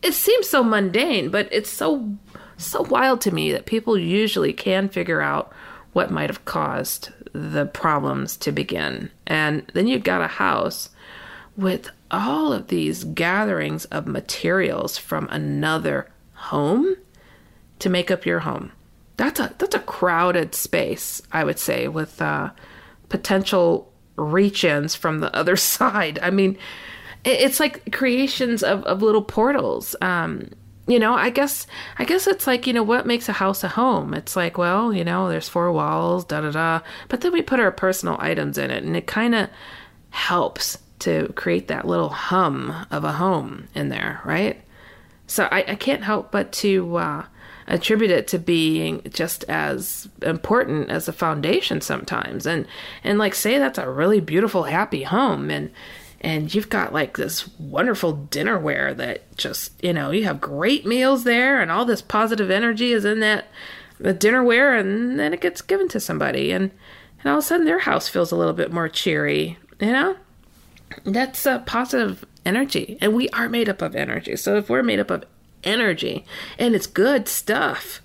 It 0.02 0.14
seems 0.14 0.48
so 0.48 0.62
mundane, 0.62 1.30
but 1.30 1.48
it's 1.52 1.70
so 1.70 2.16
so 2.56 2.82
wild 2.82 3.22
to 3.22 3.32
me 3.32 3.52
that 3.52 3.64
people 3.64 3.98
usually 3.98 4.52
can 4.52 4.88
figure 4.88 5.22
out 5.22 5.52
what 5.94 6.10
might 6.10 6.28
have 6.28 6.44
caused 6.44 7.10
the 7.32 7.64
problems 7.66 8.36
to 8.36 8.52
begin. 8.52 9.10
And 9.26 9.66
then 9.72 9.86
you've 9.86 10.04
got 10.04 10.20
a 10.20 10.26
house 10.26 10.90
with 11.56 11.90
all 12.10 12.52
of 12.52 12.68
these 12.68 13.04
gatherings 13.04 13.86
of 13.86 14.06
materials 14.06 14.98
from 14.98 15.26
another 15.30 16.10
home 16.34 16.96
to 17.78 17.88
make 17.88 18.10
up 18.10 18.26
your 18.26 18.40
home 18.40 18.72
that's 19.20 19.38
a 19.38 19.54
that's 19.58 19.74
a 19.74 19.80
crowded 19.80 20.54
space, 20.54 21.20
I 21.30 21.44
would 21.44 21.58
say, 21.58 21.88
with 21.88 22.22
uh, 22.22 22.50
potential 23.10 23.92
reach-ins 24.16 24.94
from 24.94 25.20
the 25.20 25.34
other 25.36 25.56
side. 25.74 26.18
I 26.22 26.30
mean, 26.30 26.56
it's 27.24 27.60
like 27.60 27.92
creations 27.92 28.62
of, 28.62 28.82
of 28.84 29.02
little 29.02 29.22
portals. 29.22 29.94
Um, 30.00 30.48
you 30.86 30.98
know, 30.98 31.14
I 31.14 31.30
guess 31.30 31.66
I 31.98 32.04
guess 32.04 32.26
it's 32.26 32.46
like 32.46 32.66
you 32.66 32.72
know 32.72 32.82
what 32.82 33.06
makes 33.06 33.28
a 33.28 33.32
house 33.32 33.62
a 33.62 33.68
home. 33.68 34.12
It's 34.14 34.34
like 34.34 34.58
well, 34.58 34.92
you 34.92 35.04
know, 35.04 35.28
there's 35.28 35.48
four 35.48 35.70
walls, 35.72 36.24
da 36.24 36.40
da 36.40 36.50
da, 36.50 36.80
but 37.08 37.20
then 37.20 37.32
we 37.32 37.42
put 37.42 37.60
our 37.60 37.70
personal 37.70 38.16
items 38.18 38.58
in 38.58 38.70
it, 38.70 38.82
and 38.82 38.96
it 38.96 39.06
kind 39.06 39.34
of 39.34 39.48
helps 40.10 40.78
to 41.00 41.32
create 41.34 41.68
that 41.68 41.86
little 41.86 42.08
hum 42.08 42.86
of 42.90 43.04
a 43.04 43.12
home 43.12 43.68
in 43.74 43.88
there, 43.88 44.20
right? 44.24 44.60
So 45.26 45.44
I, 45.50 45.64
I 45.68 45.74
can't 45.76 46.02
help 46.02 46.32
but 46.32 46.50
to 46.54 46.96
uh, 46.96 47.24
attribute 47.68 48.10
it 48.10 48.26
to 48.28 48.38
being 48.38 49.00
just 49.10 49.44
as 49.44 50.08
important 50.22 50.90
as 50.90 51.06
a 51.06 51.12
foundation 51.12 51.80
sometimes, 51.80 52.46
and 52.46 52.66
and 53.04 53.18
like 53.18 53.34
say 53.34 53.58
that's 53.58 53.78
a 53.78 53.88
really 53.88 54.20
beautiful, 54.20 54.64
happy 54.64 55.04
home, 55.04 55.50
and 55.50 55.70
and 56.20 56.54
you've 56.54 56.68
got 56.68 56.92
like 56.92 57.16
this 57.16 57.48
wonderful 57.58 58.26
dinnerware 58.30 58.96
that 58.96 59.36
just 59.36 59.72
you 59.82 59.92
know 59.92 60.10
you 60.10 60.24
have 60.24 60.40
great 60.40 60.86
meals 60.86 61.24
there, 61.24 61.60
and 61.60 61.70
all 61.70 61.84
this 61.84 62.02
positive 62.02 62.50
energy 62.50 62.92
is 62.92 63.04
in 63.04 63.20
that 63.20 63.48
the 63.98 64.14
dinnerware, 64.14 64.78
and 64.78 65.18
then 65.18 65.32
it 65.32 65.40
gets 65.40 65.62
given 65.62 65.88
to 65.88 66.00
somebody, 66.00 66.50
and 66.52 66.70
and 67.22 67.30
all 67.30 67.38
of 67.38 67.44
a 67.44 67.46
sudden 67.46 67.66
their 67.66 67.80
house 67.80 68.08
feels 68.08 68.32
a 68.32 68.36
little 68.36 68.54
bit 68.54 68.72
more 68.72 68.88
cheery, 68.88 69.58
you 69.80 69.92
know. 69.92 70.16
That's 71.04 71.46
a 71.46 71.62
positive 71.66 72.24
energy, 72.44 72.98
and 73.00 73.14
we 73.14 73.28
are 73.30 73.48
made 73.48 73.68
up 73.68 73.82
of 73.82 73.94
energy. 73.94 74.36
So 74.36 74.56
if 74.56 74.68
we're 74.68 74.82
made 74.82 75.00
up 75.00 75.10
of 75.10 75.24
energy 75.62 76.24
and 76.58 76.74
it's 76.74 76.86
good 76.86 77.28
stuff, 77.28 78.00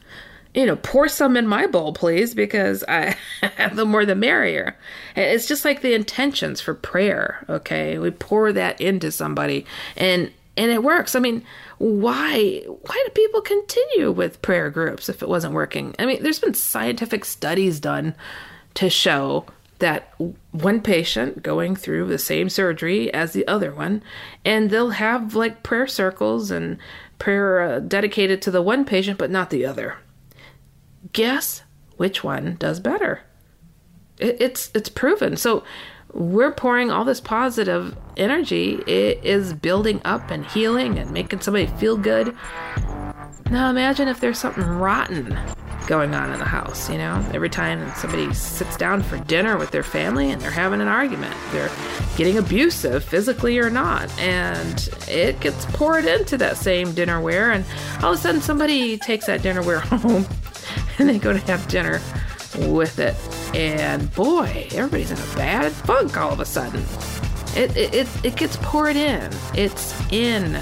you 0.55 0.65
know, 0.65 0.77
pour 0.77 1.09
some 1.09 1.35
in 1.35 1.47
my 1.47 1.67
bowl, 1.67 1.93
please, 1.93 2.33
because 2.33 2.83
I 2.87 3.17
the 3.73 3.85
more 3.85 4.05
the 4.05 4.15
merrier. 4.15 4.77
It's 5.15 5.47
just 5.47 5.65
like 5.65 5.81
the 5.81 5.93
intentions 5.93 6.61
for 6.61 6.73
prayer. 6.73 7.45
Okay, 7.49 7.97
we 7.97 8.09
pour 8.09 8.53
that 8.53 8.79
into 8.79 9.11
somebody, 9.11 9.65
and 9.97 10.31
and 10.55 10.71
it 10.71 10.81
works. 10.81 11.13
I 11.13 11.19
mean, 11.19 11.43
why 11.77 12.63
why 12.65 13.03
do 13.05 13.11
people 13.11 13.41
continue 13.41 14.11
with 14.11 14.41
prayer 14.41 14.69
groups 14.69 15.09
if 15.09 15.21
it 15.21 15.29
wasn't 15.29 15.53
working? 15.53 15.93
I 15.99 16.05
mean, 16.05 16.23
there's 16.23 16.39
been 16.39 16.53
scientific 16.53 17.25
studies 17.25 17.79
done 17.81 18.15
to 18.75 18.89
show 18.89 19.45
that 19.79 20.13
one 20.51 20.79
patient 20.81 21.43
going 21.43 21.75
through 21.75 22.07
the 22.07 22.17
same 22.17 22.47
surgery 22.47 23.13
as 23.13 23.33
the 23.33 23.45
other 23.45 23.73
one, 23.73 24.01
and 24.45 24.69
they'll 24.69 24.91
have 24.91 25.35
like 25.35 25.63
prayer 25.63 25.87
circles 25.87 26.49
and 26.49 26.77
prayer 27.19 27.61
uh, 27.61 27.79
dedicated 27.79 28.41
to 28.41 28.51
the 28.51 28.61
one 28.61 28.85
patient 28.85 29.17
but 29.17 29.29
not 29.29 29.49
the 29.49 29.65
other. 29.65 29.97
Guess 31.13 31.63
which 31.97 32.23
one 32.23 32.55
does 32.59 32.79
better? 32.79 33.21
It, 34.17 34.37
it's 34.39 34.71
it's 34.73 34.89
proven. 34.89 35.37
So 35.37 35.63
we're 36.13 36.53
pouring 36.53 36.91
all 36.91 37.03
this 37.03 37.19
positive 37.19 37.95
energy. 38.15 38.81
It 38.87 39.23
is 39.23 39.53
building 39.53 40.01
up 40.05 40.31
and 40.31 40.45
healing 40.45 40.97
and 40.97 41.11
making 41.11 41.41
somebody 41.41 41.67
feel 41.67 41.97
good. 41.97 42.35
Now 43.51 43.69
imagine 43.69 44.07
if 44.07 44.19
there's 44.19 44.39
something 44.39 44.63
rotten 44.63 45.37
going 45.85 46.15
on 46.15 46.31
in 46.31 46.39
the 46.39 46.45
house, 46.45 46.89
you 46.89 46.97
know? 46.97 47.23
Every 47.31 47.49
time 47.49 47.91
somebody 47.95 48.33
sits 48.33 48.75
down 48.75 49.03
for 49.03 49.19
dinner 49.19 49.55
with 49.57 49.69
their 49.69 49.83
family 49.83 50.31
and 50.31 50.41
they're 50.41 50.49
having 50.49 50.81
an 50.81 50.87
argument, 50.87 51.35
they're 51.51 51.69
getting 52.17 52.39
abusive, 52.39 53.03
physically 53.03 53.59
or 53.59 53.69
not, 53.69 54.09
and 54.19 54.89
it 55.07 55.39
gets 55.41 55.65
poured 55.67 56.05
into 56.05 56.37
that 56.37 56.57
same 56.57 56.87
dinnerware, 56.93 57.53
and 57.53 57.63
all 58.03 58.13
of 58.13 58.19
a 58.19 58.21
sudden 58.21 58.41
somebody 58.41 58.97
takes 58.97 59.27
that 59.27 59.41
dinnerware 59.41 59.79
home 59.99 60.25
and 60.97 61.09
they 61.09 61.19
go 61.19 61.31
to 61.31 61.39
have 61.39 61.67
dinner 61.67 62.01
with 62.69 62.99
it. 62.99 63.15
And 63.55 64.13
boy, 64.15 64.67
everybody's 64.71 65.11
in 65.11 65.17
a 65.17 65.35
bad 65.35 65.71
funk 65.71 66.17
all 66.17 66.31
of 66.31 66.39
a 66.39 66.45
sudden. 66.45 66.83
It, 67.55 67.75
it, 67.77 67.93
it, 67.93 68.25
it 68.25 68.35
gets 68.35 68.57
poured 68.57 68.95
in. 68.95 69.31
It's 69.53 69.93
in 70.11 70.61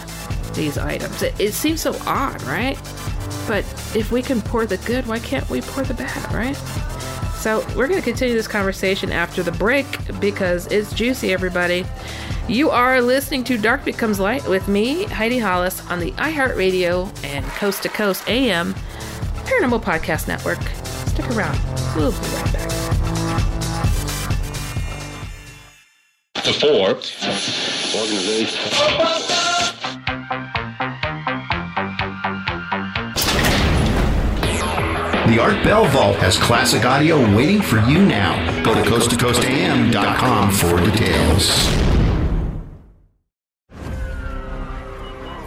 these 0.53 0.77
items. 0.77 1.21
It, 1.21 1.39
it 1.39 1.53
seems 1.53 1.81
so 1.81 1.95
odd, 2.05 2.41
right? 2.43 2.77
But 3.47 3.65
if 3.95 4.11
we 4.11 4.21
can 4.21 4.41
pour 4.41 4.65
the 4.65 4.77
good, 4.77 5.05
why 5.07 5.19
can't 5.19 5.49
we 5.49 5.61
pour 5.61 5.83
the 5.83 5.93
bad, 5.93 6.33
right? 6.33 6.55
So 7.43 7.59
we're 7.75 7.87
going 7.87 7.99
to 7.99 8.05
continue 8.05 8.33
this 8.35 8.47
conversation 8.47 9.11
after 9.11 9.43
the 9.43 9.51
break 9.51 9.85
because 10.21 10.67
it's 10.67 10.93
juicy, 10.93 11.33
everybody. 11.33 11.85
You 12.47 12.69
are 12.69 13.01
listening 13.01 13.43
to 13.45 13.57
Dark 13.57 13.83
Becomes 13.83 14.19
Light 14.19 14.47
with 14.47 14.67
me, 14.67 15.03
Heidi 15.05 15.39
Hollis, 15.39 15.85
on 15.89 15.99
the 15.99 16.11
iHeartRadio 16.11 17.11
and 17.25 17.45
Coast 17.45 17.83
to 17.83 17.89
Coast 17.89 18.29
AM 18.29 18.73
Paranormal 19.43 19.83
Podcast 19.83 20.27
Network. 20.27 20.61
Stick 21.07 21.29
around. 21.31 21.59
We'll 21.95 22.11
be 22.11 22.17
right 22.17 22.53
back. 22.53 22.69
The 26.43 26.53
four 26.53 26.95
The 35.27 35.39
Art 35.39 35.63
Bell 35.63 35.85
Vault 35.85 36.17
has 36.17 36.37
classic 36.37 36.83
audio 36.83 37.17
waiting 37.33 37.61
for 37.61 37.77
you 37.89 38.05
now. 38.05 38.35
Go 38.61 38.73
to 38.73 38.81
coasttocoastam.com 38.81 40.51
for 40.51 40.77
details. 40.83 41.65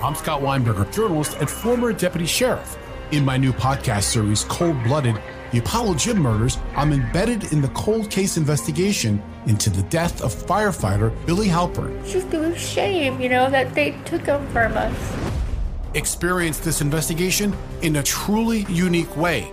I'm 0.03 0.15
Scott 0.15 0.41
Weinberger, 0.41 0.91
journalist 0.95 1.37
and 1.41 1.51
former 1.51 1.93
deputy 1.93 2.25
sheriff. 2.25 2.79
In 3.11 3.23
my 3.23 3.37
new 3.37 3.53
podcast 3.53 4.05
series, 4.05 4.45
Cold 4.45 4.83
Blooded 4.83 5.21
The 5.53 5.59
Apollo 5.59 5.97
Gym 5.97 6.21
Murders, 6.21 6.57
I'm 6.75 6.95
embedded 6.95 7.53
in 7.53 7.61
the 7.61 7.69
cold 7.69 8.11
case 8.11 8.39
investigation 8.39 9.23
into 9.47 9.69
the 9.69 9.83
death 9.85 10.23
of 10.23 10.33
firefighter 10.35 11.13
Billy 11.27 11.49
Halpern. 11.49 11.95
It's 12.01 12.13
just 12.15 12.33
a 12.33 12.57
shame, 12.59 13.21
you 13.21 13.29
know, 13.29 13.51
that 13.51 13.75
they 13.75 13.91
took 14.07 14.23
him 14.25 14.47
from 14.49 14.75
us. 14.75 15.17
Experience 15.93 16.59
this 16.61 16.81
investigation 16.81 17.55
in 17.83 17.97
a 17.97 18.03
truly 18.03 18.65
unique 18.69 19.15
way, 19.17 19.53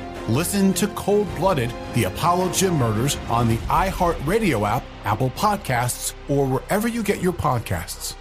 Listen 0.29 0.71
to 0.73 0.87
Cold 0.89 1.27
Blooded 1.35 1.73
The 1.95 2.03
Apollo 2.03 2.53
Gym 2.53 2.75
Murders 2.75 3.17
on 3.27 3.47
the 3.47 3.57
iHeartRadio 3.57 4.67
app, 4.67 4.83
Apple 5.03 5.31
Podcasts, 5.31 6.13
or 6.29 6.45
wherever 6.45 6.87
you 6.87 7.01
get 7.01 7.21
your 7.21 7.33
podcasts. 7.33 8.15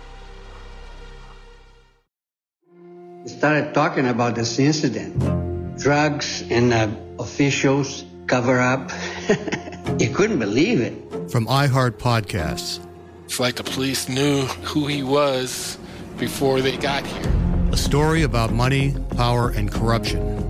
We 3.22 3.28
started 3.28 3.74
talking 3.74 4.08
about 4.08 4.34
this 4.34 4.58
incident. 4.58 5.78
Drugs 5.78 6.42
and 6.50 6.72
uh, 6.72 6.88
officials 7.18 8.04
cover 8.26 8.58
up. 8.58 8.90
you 9.98 10.08
couldn't 10.08 10.38
believe 10.38 10.80
it. 10.80 11.30
From 11.30 11.46
iHeart 11.46 11.98
Podcasts. 11.98 12.80
It's 13.26 13.38
like 13.38 13.56
the 13.56 13.64
police 13.64 14.08
knew 14.08 14.46
who 14.64 14.86
he 14.86 15.02
was 15.02 15.76
before 16.16 16.62
they 16.62 16.78
got 16.78 17.06
here. 17.06 17.32
A 17.72 17.76
story 17.76 18.22
about 18.22 18.52
money, 18.52 18.96
power, 19.16 19.50
and 19.50 19.70
corruption. 19.70 20.49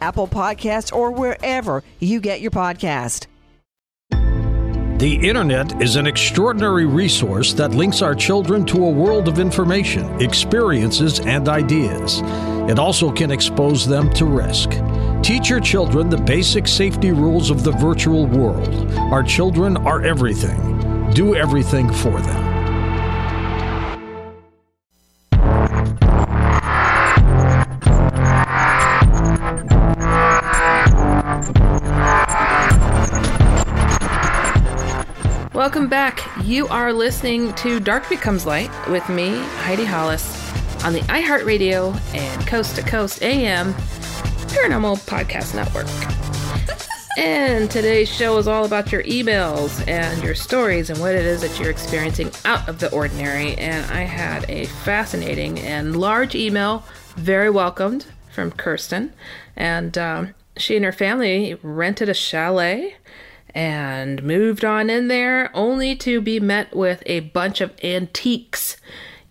Apple 0.00 0.28
Podcasts, 0.28 0.92
or 0.94 1.10
wherever 1.10 1.82
you 1.98 2.20
get 2.20 2.40
your 2.40 2.50
podcast. 2.50 3.26
The 5.00 5.18
internet 5.26 5.80
is 5.80 5.96
an 5.96 6.06
extraordinary 6.06 6.84
resource 6.84 7.54
that 7.54 7.70
links 7.70 8.02
our 8.02 8.14
children 8.14 8.66
to 8.66 8.84
a 8.84 8.90
world 8.90 9.28
of 9.28 9.38
information, 9.38 10.20
experiences, 10.20 11.20
and 11.20 11.48
ideas. 11.48 12.20
It 12.68 12.78
also 12.78 13.10
can 13.10 13.30
expose 13.30 13.86
them 13.86 14.12
to 14.12 14.26
risk. 14.26 14.72
Teach 15.22 15.48
your 15.48 15.60
children 15.60 16.10
the 16.10 16.18
basic 16.18 16.68
safety 16.68 17.12
rules 17.12 17.48
of 17.48 17.64
the 17.64 17.72
virtual 17.72 18.26
world. 18.26 18.92
Our 19.10 19.22
children 19.22 19.78
are 19.78 20.04
everything. 20.04 21.10
Do 21.12 21.34
everything 21.34 21.90
for 21.90 22.20
them. 22.20 22.59
Welcome 35.70 35.88
back. 35.88 36.28
You 36.42 36.66
are 36.66 36.92
listening 36.92 37.54
to 37.54 37.78
Dark 37.78 38.08
Becomes 38.08 38.44
Light 38.44 38.72
with 38.88 39.08
me, 39.08 39.38
Heidi 39.38 39.84
Hollis, 39.84 40.26
on 40.84 40.92
the 40.92 40.98
iHeartRadio 41.02 41.94
and 42.12 42.44
Coast 42.44 42.74
to 42.74 42.82
Coast 42.82 43.22
AM 43.22 43.72
Paranormal 44.50 44.96
Podcast 45.06 45.54
Network. 45.54 45.86
And 47.16 47.70
today's 47.70 48.08
show 48.08 48.36
is 48.38 48.48
all 48.48 48.64
about 48.64 48.90
your 48.90 49.04
emails 49.04 49.86
and 49.86 50.20
your 50.24 50.34
stories 50.34 50.90
and 50.90 50.98
what 50.98 51.14
it 51.14 51.24
is 51.24 51.40
that 51.42 51.56
you're 51.60 51.70
experiencing 51.70 52.32
out 52.44 52.68
of 52.68 52.80
the 52.80 52.90
ordinary. 52.90 53.54
And 53.54 53.88
I 53.92 54.00
had 54.00 54.50
a 54.50 54.64
fascinating 54.66 55.60
and 55.60 56.00
large 56.00 56.34
email, 56.34 56.82
very 57.14 57.48
welcomed, 57.48 58.06
from 58.32 58.50
Kirsten. 58.50 59.12
And 59.54 59.96
um, 59.96 60.34
she 60.56 60.74
and 60.74 60.84
her 60.84 60.92
family 60.92 61.56
rented 61.62 62.08
a 62.08 62.14
chalet 62.14 62.96
and 63.54 64.22
moved 64.22 64.64
on 64.64 64.90
in 64.90 65.08
there 65.08 65.50
only 65.54 65.96
to 65.96 66.20
be 66.20 66.40
met 66.40 66.74
with 66.74 67.02
a 67.06 67.20
bunch 67.20 67.60
of 67.60 67.72
antiques 67.82 68.76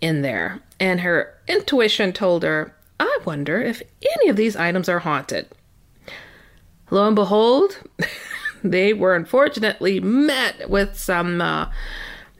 in 0.00 0.22
there. 0.22 0.60
And 0.78 1.00
her 1.00 1.34
intuition 1.46 2.12
told 2.12 2.42
her, 2.42 2.74
I 2.98 3.18
wonder 3.24 3.60
if 3.60 3.82
any 4.02 4.30
of 4.30 4.36
these 4.36 4.56
items 4.56 4.88
are 4.88 5.00
haunted. 5.00 5.48
Lo 6.90 7.06
and 7.06 7.16
behold, 7.16 7.78
they 8.64 8.92
were 8.92 9.14
unfortunately 9.14 10.00
met 10.00 10.68
with 10.68 10.98
some 10.98 11.40
uh, 11.40 11.70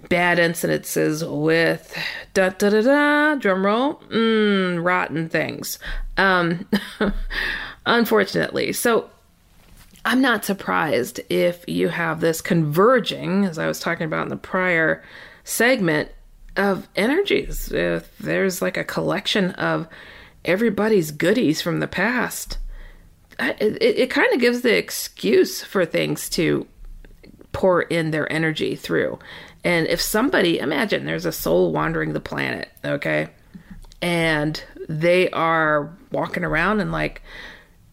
bad 0.09 0.39
incidences 0.39 1.23
with 1.43 1.97
da 2.35 2.51
da 2.51 2.71
da 2.71 2.83
da 2.83 3.35
drum 3.37 3.65
roll 3.65 3.95
mm, 4.11 4.85
rotten 4.85 5.29
things. 5.29 5.79
Um, 6.17 6.69
unfortunately, 7.87 8.73
so 8.73 9.09
I'm 10.05 10.21
not 10.23 10.45
surprised 10.45 11.21
if 11.29 11.65
you 11.69 11.89
have 11.89 12.21
this 12.21 12.41
converging, 12.41 13.45
as 13.45 13.59
I 13.59 13.67
was 13.67 13.81
talking 13.81 14.07
about 14.07 14.25
in 14.25 14.31
the 14.31 14.37
prior 14.37 15.03
segment, 15.45 16.11
of 16.57 16.89
energies. 16.97 17.71
If 17.73 18.17
there's 18.19 18.61
like 18.61 18.77
a 18.77 18.85
collection 18.85 19.53
of 19.53 19.89
everybody's 20.45 21.11
goodies 21.11 21.63
from 21.63 21.81
the 21.81 21.87
past, 21.87 22.59
it, 23.39 23.61
it, 23.61 23.99
it 23.99 24.11
kind 24.11 24.33
of 24.33 24.41
gives 24.41 24.63
the 24.63 24.77
excuse 24.77 25.63
for 25.63 25.85
things 25.85 26.29
to 26.31 26.67
pour 27.53 27.83
in 27.83 28.11
their 28.11 28.31
energy 28.33 28.77
through. 28.77 29.19
And 29.65 29.87
if 29.89 30.01
somebody, 30.01 30.59
imagine 30.59 31.05
there's 31.05 31.27
a 31.27 31.33
soul 31.33 31.73
wandering 31.73 32.13
the 32.13 32.21
planet, 32.21 32.71
okay? 32.85 33.29
And 34.01 34.63
they 34.89 35.31
are 35.31 35.95
walking 36.11 36.45
around 36.45 36.81
and 36.81 36.91
like, 36.93 37.23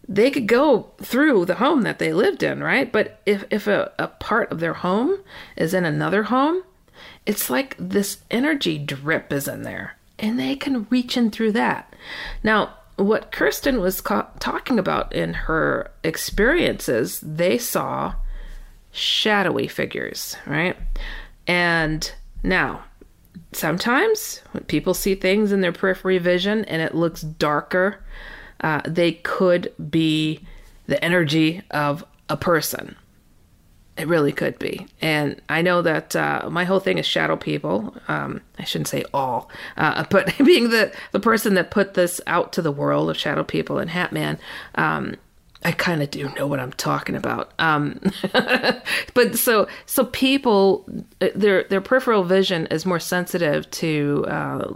they 0.07 0.31
could 0.31 0.47
go 0.47 0.91
through 1.01 1.45
the 1.45 1.55
home 1.55 1.81
that 1.81 1.99
they 1.99 2.13
lived 2.13 2.43
in, 2.43 2.63
right? 2.63 2.91
But 2.91 3.21
if, 3.25 3.43
if 3.49 3.67
a, 3.67 3.91
a 3.99 4.07
part 4.07 4.51
of 4.51 4.59
their 4.59 4.75
home 4.75 5.17
is 5.55 5.73
in 5.73 5.85
another 5.85 6.23
home, 6.23 6.63
it's 7.25 7.49
like 7.49 7.75
this 7.77 8.19
energy 8.31 8.77
drip 8.77 9.33
is 9.33 9.47
in 9.47 9.63
there 9.63 9.97
and 10.17 10.39
they 10.39 10.55
can 10.55 10.87
reach 10.89 11.17
in 11.17 11.29
through 11.29 11.51
that. 11.53 11.93
Now, 12.43 12.73
what 12.95 13.31
Kirsten 13.31 13.79
was 13.79 14.01
ca- 14.01 14.29
talking 14.39 14.79
about 14.79 15.13
in 15.13 15.33
her 15.33 15.91
experiences, 16.03 17.19
they 17.21 17.57
saw 17.57 18.15
shadowy 18.91 19.67
figures, 19.67 20.35
right? 20.47 20.75
And 21.45 22.11
now, 22.43 22.83
sometimes 23.51 24.41
when 24.51 24.63
people 24.63 24.93
see 24.93 25.15
things 25.15 25.51
in 25.51 25.61
their 25.61 25.71
periphery 25.71 26.17
vision 26.17 26.65
and 26.65 26.81
it 26.81 26.95
looks 26.95 27.21
darker, 27.21 28.03
uh, 28.61 28.81
they 28.85 29.13
could 29.13 29.73
be 29.89 30.39
the 30.87 31.03
energy 31.03 31.61
of 31.71 32.03
a 32.29 32.37
person. 32.37 32.95
It 33.97 34.07
really 34.07 34.31
could 34.31 34.59
be. 34.59 34.85
And 35.01 35.41
I 35.49 35.63
know 35.63 35.81
that 35.81 36.15
uh, 36.15 36.49
my 36.51 36.65
whole 36.65 36.79
thing 36.79 36.99
is 36.99 37.05
shadow 37.05 37.35
people. 37.35 37.95
Um, 38.07 38.41
I 38.59 38.63
shouldn't 38.63 38.87
say 38.87 39.03
all, 39.13 39.49
uh, 39.75 40.05
but 40.09 40.37
being 40.45 40.69
the, 40.69 40.93
the 41.11 41.19
person 41.19 41.55
that 41.55 41.71
put 41.71 41.95
this 41.95 42.21
out 42.27 42.53
to 42.53 42.61
the 42.61 42.71
world 42.71 43.09
of 43.09 43.17
shadow 43.17 43.43
people 43.43 43.79
and 43.79 43.89
Hatman, 43.89 44.37
um, 44.75 45.15
I 45.63 45.71
kind 45.71 46.03
of 46.03 46.11
do 46.11 46.29
know 46.35 46.45
what 46.45 46.59
I'm 46.59 46.71
talking 46.73 47.15
about. 47.15 47.51
Um, 47.57 47.99
but 49.13 49.35
so 49.35 49.67
so 49.87 50.05
people, 50.05 50.85
their 51.19 51.63
their 51.63 51.81
peripheral 51.81 52.23
vision 52.23 52.67
is 52.67 52.85
more 52.85 52.99
sensitive 52.99 53.69
to 53.71 54.25
uh, 54.27 54.73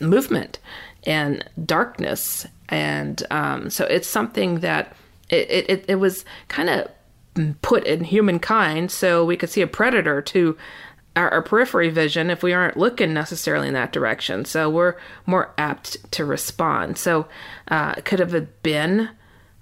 movement 0.00 0.58
and 1.06 1.48
darkness, 1.64 2.46
and 2.68 3.22
um, 3.30 3.70
so 3.70 3.84
it's 3.86 4.08
something 4.08 4.60
that 4.60 4.94
it 5.28 5.68
it, 5.68 5.84
it 5.88 5.94
was 5.96 6.24
kind 6.48 6.68
of 6.68 6.88
put 7.62 7.84
in 7.84 8.04
humankind 8.04 8.90
so 8.90 9.24
we 9.24 9.36
could 9.36 9.50
see 9.50 9.62
a 9.62 9.66
predator 9.66 10.20
to 10.20 10.56
our, 11.14 11.30
our, 11.30 11.42
periphery 11.42 11.88
vision 11.88 12.30
if 12.30 12.42
we 12.42 12.52
aren't 12.52 12.76
looking 12.76 13.14
necessarily 13.14 13.68
in 13.68 13.74
that 13.74 13.92
direction. 13.92 14.44
So 14.44 14.68
we're 14.68 14.96
more 15.26 15.52
apt 15.56 16.10
to 16.12 16.24
respond. 16.24 16.98
So 16.98 17.28
uh, 17.68 17.94
could 18.04 18.18
have 18.18 18.62
been 18.62 19.10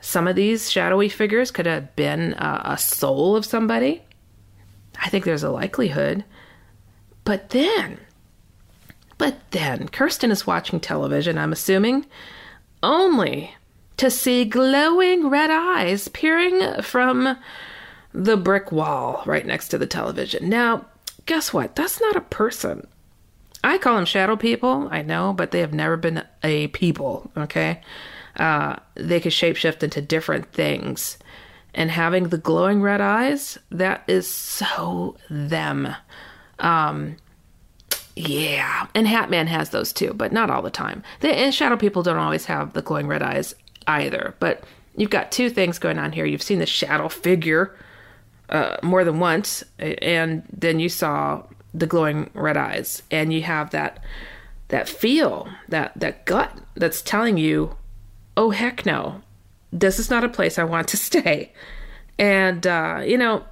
some 0.00 0.28
of 0.28 0.36
these 0.36 0.70
shadowy 0.70 1.08
figures 1.08 1.50
could 1.50 1.66
have 1.66 1.94
been 1.96 2.34
uh, 2.34 2.62
a 2.64 2.78
soul 2.78 3.36
of 3.36 3.44
somebody. 3.44 4.02
I 5.02 5.08
think 5.08 5.24
there's 5.24 5.42
a 5.42 5.50
likelihood. 5.50 6.24
But 7.24 7.50
then, 7.50 7.98
but 9.18 9.38
then, 9.50 9.88
Kirsten 9.88 10.30
is 10.30 10.46
watching 10.46 10.78
television, 10.78 11.38
I'm 11.38 11.52
assuming, 11.52 12.06
only 12.86 13.54
to 13.96 14.10
see 14.10 14.44
glowing 14.44 15.28
red 15.28 15.50
eyes 15.50 16.08
peering 16.08 16.82
from 16.82 17.36
the 18.12 18.36
brick 18.36 18.72
wall 18.72 19.22
right 19.26 19.46
next 19.46 19.68
to 19.68 19.78
the 19.78 19.86
television. 19.86 20.48
Now, 20.48 20.86
guess 21.26 21.52
what? 21.52 21.74
That's 21.74 22.00
not 22.00 22.16
a 22.16 22.20
person. 22.22 22.86
I 23.64 23.78
call 23.78 23.96
them 23.96 24.04
shadow 24.04 24.36
people, 24.36 24.88
I 24.90 25.02
know, 25.02 25.32
but 25.32 25.50
they 25.50 25.60
have 25.60 25.74
never 25.74 25.96
been 25.96 26.22
a 26.42 26.68
people, 26.68 27.30
okay? 27.36 27.80
Uh, 28.36 28.76
they 28.94 29.18
can 29.18 29.30
shapeshift 29.30 29.82
into 29.82 30.00
different 30.00 30.52
things. 30.52 31.18
And 31.74 31.90
having 31.90 32.28
the 32.28 32.38
glowing 32.38 32.80
red 32.80 33.00
eyes, 33.00 33.58
that 33.70 34.04
is 34.06 34.26
so 34.28 35.16
them. 35.28 35.94
Um, 36.58 37.16
yeah, 38.16 38.86
and 38.94 39.06
Hatman 39.06 39.46
has 39.46 39.70
those 39.70 39.92
too, 39.92 40.14
but 40.14 40.32
not 40.32 40.48
all 40.48 40.62
the 40.62 40.70
time. 40.70 41.02
The, 41.20 41.28
and 41.28 41.54
shadow 41.54 41.76
people 41.76 42.02
don't 42.02 42.16
always 42.16 42.46
have 42.46 42.72
the 42.72 42.80
glowing 42.80 43.06
red 43.06 43.22
eyes 43.22 43.54
either. 43.86 44.34
But 44.40 44.64
you've 44.96 45.10
got 45.10 45.30
two 45.30 45.50
things 45.50 45.78
going 45.78 45.98
on 45.98 46.12
here. 46.12 46.24
You've 46.24 46.42
seen 46.42 46.58
the 46.58 46.66
shadow 46.66 47.10
figure 47.10 47.76
uh, 48.48 48.78
more 48.82 49.04
than 49.04 49.20
once, 49.20 49.62
and 49.78 50.44
then 50.50 50.80
you 50.80 50.88
saw 50.88 51.42
the 51.74 51.86
glowing 51.86 52.30
red 52.32 52.56
eyes, 52.56 53.02
and 53.10 53.34
you 53.34 53.42
have 53.42 53.70
that 53.70 54.02
that 54.68 54.88
feel, 54.88 55.48
that 55.68 55.92
that 55.96 56.24
gut 56.24 56.58
that's 56.74 57.02
telling 57.02 57.36
you, 57.36 57.76
"Oh 58.34 58.48
heck 58.48 58.86
no, 58.86 59.20
this 59.70 59.98
is 59.98 60.08
not 60.08 60.24
a 60.24 60.28
place 60.30 60.58
I 60.58 60.64
want 60.64 60.88
to 60.88 60.96
stay." 60.96 61.52
And 62.18 62.66
uh, 62.66 63.02
you 63.04 63.18
know, 63.18 63.44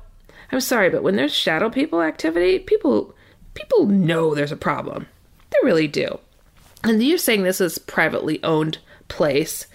I'm 0.50 0.60
sorry, 0.60 0.88
but 0.88 1.02
when 1.02 1.16
there's 1.16 1.34
shadow 1.34 1.68
people 1.68 2.00
activity, 2.00 2.60
people 2.60 3.14
people 3.54 3.86
know 3.86 4.34
there's 4.34 4.52
a 4.52 4.56
problem. 4.56 5.06
They 5.50 5.58
really 5.62 5.88
do. 5.88 6.18
And 6.82 7.02
you're 7.02 7.18
saying 7.18 7.42
this 7.42 7.60
is 7.60 7.78
privately 7.78 8.42
owned 8.42 8.78
place 9.08 9.66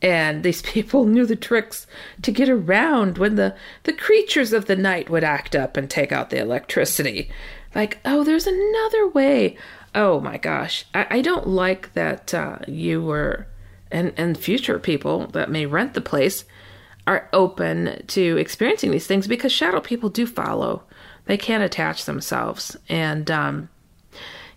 and 0.00 0.42
these 0.42 0.62
people 0.74 1.04
knew 1.04 1.26
the 1.26 1.36
tricks 1.36 1.86
to 2.22 2.32
get 2.32 2.48
around 2.48 3.18
when 3.18 3.36
the, 3.36 3.54
the 3.84 3.92
creatures 3.92 4.52
of 4.52 4.66
the 4.66 4.76
night 4.76 5.10
would 5.10 5.24
act 5.24 5.54
up 5.54 5.76
and 5.76 5.88
take 5.88 6.12
out 6.12 6.30
the 6.30 6.40
electricity. 6.40 7.30
Like, 7.74 7.98
oh, 8.04 8.24
there's 8.24 8.46
another 8.46 9.08
way. 9.08 9.56
Oh 9.94 10.20
my 10.20 10.38
gosh. 10.38 10.84
I, 10.94 11.06
I 11.10 11.22
don't 11.22 11.48
like 11.48 11.92
that 11.94 12.32
uh, 12.34 12.58
you 12.66 13.02
were, 13.02 13.46
and, 13.90 14.12
and 14.16 14.38
future 14.38 14.78
people 14.78 15.26
that 15.28 15.50
may 15.50 15.66
rent 15.66 15.94
the 15.94 16.00
place 16.00 16.44
are 17.06 17.28
open 17.32 18.04
to 18.06 18.36
experiencing 18.36 18.90
these 18.90 19.06
things 19.06 19.26
because 19.26 19.50
shadow 19.50 19.80
people 19.80 20.10
do 20.10 20.26
follow. 20.26 20.82
They 21.28 21.36
can't 21.36 21.62
attach 21.62 22.04
themselves. 22.04 22.76
And, 22.88 23.30
um, 23.30 23.68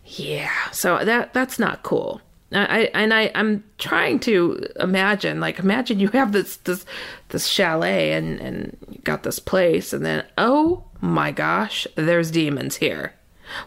yeah, 0.05 0.51
so 0.71 1.05
that 1.05 1.33
that's 1.33 1.57
not 1.57 1.83
cool. 1.83 2.19
I 2.53 2.89
and 2.93 3.13
I 3.13 3.31
I'm 3.33 3.63
trying 3.77 4.19
to 4.21 4.67
imagine 4.77 5.39
like 5.39 5.59
imagine 5.59 6.01
you 6.01 6.09
have 6.09 6.33
this 6.33 6.57
this 6.57 6.85
this 7.29 7.47
chalet 7.47 8.11
and 8.11 8.39
and 8.41 8.77
got 9.05 9.23
this 9.23 9.39
place 9.39 9.93
and 9.93 10.05
then 10.05 10.25
oh 10.37 10.83
my 10.99 11.31
gosh 11.31 11.87
there's 11.95 12.29
demons 12.29 12.77
here. 12.77 13.13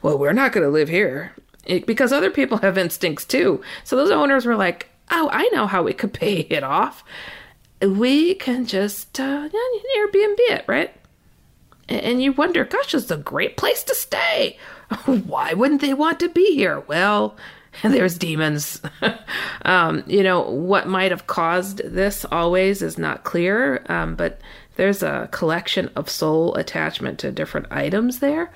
Well, 0.03 0.19
we're 0.19 0.35
not 0.35 0.53
going 0.53 0.65
to 0.65 0.71
live 0.71 0.91
here 0.91 1.33
it, 1.65 1.87
because 1.87 2.13
other 2.13 2.31
people 2.31 2.59
have 2.59 2.77
instincts 2.77 3.25
too. 3.25 3.63
So 3.85 3.97
those 3.97 4.11
owners 4.11 4.45
were 4.45 4.57
like, 4.57 4.91
"Oh, 5.11 5.31
I 5.33 5.49
know 5.53 5.67
how 5.67 5.83
we 5.83 5.95
could 5.95 6.13
pay 6.13 6.41
it 6.51 6.63
off. 6.63 7.05
We 7.81 8.35
can 8.35 8.67
just 8.67 9.19
uh, 9.19 9.49
Airbnb 9.49 10.39
it, 10.51 10.65
right?" 10.67 10.95
And 11.89 12.23
you 12.23 12.33
wonder, 12.33 12.65
gosh, 12.65 12.95
is 12.95 13.11
a 13.11 13.17
great 13.17 13.57
place 13.57 13.83
to 13.85 13.95
stay. 13.95 14.59
Why 15.05 15.55
wouldn't 15.55 15.81
they 15.81 15.95
want 15.95 16.21
to 16.21 16.29
be 16.29 16.55
here? 16.55 16.81
Well, 16.81 17.37
there's 17.83 18.19
demons. 18.19 18.81
um, 19.63 20.05
you 20.07 20.23
know, 20.23 20.43
what 20.43 20.89
might 20.89 21.11
have 21.11 21.27
caused 21.27 21.79
this 21.85 22.25
always 22.31 22.83
is 22.83 22.99
not 22.99 23.25
clear, 23.25 23.85
um, 23.89 24.15
but 24.15 24.41
there's 24.77 25.03
a 25.03 25.29
collection 25.31 25.91
of 25.95 26.11
soul 26.11 26.55
attachment 26.55 27.19
to 27.21 27.31
different 27.31 27.67
items 27.71 28.19
there. 28.19 28.53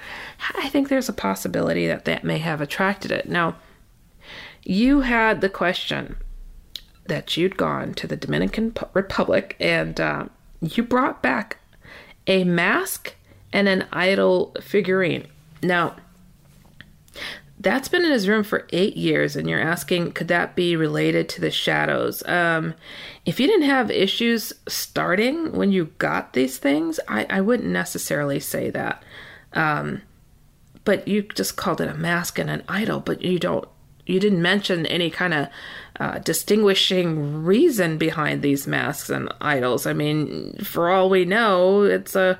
I 0.57 0.69
think 0.69 0.89
there's 0.89 1.09
a 1.09 1.13
possibility 1.13 1.87
that 1.87 2.05
that 2.07 2.25
may 2.25 2.39
have 2.39 2.61
attracted 2.61 3.13
it. 3.13 3.29
Now, 3.29 3.57
you 4.65 5.01
had 5.01 5.41
the 5.41 5.49
question 5.49 6.17
that 7.07 7.37
you'd 7.37 7.57
gone 7.57 7.95
to 7.95 8.07
the 8.07 8.17
Dominican 8.17 8.75
Republic 8.93 9.57
and 9.61 9.99
uh, 10.01 10.27
you 10.61 10.83
brought 10.83 11.23
back 11.23 11.59
a 12.27 12.45
mask 12.45 13.15
and 13.53 13.69
an 13.69 13.87
idol 13.93 14.55
figurine. 14.61 15.27
Now, 15.63 15.97
that's 17.61 17.89
been 17.89 18.05
in 18.05 18.13
his 18.13 18.29
room 18.29 18.45
for 18.45 18.69
eight 18.71 18.97
years, 18.97 19.35
and 19.35 19.51
you're 19.51 19.61
asking, 19.61 20.13
could 20.13 20.29
that 20.29 20.55
be 20.55 20.77
related 20.77 21.29
to 21.31 21.41
the 21.41 21.51
shadows? 21.51 22.25
Um, 22.27 22.75
if 23.27 23.41
you 23.41 23.49
didn't 23.49 23.69
have 23.69 23.91
issues 23.91 24.53
starting 24.69 25.53
when 25.53 25.73
you 25.73 25.87
got 25.99 26.35
these 26.35 26.59
things, 26.59 27.01
I, 27.09 27.27
I 27.29 27.41
wouldn't 27.41 27.69
necessarily 27.69 28.39
say 28.39 28.71
that. 28.71 29.03
Um, 29.55 30.03
but 30.85 31.09
you 31.09 31.23
just 31.23 31.57
called 31.57 31.81
it 31.81 31.89
a 31.89 31.95
mask 31.95 32.39
and 32.39 32.49
an 32.49 32.63
idol, 32.69 33.01
but 33.01 33.23
you 33.23 33.41
don't, 33.41 33.69
you 34.07 34.21
didn't 34.21 34.41
mention 34.41 34.87
any 34.87 35.11
kind 35.11 35.35
of 35.35 35.49
uh, 35.99 36.19
distinguishing 36.21 37.45
reason 37.45 37.99
behind 37.99 38.41
these 38.41 38.69
masks 38.69 39.11
and 39.11 39.29
idols. 39.41 39.85
I 39.85 39.95
mean, 39.95 40.57
for 40.63 40.89
all 40.89 41.11
we 41.11 41.25
know, 41.25 41.83
it's 41.83 42.15
a 42.15 42.39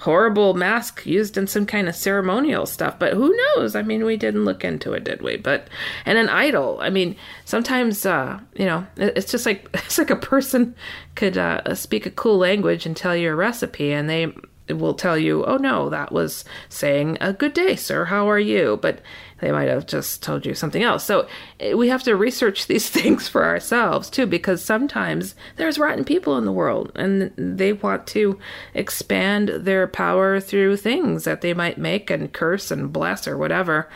horrible 0.00 0.52
mask 0.54 1.06
used 1.06 1.38
in 1.38 1.46
some 1.46 1.64
kind 1.64 1.88
of 1.88 1.96
ceremonial 1.96 2.66
stuff. 2.66 2.98
But 2.98 3.14
who 3.14 3.34
knows? 3.36 3.74
I 3.74 3.82
mean, 3.82 4.04
we 4.04 4.16
didn't 4.16 4.44
look 4.44 4.64
into 4.64 4.92
it, 4.92 5.04
did 5.04 5.22
we? 5.22 5.36
But 5.36 5.68
and 6.04 6.18
an 6.18 6.28
idol. 6.28 6.78
I 6.80 6.90
mean, 6.90 7.16
sometimes 7.44 8.04
uh, 8.04 8.40
you 8.54 8.66
know, 8.66 8.86
it's 8.96 9.30
just 9.30 9.46
like 9.46 9.68
it's 9.74 9.98
like 9.98 10.10
a 10.10 10.16
person 10.16 10.74
could 11.14 11.38
uh, 11.38 11.74
speak 11.74 12.06
a 12.06 12.10
cool 12.10 12.38
language 12.38 12.86
and 12.86 12.96
tell 12.96 13.16
you 13.16 13.30
a 13.30 13.34
recipe, 13.34 13.92
and 13.92 14.08
they 14.08 14.32
will 14.68 14.94
tell 14.94 15.16
you, 15.16 15.44
"Oh 15.44 15.56
no, 15.56 15.88
that 15.90 16.12
was 16.12 16.44
saying 16.68 17.18
a 17.20 17.32
good 17.32 17.54
day, 17.54 17.76
sir. 17.76 18.06
How 18.06 18.28
are 18.28 18.38
you?" 18.38 18.78
But 18.80 19.00
they 19.40 19.52
might 19.52 19.68
have 19.68 19.86
just 19.86 20.22
told 20.22 20.46
you 20.46 20.54
something 20.54 20.82
else. 20.82 21.04
So 21.04 21.28
eh, 21.60 21.74
we 21.74 21.88
have 21.88 22.02
to 22.04 22.16
research 22.16 22.66
these 22.68 22.88
things 22.88 23.28
for 23.28 23.44
ourselves 23.44 24.10
too, 24.10 24.26
because 24.26 24.64
sometimes 24.64 25.34
there's 25.56 25.78
rotten 25.78 26.04
people 26.04 26.38
in 26.38 26.44
the 26.44 26.52
world 26.52 26.92
and 26.94 27.32
they 27.36 27.72
want 27.72 28.06
to 28.08 28.38
expand 28.74 29.48
their 29.48 29.86
power 29.86 30.40
through 30.40 30.76
things 30.78 31.24
that 31.24 31.40
they 31.40 31.54
might 31.54 31.78
make 31.78 32.10
and 32.10 32.32
curse 32.32 32.70
and 32.70 32.92
bless 32.92 33.26
or 33.28 33.36
whatever. 33.36 33.88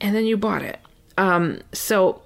And 0.00 0.14
then 0.14 0.26
you 0.26 0.36
bought 0.36 0.62
it. 0.62 0.78
Um, 1.18 1.60
so, 1.72 2.22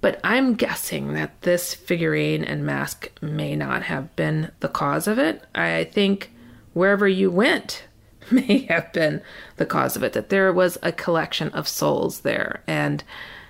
but 0.00 0.20
I'm 0.22 0.54
guessing 0.54 1.14
that 1.14 1.42
this 1.42 1.74
figurine 1.74 2.44
and 2.44 2.64
mask 2.64 3.10
may 3.20 3.56
not 3.56 3.82
have 3.82 4.14
been 4.16 4.50
the 4.60 4.68
cause 4.68 5.06
of 5.08 5.18
it. 5.18 5.44
I 5.54 5.84
think 5.84 6.30
wherever 6.72 7.08
you 7.08 7.30
went, 7.30 7.84
may 8.48 8.60
have 8.68 8.92
been 8.92 9.22
the 9.56 9.66
cause 9.66 9.96
of 9.96 10.02
it, 10.02 10.12
that 10.12 10.28
there 10.28 10.52
was 10.52 10.78
a 10.82 10.92
collection 10.92 11.48
of 11.50 11.68
souls 11.68 12.20
there. 12.20 12.62
And 12.66 13.02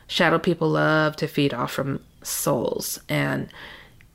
shadow 0.06 0.38
people 0.38 0.70
love 0.70 1.16
to 1.16 1.28
feed 1.28 1.54
off 1.54 1.72
from 1.72 2.00
souls. 2.22 3.00
And 3.08 3.48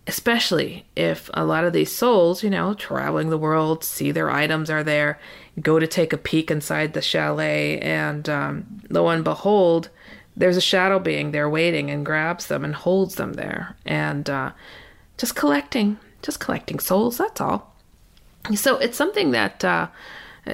especially 0.08 0.86
if 0.96 1.30
a 1.34 1.46
lot 1.46 1.64
of 1.64 1.74
these 1.74 1.96
souls, 1.96 2.44
you 2.44 2.50
know, 2.50 2.74
traveling 2.74 3.30
the 3.30 3.38
world, 3.38 3.84
see 3.84 4.12
their 4.12 4.30
items 4.30 4.70
are 4.70 4.84
there, 4.84 5.20
go 5.62 5.80
to 5.80 5.88
take 5.88 6.14
a 6.14 6.18
peek 6.18 6.52
inside 6.52 6.94
the 6.94 7.02
chalet, 7.02 7.80
and 7.80 8.30
um, 8.30 8.82
lo 8.90 9.08
and 9.08 9.24
behold, 9.24 9.90
there's 10.38 10.58
a 10.58 10.62
shadow 10.62 11.00
being 11.00 11.32
there 11.32 11.50
waiting 11.50 11.90
and 11.90 12.06
grabs 12.06 12.48
them 12.48 12.64
and 12.64 12.76
holds 12.76 13.16
them 13.16 13.34
there. 13.34 13.76
And 13.86 14.30
uh, 14.30 14.52
just 15.18 15.36
collecting, 15.36 15.98
just 16.22 16.40
collecting 16.40 16.80
souls, 16.80 17.18
that's 17.18 17.42
all. 17.42 17.74
So 18.54 18.78
it's 18.78 18.98
something 18.98 19.32
that. 19.32 19.64
Uh, 19.64 19.88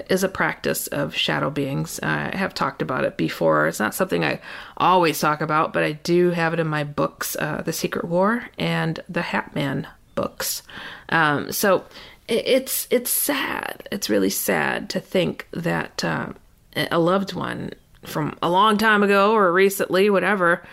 is 0.09 0.23
a 0.23 0.29
practice 0.29 0.87
of 0.87 1.15
shadow 1.15 1.49
beings. 1.49 1.99
I 2.01 2.35
have 2.35 2.53
talked 2.53 2.81
about 2.81 3.03
it 3.03 3.17
before. 3.17 3.67
It's 3.67 3.79
not 3.79 3.95
something 3.95 4.23
I 4.23 4.39
always 4.77 5.19
talk 5.19 5.41
about, 5.41 5.73
but 5.73 5.83
I 5.83 5.93
do 5.93 6.31
have 6.31 6.53
it 6.53 6.59
in 6.59 6.67
my 6.67 6.83
books, 6.83 7.35
uh, 7.37 7.61
The 7.61 7.73
Secret 7.73 8.05
War 8.05 8.47
and 8.57 8.99
the 9.09 9.21
Hatman 9.21 9.87
books. 10.15 10.63
Um, 11.09 11.51
so 11.51 11.85
it's 12.27 12.87
it's 12.89 13.11
sad. 13.11 13.87
It's 13.91 14.09
really 14.09 14.29
sad 14.29 14.89
to 14.91 14.99
think 14.99 15.47
that 15.51 16.03
uh, 16.03 16.29
a 16.75 16.99
loved 16.99 17.33
one 17.33 17.71
from 18.05 18.37
a 18.41 18.49
long 18.49 18.77
time 18.77 19.03
ago 19.03 19.33
or 19.33 19.51
recently, 19.51 20.09
whatever, 20.09 20.63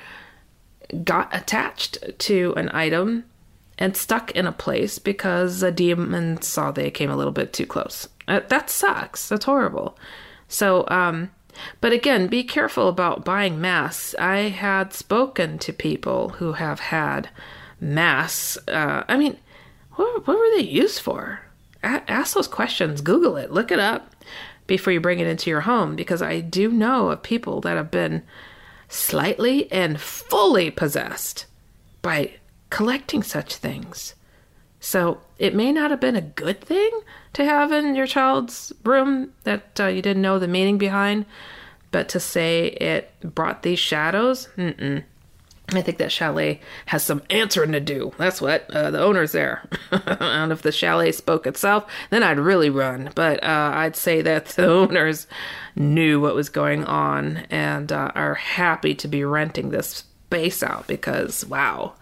got 1.05 1.35
attached 1.35 1.99
to 2.19 2.55
an 2.57 2.71
item 2.73 3.25
and 3.79 3.97
stuck 3.97 4.31
in 4.33 4.47
a 4.47 4.53
place 4.53 4.99
because 4.99 5.63
a 5.63 5.71
demon 5.71 6.43
saw 6.43 6.71
they 6.71 6.91
came 6.91 7.11
a 7.11 7.17
little 7.17 7.33
bit 7.33 7.53
too 7.53 7.67
close. 7.67 8.09
Uh, 8.27 8.41
that 8.49 8.69
sucks. 8.69 9.29
That's 9.29 9.45
horrible. 9.45 9.97
So, 10.49 10.85
um, 10.89 11.31
but 11.81 11.93
again, 11.93 12.27
be 12.27 12.43
careful 12.43 12.89
about 12.89 13.25
buying 13.25 13.61
masks. 13.61 14.15
I 14.19 14.49
had 14.49 14.93
spoken 14.93 15.59
to 15.61 15.73
people 15.73 16.31
who 16.31 16.55
have 16.55 16.81
had 16.81 17.31
masks. 17.81 18.59
Uh, 18.69 19.05
I 19.09 19.17
mean, 19.17 19.37
what, 19.95 20.27
what 20.27 20.39
were 20.39 20.57
they 20.57 20.65
used 20.65 21.01
for? 21.01 21.41
A- 21.83 22.11
ask 22.11 22.35
those 22.35 22.49
questions. 22.49 23.01
Google 23.01 23.37
it. 23.37 23.53
Look 23.53 23.71
it 23.71 23.79
up 23.79 24.15
before 24.67 24.93
you 24.93 25.01
bring 25.01 25.21
it 25.21 25.27
into 25.27 25.51
your 25.51 25.63
home 25.63 25.97
because 25.97 26.21
I 26.21 26.41
do 26.41 26.71
know 26.71 27.11
of 27.11 27.23
people 27.23 27.61
that 27.63 27.77
have 27.77 27.91
been 27.91 28.23
slightly 28.89 29.71
and 29.71 30.01
fully 30.01 30.71
possessed 30.71 31.47
by 32.03 32.35
collecting 32.71 33.23
such 33.23 33.57
things. 33.57 34.15
So 34.81 35.21
it 35.39 35.55
may 35.55 35.73
not 35.73 35.91
have 35.91 36.01
been 36.01 36.17
a 36.17 36.21
good 36.21 36.61
thing 36.61 36.91
to 37.33 37.45
have 37.45 37.73
in 37.73 37.95
your 37.95 38.07
child's 38.07 38.73
room 38.85 39.33
that 39.45 39.81
uh, 39.81 39.87
you 39.87 40.03
didn't 40.03 40.23
know 40.23 40.39
the 40.39 40.49
meaning 40.49 40.79
behind, 40.79 41.27
but 41.91 42.09
to 42.11 42.21
say 42.21 42.69
it 42.69 43.13
brought 43.23 43.63
these 43.63 43.79
shadows, 43.79 44.49
mm-mm. 44.57 45.03
I 45.71 45.83
think 45.83 45.99
that 45.99 46.13
chalet 46.13 46.61
has 46.87 47.03
some 47.03 47.23
answering 47.29 47.73
to 47.73 47.81
do. 47.81 48.13
That's 48.17 48.41
what 48.41 48.71
uh, 48.71 48.91
the 48.91 49.03
owner's 49.03 49.33
there. 49.33 49.69
and 49.91 50.51
if 50.51 50.63
the 50.63 50.73
chalet 50.73 51.13
spoke 51.13 51.47
itself, 51.47 51.85
then 52.09 52.23
I'd 52.23 52.39
really 52.39 52.71
run. 52.71 53.11
But 53.15 53.43
uh, 53.45 53.73
I'd 53.75 53.97
say 53.97 54.23
that 54.23 54.47
the 54.47 54.67
owners 54.73 55.27
knew 55.77 56.21
what 56.21 56.35
was 56.35 56.49
going 56.49 56.85
on 56.85 57.39
and 57.51 57.93
uh, 57.93 58.13
are 58.15 58.35
happy 58.35 58.95
to 58.95 59.09
be 59.09 59.25
renting 59.25 59.69
this 59.69 60.05
space 60.29 60.63
out 60.63 60.87
because, 60.87 61.45
wow, 61.45 61.95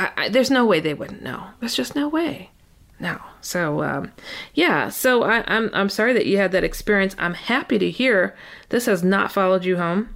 I, 0.00 0.12
I, 0.16 0.28
there's 0.30 0.50
no 0.50 0.64
way 0.64 0.80
they 0.80 0.94
wouldn't 0.94 1.22
know. 1.22 1.48
There's 1.60 1.74
just 1.74 1.94
no 1.94 2.08
way. 2.08 2.50
No. 2.98 3.20
So 3.42 3.82
um, 3.82 4.12
yeah. 4.54 4.88
So 4.88 5.24
I, 5.24 5.44
I'm 5.46 5.70
I'm 5.72 5.88
sorry 5.90 6.14
that 6.14 6.26
you 6.26 6.38
had 6.38 6.52
that 6.52 6.64
experience. 6.64 7.14
I'm 7.18 7.34
happy 7.34 7.78
to 7.78 7.90
hear 7.90 8.34
this 8.70 8.86
has 8.86 9.02
not 9.02 9.30
followed 9.30 9.64
you 9.64 9.76
home. 9.76 10.14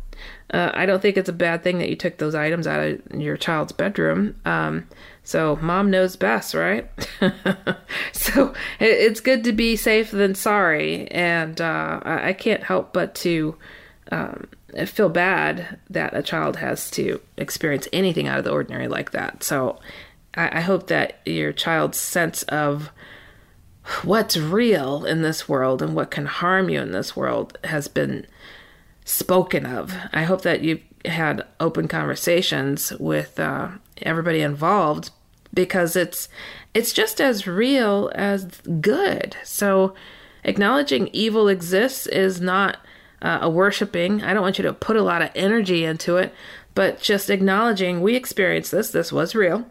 uh, 0.52 0.70
I 0.72 0.86
don't 0.86 1.02
think 1.02 1.16
it's 1.16 1.28
a 1.28 1.34
bad 1.34 1.62
thing 1.62 1.78
that 1.78 1.90
you 1.90 1.96
took 1.96 2.16
those 2.16 2.34
items 2.34 2.66
out 2.66 2.80
of 2.80 3.20
your 3.20 3.36
child's 3.36 3.72
bedroom. 3.72 4.36
Um, 4.44 4.86
so 5.22 5.56
mom 5.60 5.90
knows 5.90 6.16
best, 6.16 6.54
right? 6.54 6.90
so 8.12 8.54
it, 8.78 8.86
it's 8.86 9.20
good 9.20 9.44
to 9.44 9.52
be 9.52 9.76
safe 9.76 10.10
than 10.10 10.34
sorry, 10.34 11.10
and 11.10 11.60
uh, 11.60 12.00
I, 12.02 12.28
I, 12.28 12.32
can't 12.34 12.62
help 12.62 12.92
but 12.92 13.14
to 13.16 13.56
um, 14.12 14.48
feel 14.86 15.08
bad 15.08 15.78
that 15.90 16.16
a 16.16 16.22
child 16.22 16.56
has 16.56 16.90
to 16.92 17.20
experience 17.36 17.88
anything 17.92 18.26
out 18.26 18.38
of 18.38 18.44
the 18.44 18.52
ordinary 18.52 18.88
like 18.88 19.12
that. 19.12 19.42
So 19.42 19.78
I, 20.34 20.58
I 20.58 20.60
hope 20.60 20.88
that 20.88 21.20
your 21.24 21.52
child's 21.52 21.98
sense 21.98 22.42
of 22.44 22.90
what's 24.02 24.36
real 24.36 25.04
in 25.04 25.22
this 25.22 25.48
world 25.48 25.82
and 25.82 25.94
what 25.94 26.10
can 26.10 26.26
harm 26.26 26.68
you 26.70 26.80
in 26.80 26.92
this 26.92 27.14
world 27.14 27.58
has 27.64 27.88
been 27.88 28.26
spoken 29.04 29.66
of. 29.66 29.94
I 30.12 30.24
hope 30.24 30.42
that 30.42 30.62
you've 30.62 30.82
had 31.04 31.46
open 31.60 31.86
conversations 31.88 32.92
with 32.98 33.38
uh, 33.38 33.68
everybody 34.00 34.40
involved 34.40 35.10
because 35.52 35.96
it's 35.96 36.28
it's 36.72 36.92
just 36.92 37.20
as 37.20 37.46
real 37.46 38.10
as 38.14 38.46
good. 38.80 39.36
So 39.44 39.94
acknowledging 40.42 41.08
evil 41.12 41.48
exists 41.48 42.06
is 42.06 42.40
not 42.40 42.78
uh, 43.22 43.38
a 43.42 43.50
worshiping. 43.50 44.22
I 44.22 44.32
don't 44.32 44.42
want 44.42 44.58
you 44.58 44.64
to 44.64 44.72
put 44.72 44.96
a 44.96 45.02
lot 45.02 45.22
of 45.22 45.30
energy 45.34 45.84
into 45.84 46.16
it, 46.16 46.34
but 46.74 47.00
just 47.00 47.30
acknowledging 47.30 48.00
we 48.00 48.16
experienced 48.16 48.70
this. 48.70 48.90
This 48.90 49.12
was 49.12 49.34
real. 49.34 49.66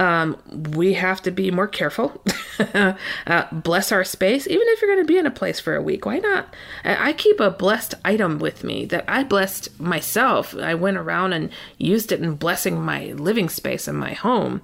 Um, 0.00 0.38
we 0.72 0.94
have 0.94 1.20
to 1.22 1.30
be 1.30 1.50
more 1.50 1.68
careful. 1.68 2.24
uh, 2.74 3.46
bless 3.52 3.92
our 3.92 4.02
space, 4.02 4.46
even 4.46 4.66
if 4.68 4.80
you're 4.80 4.94
going 4.94 5.06
to 5.06 5.12
be 5.12 5.18
in 5.18 5.26
a 5.26 5.30
place 5.30 5.60
for 5.60 5.76
a 5.76 5.82
week. 5.82 6.06
Why 6.06 6.18
not? 6.18 6.54
I 6.84 7.12
keep 7.12 7.38
a 7.38 7.50
blessed 7.50 7.94
item 8.02 8.38
with 8.38 8.64
me 8.64 8.86
that 8.86 9.04
I 9.06 9.24
blessed 9.24 9.78
myself. 9.78 10.54
I 10.56 10.74
went 10.74 10.96
around 10.96 11.34
and 11.34 11.50
used 11.76 12.12
it 12.12 12.22
in 12.22 12.36
blessing 12.36 12.80
my 12.80 13.12
living 13.12 13.50
space 13.50 13.86
and 13.86 13.98
my 13.98 14.14
home, 14.14 14.62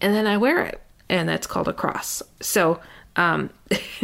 and 0.00 0.14
then 0.14 0.28
I 0.28 0.36
wear 0.36 0.64
it, 0.64 0.80
and 1.08 1.28
that's 1.28 1.48
called 1.48 1.66
a 1.66 1.72
cross. 1.72 2.22
So 2.40 2.78
um, 3.16 3.50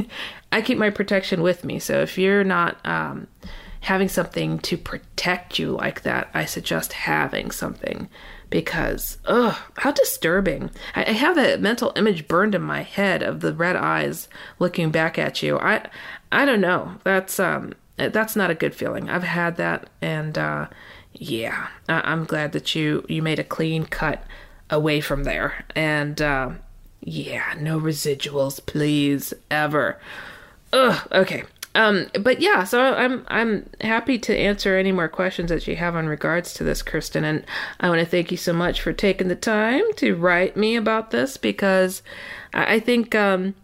I 0.52 0.62
keep 0.62 0.78
my 0.78 0.90
protection 0.90 1.42
with 1.42 1.64
me. 1.64 1.78
So 1.78 2.00
if 2.02 2.18
you're 2.18 2.44
not 2.44 2.84
um, 2.86 3.26
having 3.80 4.08
something 4.08 4.58
to 4.60 4.76
protect 4.76 5.58
you 5.58 5.72
like 5.72 6.02
that, 6.02 6.28
I 6.34 6.44
suggest 6.44 6.92
having 6.92 7.50
something 7.50 8.08
because 8.52 9.16
ugh, 9.24 9.56
how 9.78 9.90
disturbing. 9.90 10.70
I, 10.94 11.06
I 11.06 11.12
have 11.12 11.38
a 11.38 11.56
mental 11.56 11.92
image 11.96 12.28
burned 12.28 12.54
in 12.54 12.62
my 12.62 12.82
head 12.82 13.22
of 13.22 13.40
the 13.40 13.54
red 13.54 13.76
eyes 13.76 14.28
looking 14.58 14.90
back 14.90 15.18
at 15.18 15.42
you. 15.42 15.58
I 15.58 15.88
I 16.30 16.44
don't 16.44 16.60
know. 16.60 16.96
That's 17.02 17.40
um 17.40 17.72
that's 17.96 18.36
not 18.36 18.50
a 18.50 18.54
good 18.54 18.74
feeling. 18.74 19.08
I've 19.08 19.24
had 19.24 19.56
that 19.56 19.88
and 20.00 20.36
uh 20.36 20.68
yeah, 21.14 21.68
I, 21.88 22.12
am 22.12 22.24
glad 22.24 22.52
that 22.52 22.74
you 22.74 23.04
you 23.08 23.22
made 23.22 23.38
a 23.38 23.44
clean 23.44 23.86
cut 23.86 24.22
away 24.70 25.00
from 25.00 25.24
there. 25.24 25.64
And 25.74 26.20
uh 26.20 26.50
yeah, 27.00 27.54
no 27.58 27.80
residuals, 27.80 28.64
please, 28.64 29.34
ever. 29.50 29.98
Ugh, 30.72 31.08
okay. 31.12 31.44
Um, 31.74 32.08
but 32.20 32.40
yeah, 32.40 32.64
so 32.64 32.80
I'm 32.94 33.24
I'm 33.28 33.68
happy 33.80 34.18
to 34.18 34.36
answer 34.36 34.76
any 34.76 34.92
more 34.92 35.08
questions 35.08 35.48
that 35.50 35.66
you 35.66 35.76
have 35.76 35.96
in 35.96 36.06
regards 36.08 36.52
to 36.54 36.64
this, 36.64 36.82
Kristen. 36.82 37.24
And 37.24 37.44
I 37.80 37.88
want 37.88 38.00
to 38.00 38.06
thank 38.06 38.30
you 38.30 38.36
so 38.36 38.52
much 38.52 38.82
for 38.82 38.92
taking 38.92 39.28
the 39.28 39.36
time 39.36 39.82
to 39.96 40.14
write 40.14 40.56
me 40.56 40.76
about 40.76 41.10
this 41.10 41.36
because 41.36 42.02
I 42.52 42.78
think 42.78 43.14
um, 43.14 43.54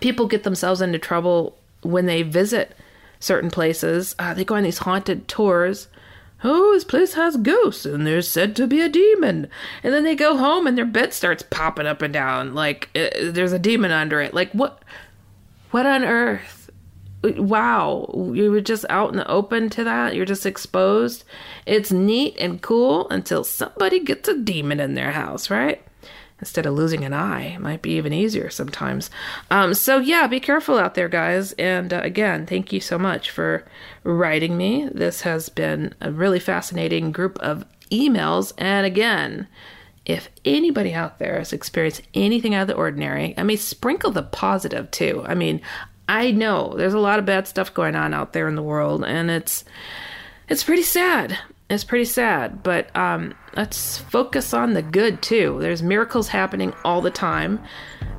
people 0.00 0.26
get 0.26 0.42
themselves 0.42 0.80
into 0.80 0.98
trouble 0.98 1.56
when 1.82 2.06
they 2.06 2.22
visit 2.22 2.76
certain 3.20 3.50
places. 3.50 4.16
Uh, 4.18 4.34
they 4.34 4.44
go 4.44 4.56
on 4.56 4.64
these 4.64 4.78
haunted 4.78 5.28
tours. 5.28 5.86
Oh, 6.44 6.74
this 6.74 6.84
place 6.84 7.14
has 7.14 7.36
ghosts, 7.38 7.86
and 7.86 8.06
there's 8.06 8.28
said 8.28 8.54
to 8.56 8.66
be 8.66 8.80
a 8.82 8.90
demon. 8.90 9.48
And 9.82 9.94
then 9.94 10.04
they 10.04 10.14
go 10.14 10.36
home, 10.36 10.66
and 10.66 10.76
their 10.76 10.84
bed 10.84 11.14
starts 11.14 11.42
popping 11.42 11.86
up 11.86 12.02
and 12.02 12.12
down, 12.12 12.54
like 12.54 12.90
uh, 12.94 13.08
there's 13.22 13.52
a 13.52 13.58
demon 13.58 13.90
under 13.90 14.20
it. 14.20 14.34
Like 14.34 14.50
what? 14.52 14.82
What 15.70 15.86
on 15.86 16.04
earth? 16.04 16.66
wow, 17.22 18.08
you 18.34 18.50
were 18.50 18.60
just 18.60 18.84
out 18.88 19.10
in 19.10 19.16
the 19.16 19.28
open 19.28 19.70
to 19.70 19.84
that. 19.84 20.14
You're 20.14 20.24
just 20.24 20.46
exposed. 20.46 21.24
It's 21.64 21.90
neat 21.90 22.36
and 22.38 22.62
cool 22.62 23.08
until 23.08 23.44
somebody 23.44 24.00
gets 24.00 24.28
a 24.28 24.38
demon 24.38 24.80
in 24.80 24.94
their 24.94 25.12
house, 25.12 25.50
right? 25.50 25.82
Instead 26.38 26.66
of 26.66 26.74
losing 26.74 27.04
an 27.04 27.14
eye, 27.14 27.54
it 27.54 27.60
might 27.60 27.80
be 27.80 27.92
even 27.92 28.12
easier 28.12 28.50
sometimes. 28.50 29.10
Um, 29.50 29.72
so 29.72 29.98
yeah, 29.98 30.26
be 30.26 30.38
careful 30.38 30.78
out 30.78 30.94
there, 30.94 31.08
guys. 31.08 31.52
And 31.52 31.92
uh, 31.94 32.00
again, 32.04 32.44
thank 32.46 32.72
you 32.72 32.80
so 32.80 32.98
much 32.98 33.30
for 33.30 33.64
writing 34.04 34.56
me. 34.56 34.88
This 34.92 35.22
has 35.22 35.48
been 35.48 35.94
a 36.00 36.12
really 36.12 36.38
fascinating 36.38 37.10
group 37.10 37.38
of 37.38 37.64
emails. 37.90 38.52
And 38.58 38.84
again, 38.84 39.48
if 40.06 40.30
anybody 40.44 40.94
out 40.94 41.18
there 41.18 41.38
has 41.38 41.52
experienced 41.52 42.02
anything 42.14 42.54
out 42.54 42.62
of 42.62 42.68
the 42.68 42.74
ordinary, 42.74 43.34
I 43.36 43.42
mean, 43.42 43.58
sprinkle 43.58 44.12
the 44.12 44.22
positive 44.22 44.90
too. 44.92 45.24
I 45.26 45.34
mean, 45.34 45.60
I 46.08 46.30
know 46.30 46.74
there's 46.76 46.94
a 46.94 47.00
lot 47.00 47.18
of 47.18 47.26
bad 47.26 47.48
stuff 47.48 47.74
going 47.74 47.96
on 47.96 48.14
out 48.14 48.32
there 48.32 48.48
in 48.48 48.54
the 48.54 48.62
world, 48.62 49.04
and 49.04 49.30
it's 49.30 49.64
it's 50.48 50.62
pretty 50.62 50.84
sad. 50.84 51.36
It's 51.68 51.82
pretty 51.82 52.04
sad, 52.04 52.62
but 52.62 52.94
um, 52.96 53.34
let's 53.56 53.98
focus 53.98 54.54
on 54.54 54.74
the 54.74 54.82
good 54.82 55.20
too. 55.20 55.58
There's 55.60 55.82
miracles 55.82 56.28
happening 56.28 56.72
all 56.84 57.00
the 57.00 57.10
time. 57.10 57.60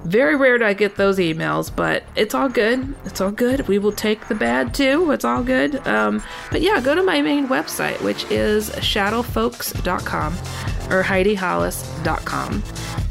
Very 0.05 0.35
rare 0.35 0.57
do 0.57 0.65
I 0.65 0.73
get 0.73 0.95
those 0.95 1.17
emails, 1.17 1.73
but 1.75 2.03
it's 2.15 2.33
all 2.33 2.49
good. 2.49 2.95
It's 3.05 3.19
all 3.19 3.31
good. 3.31 3.67
We 3.67 3.77
will 3.79 3.91
take 3.91 4.27
the 4.27 4.35
bad 4.35 4.73
too. 4.73 5.11
It's 5.11 5.25
all 5.25 5.43
good. 5.43 5.85
Um, 5.87 6.23
but 6.51 6.61
yeah, 6.61 6.79
go 6.79 6.95
to 6.95 7.03
my 7.03 7.21
main 7.21 7.47
website, 7.47 8.01
which 8.01 8.23
is 8.31 8.69
shadowfolks.com 8.69 10.33
or 10.89 11.03
HeidiHollis.com 11.03 12.63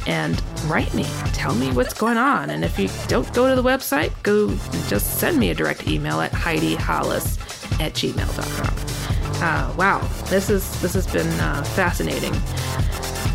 and 0.06 0.42
write 0.66 0.94
me. 0.94 1.04
Tell 1.32 1.54
me 1.54 1.70
what's 1.72 1.94
going 1.94 2.16
on. 2.16 2.50
And 2.50 2.64
if 2.64 2.78
you 2.78 2.88
don't 3.08 3.30
go 3.34 3.48
to 3.48 3.60
the 3.60 3.68
website, 3.68 4.12
go 4.22 4.48
just 4.88 5.18
send 5.18 5.38
me 5.38 5.50
a 5.50 5.54
direct 5.54 5.86
email 5.86 6.20
at 6.20 6.32
HeidiHollis 6.32 7.55
at 7.80 7.94
gmail.com. 7.94 9.42
Uh, 9.42 9.74
wow, 9.76 9.98
this 10.26 10.48
is 10.48 10.80
this 10.80 10.94
has 10.94 11.06
been 11.06 11.28
uh, 11.40 11.62
fascinating. 11.62 12.32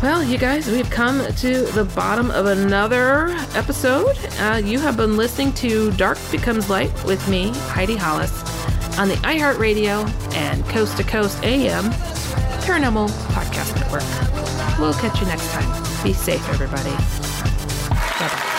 Well, 0.02 0.24
you 0.24 0.36
guys, 0.36 0.66
we've 0.68 0.90
come 0.90 1.24
to 1.34 1.62
the 1.66 1.84
bottom 1.94 2.32
of 2.32 2.46
another 2.46 3.28
episode. 3.54 4.18
Uh, 4.40 4.60
you 4.64 4.80
have 4.80 4.96
been 4.96 5.16
listening 5.16 5.52
to 5.54 5.92
Dark 5.92 6.18
Becomes 6.32 6.68
Light 6.68 6.92
with 7.04 7.26
me, 7.28 7.52
Heidi 7.68 7.94
Hollis, 7.94 8.32
on 8.98 9.06
the 9.06 9.14
iHeartRadio 9.22 10.08
and 10.34 10.64
Coast 10.66 10.96
to 10.96 11.04
Coast 11.04 11.40
AM 11.44 11.84
Paranormal 12.62 13.10
Podcast 13.28 13.76
Network. 13.76 14.78
We'll 14.80 14.94
catch 14.94 15.20
you 15.20 15.26
next 15.26 15.48
time. 15.52 16.02
Be 16.02 16.12
safe, 16.12 16.48
everybody. 16.48 16.90
Bye 17.90 18.28
bye. 18.28 18.58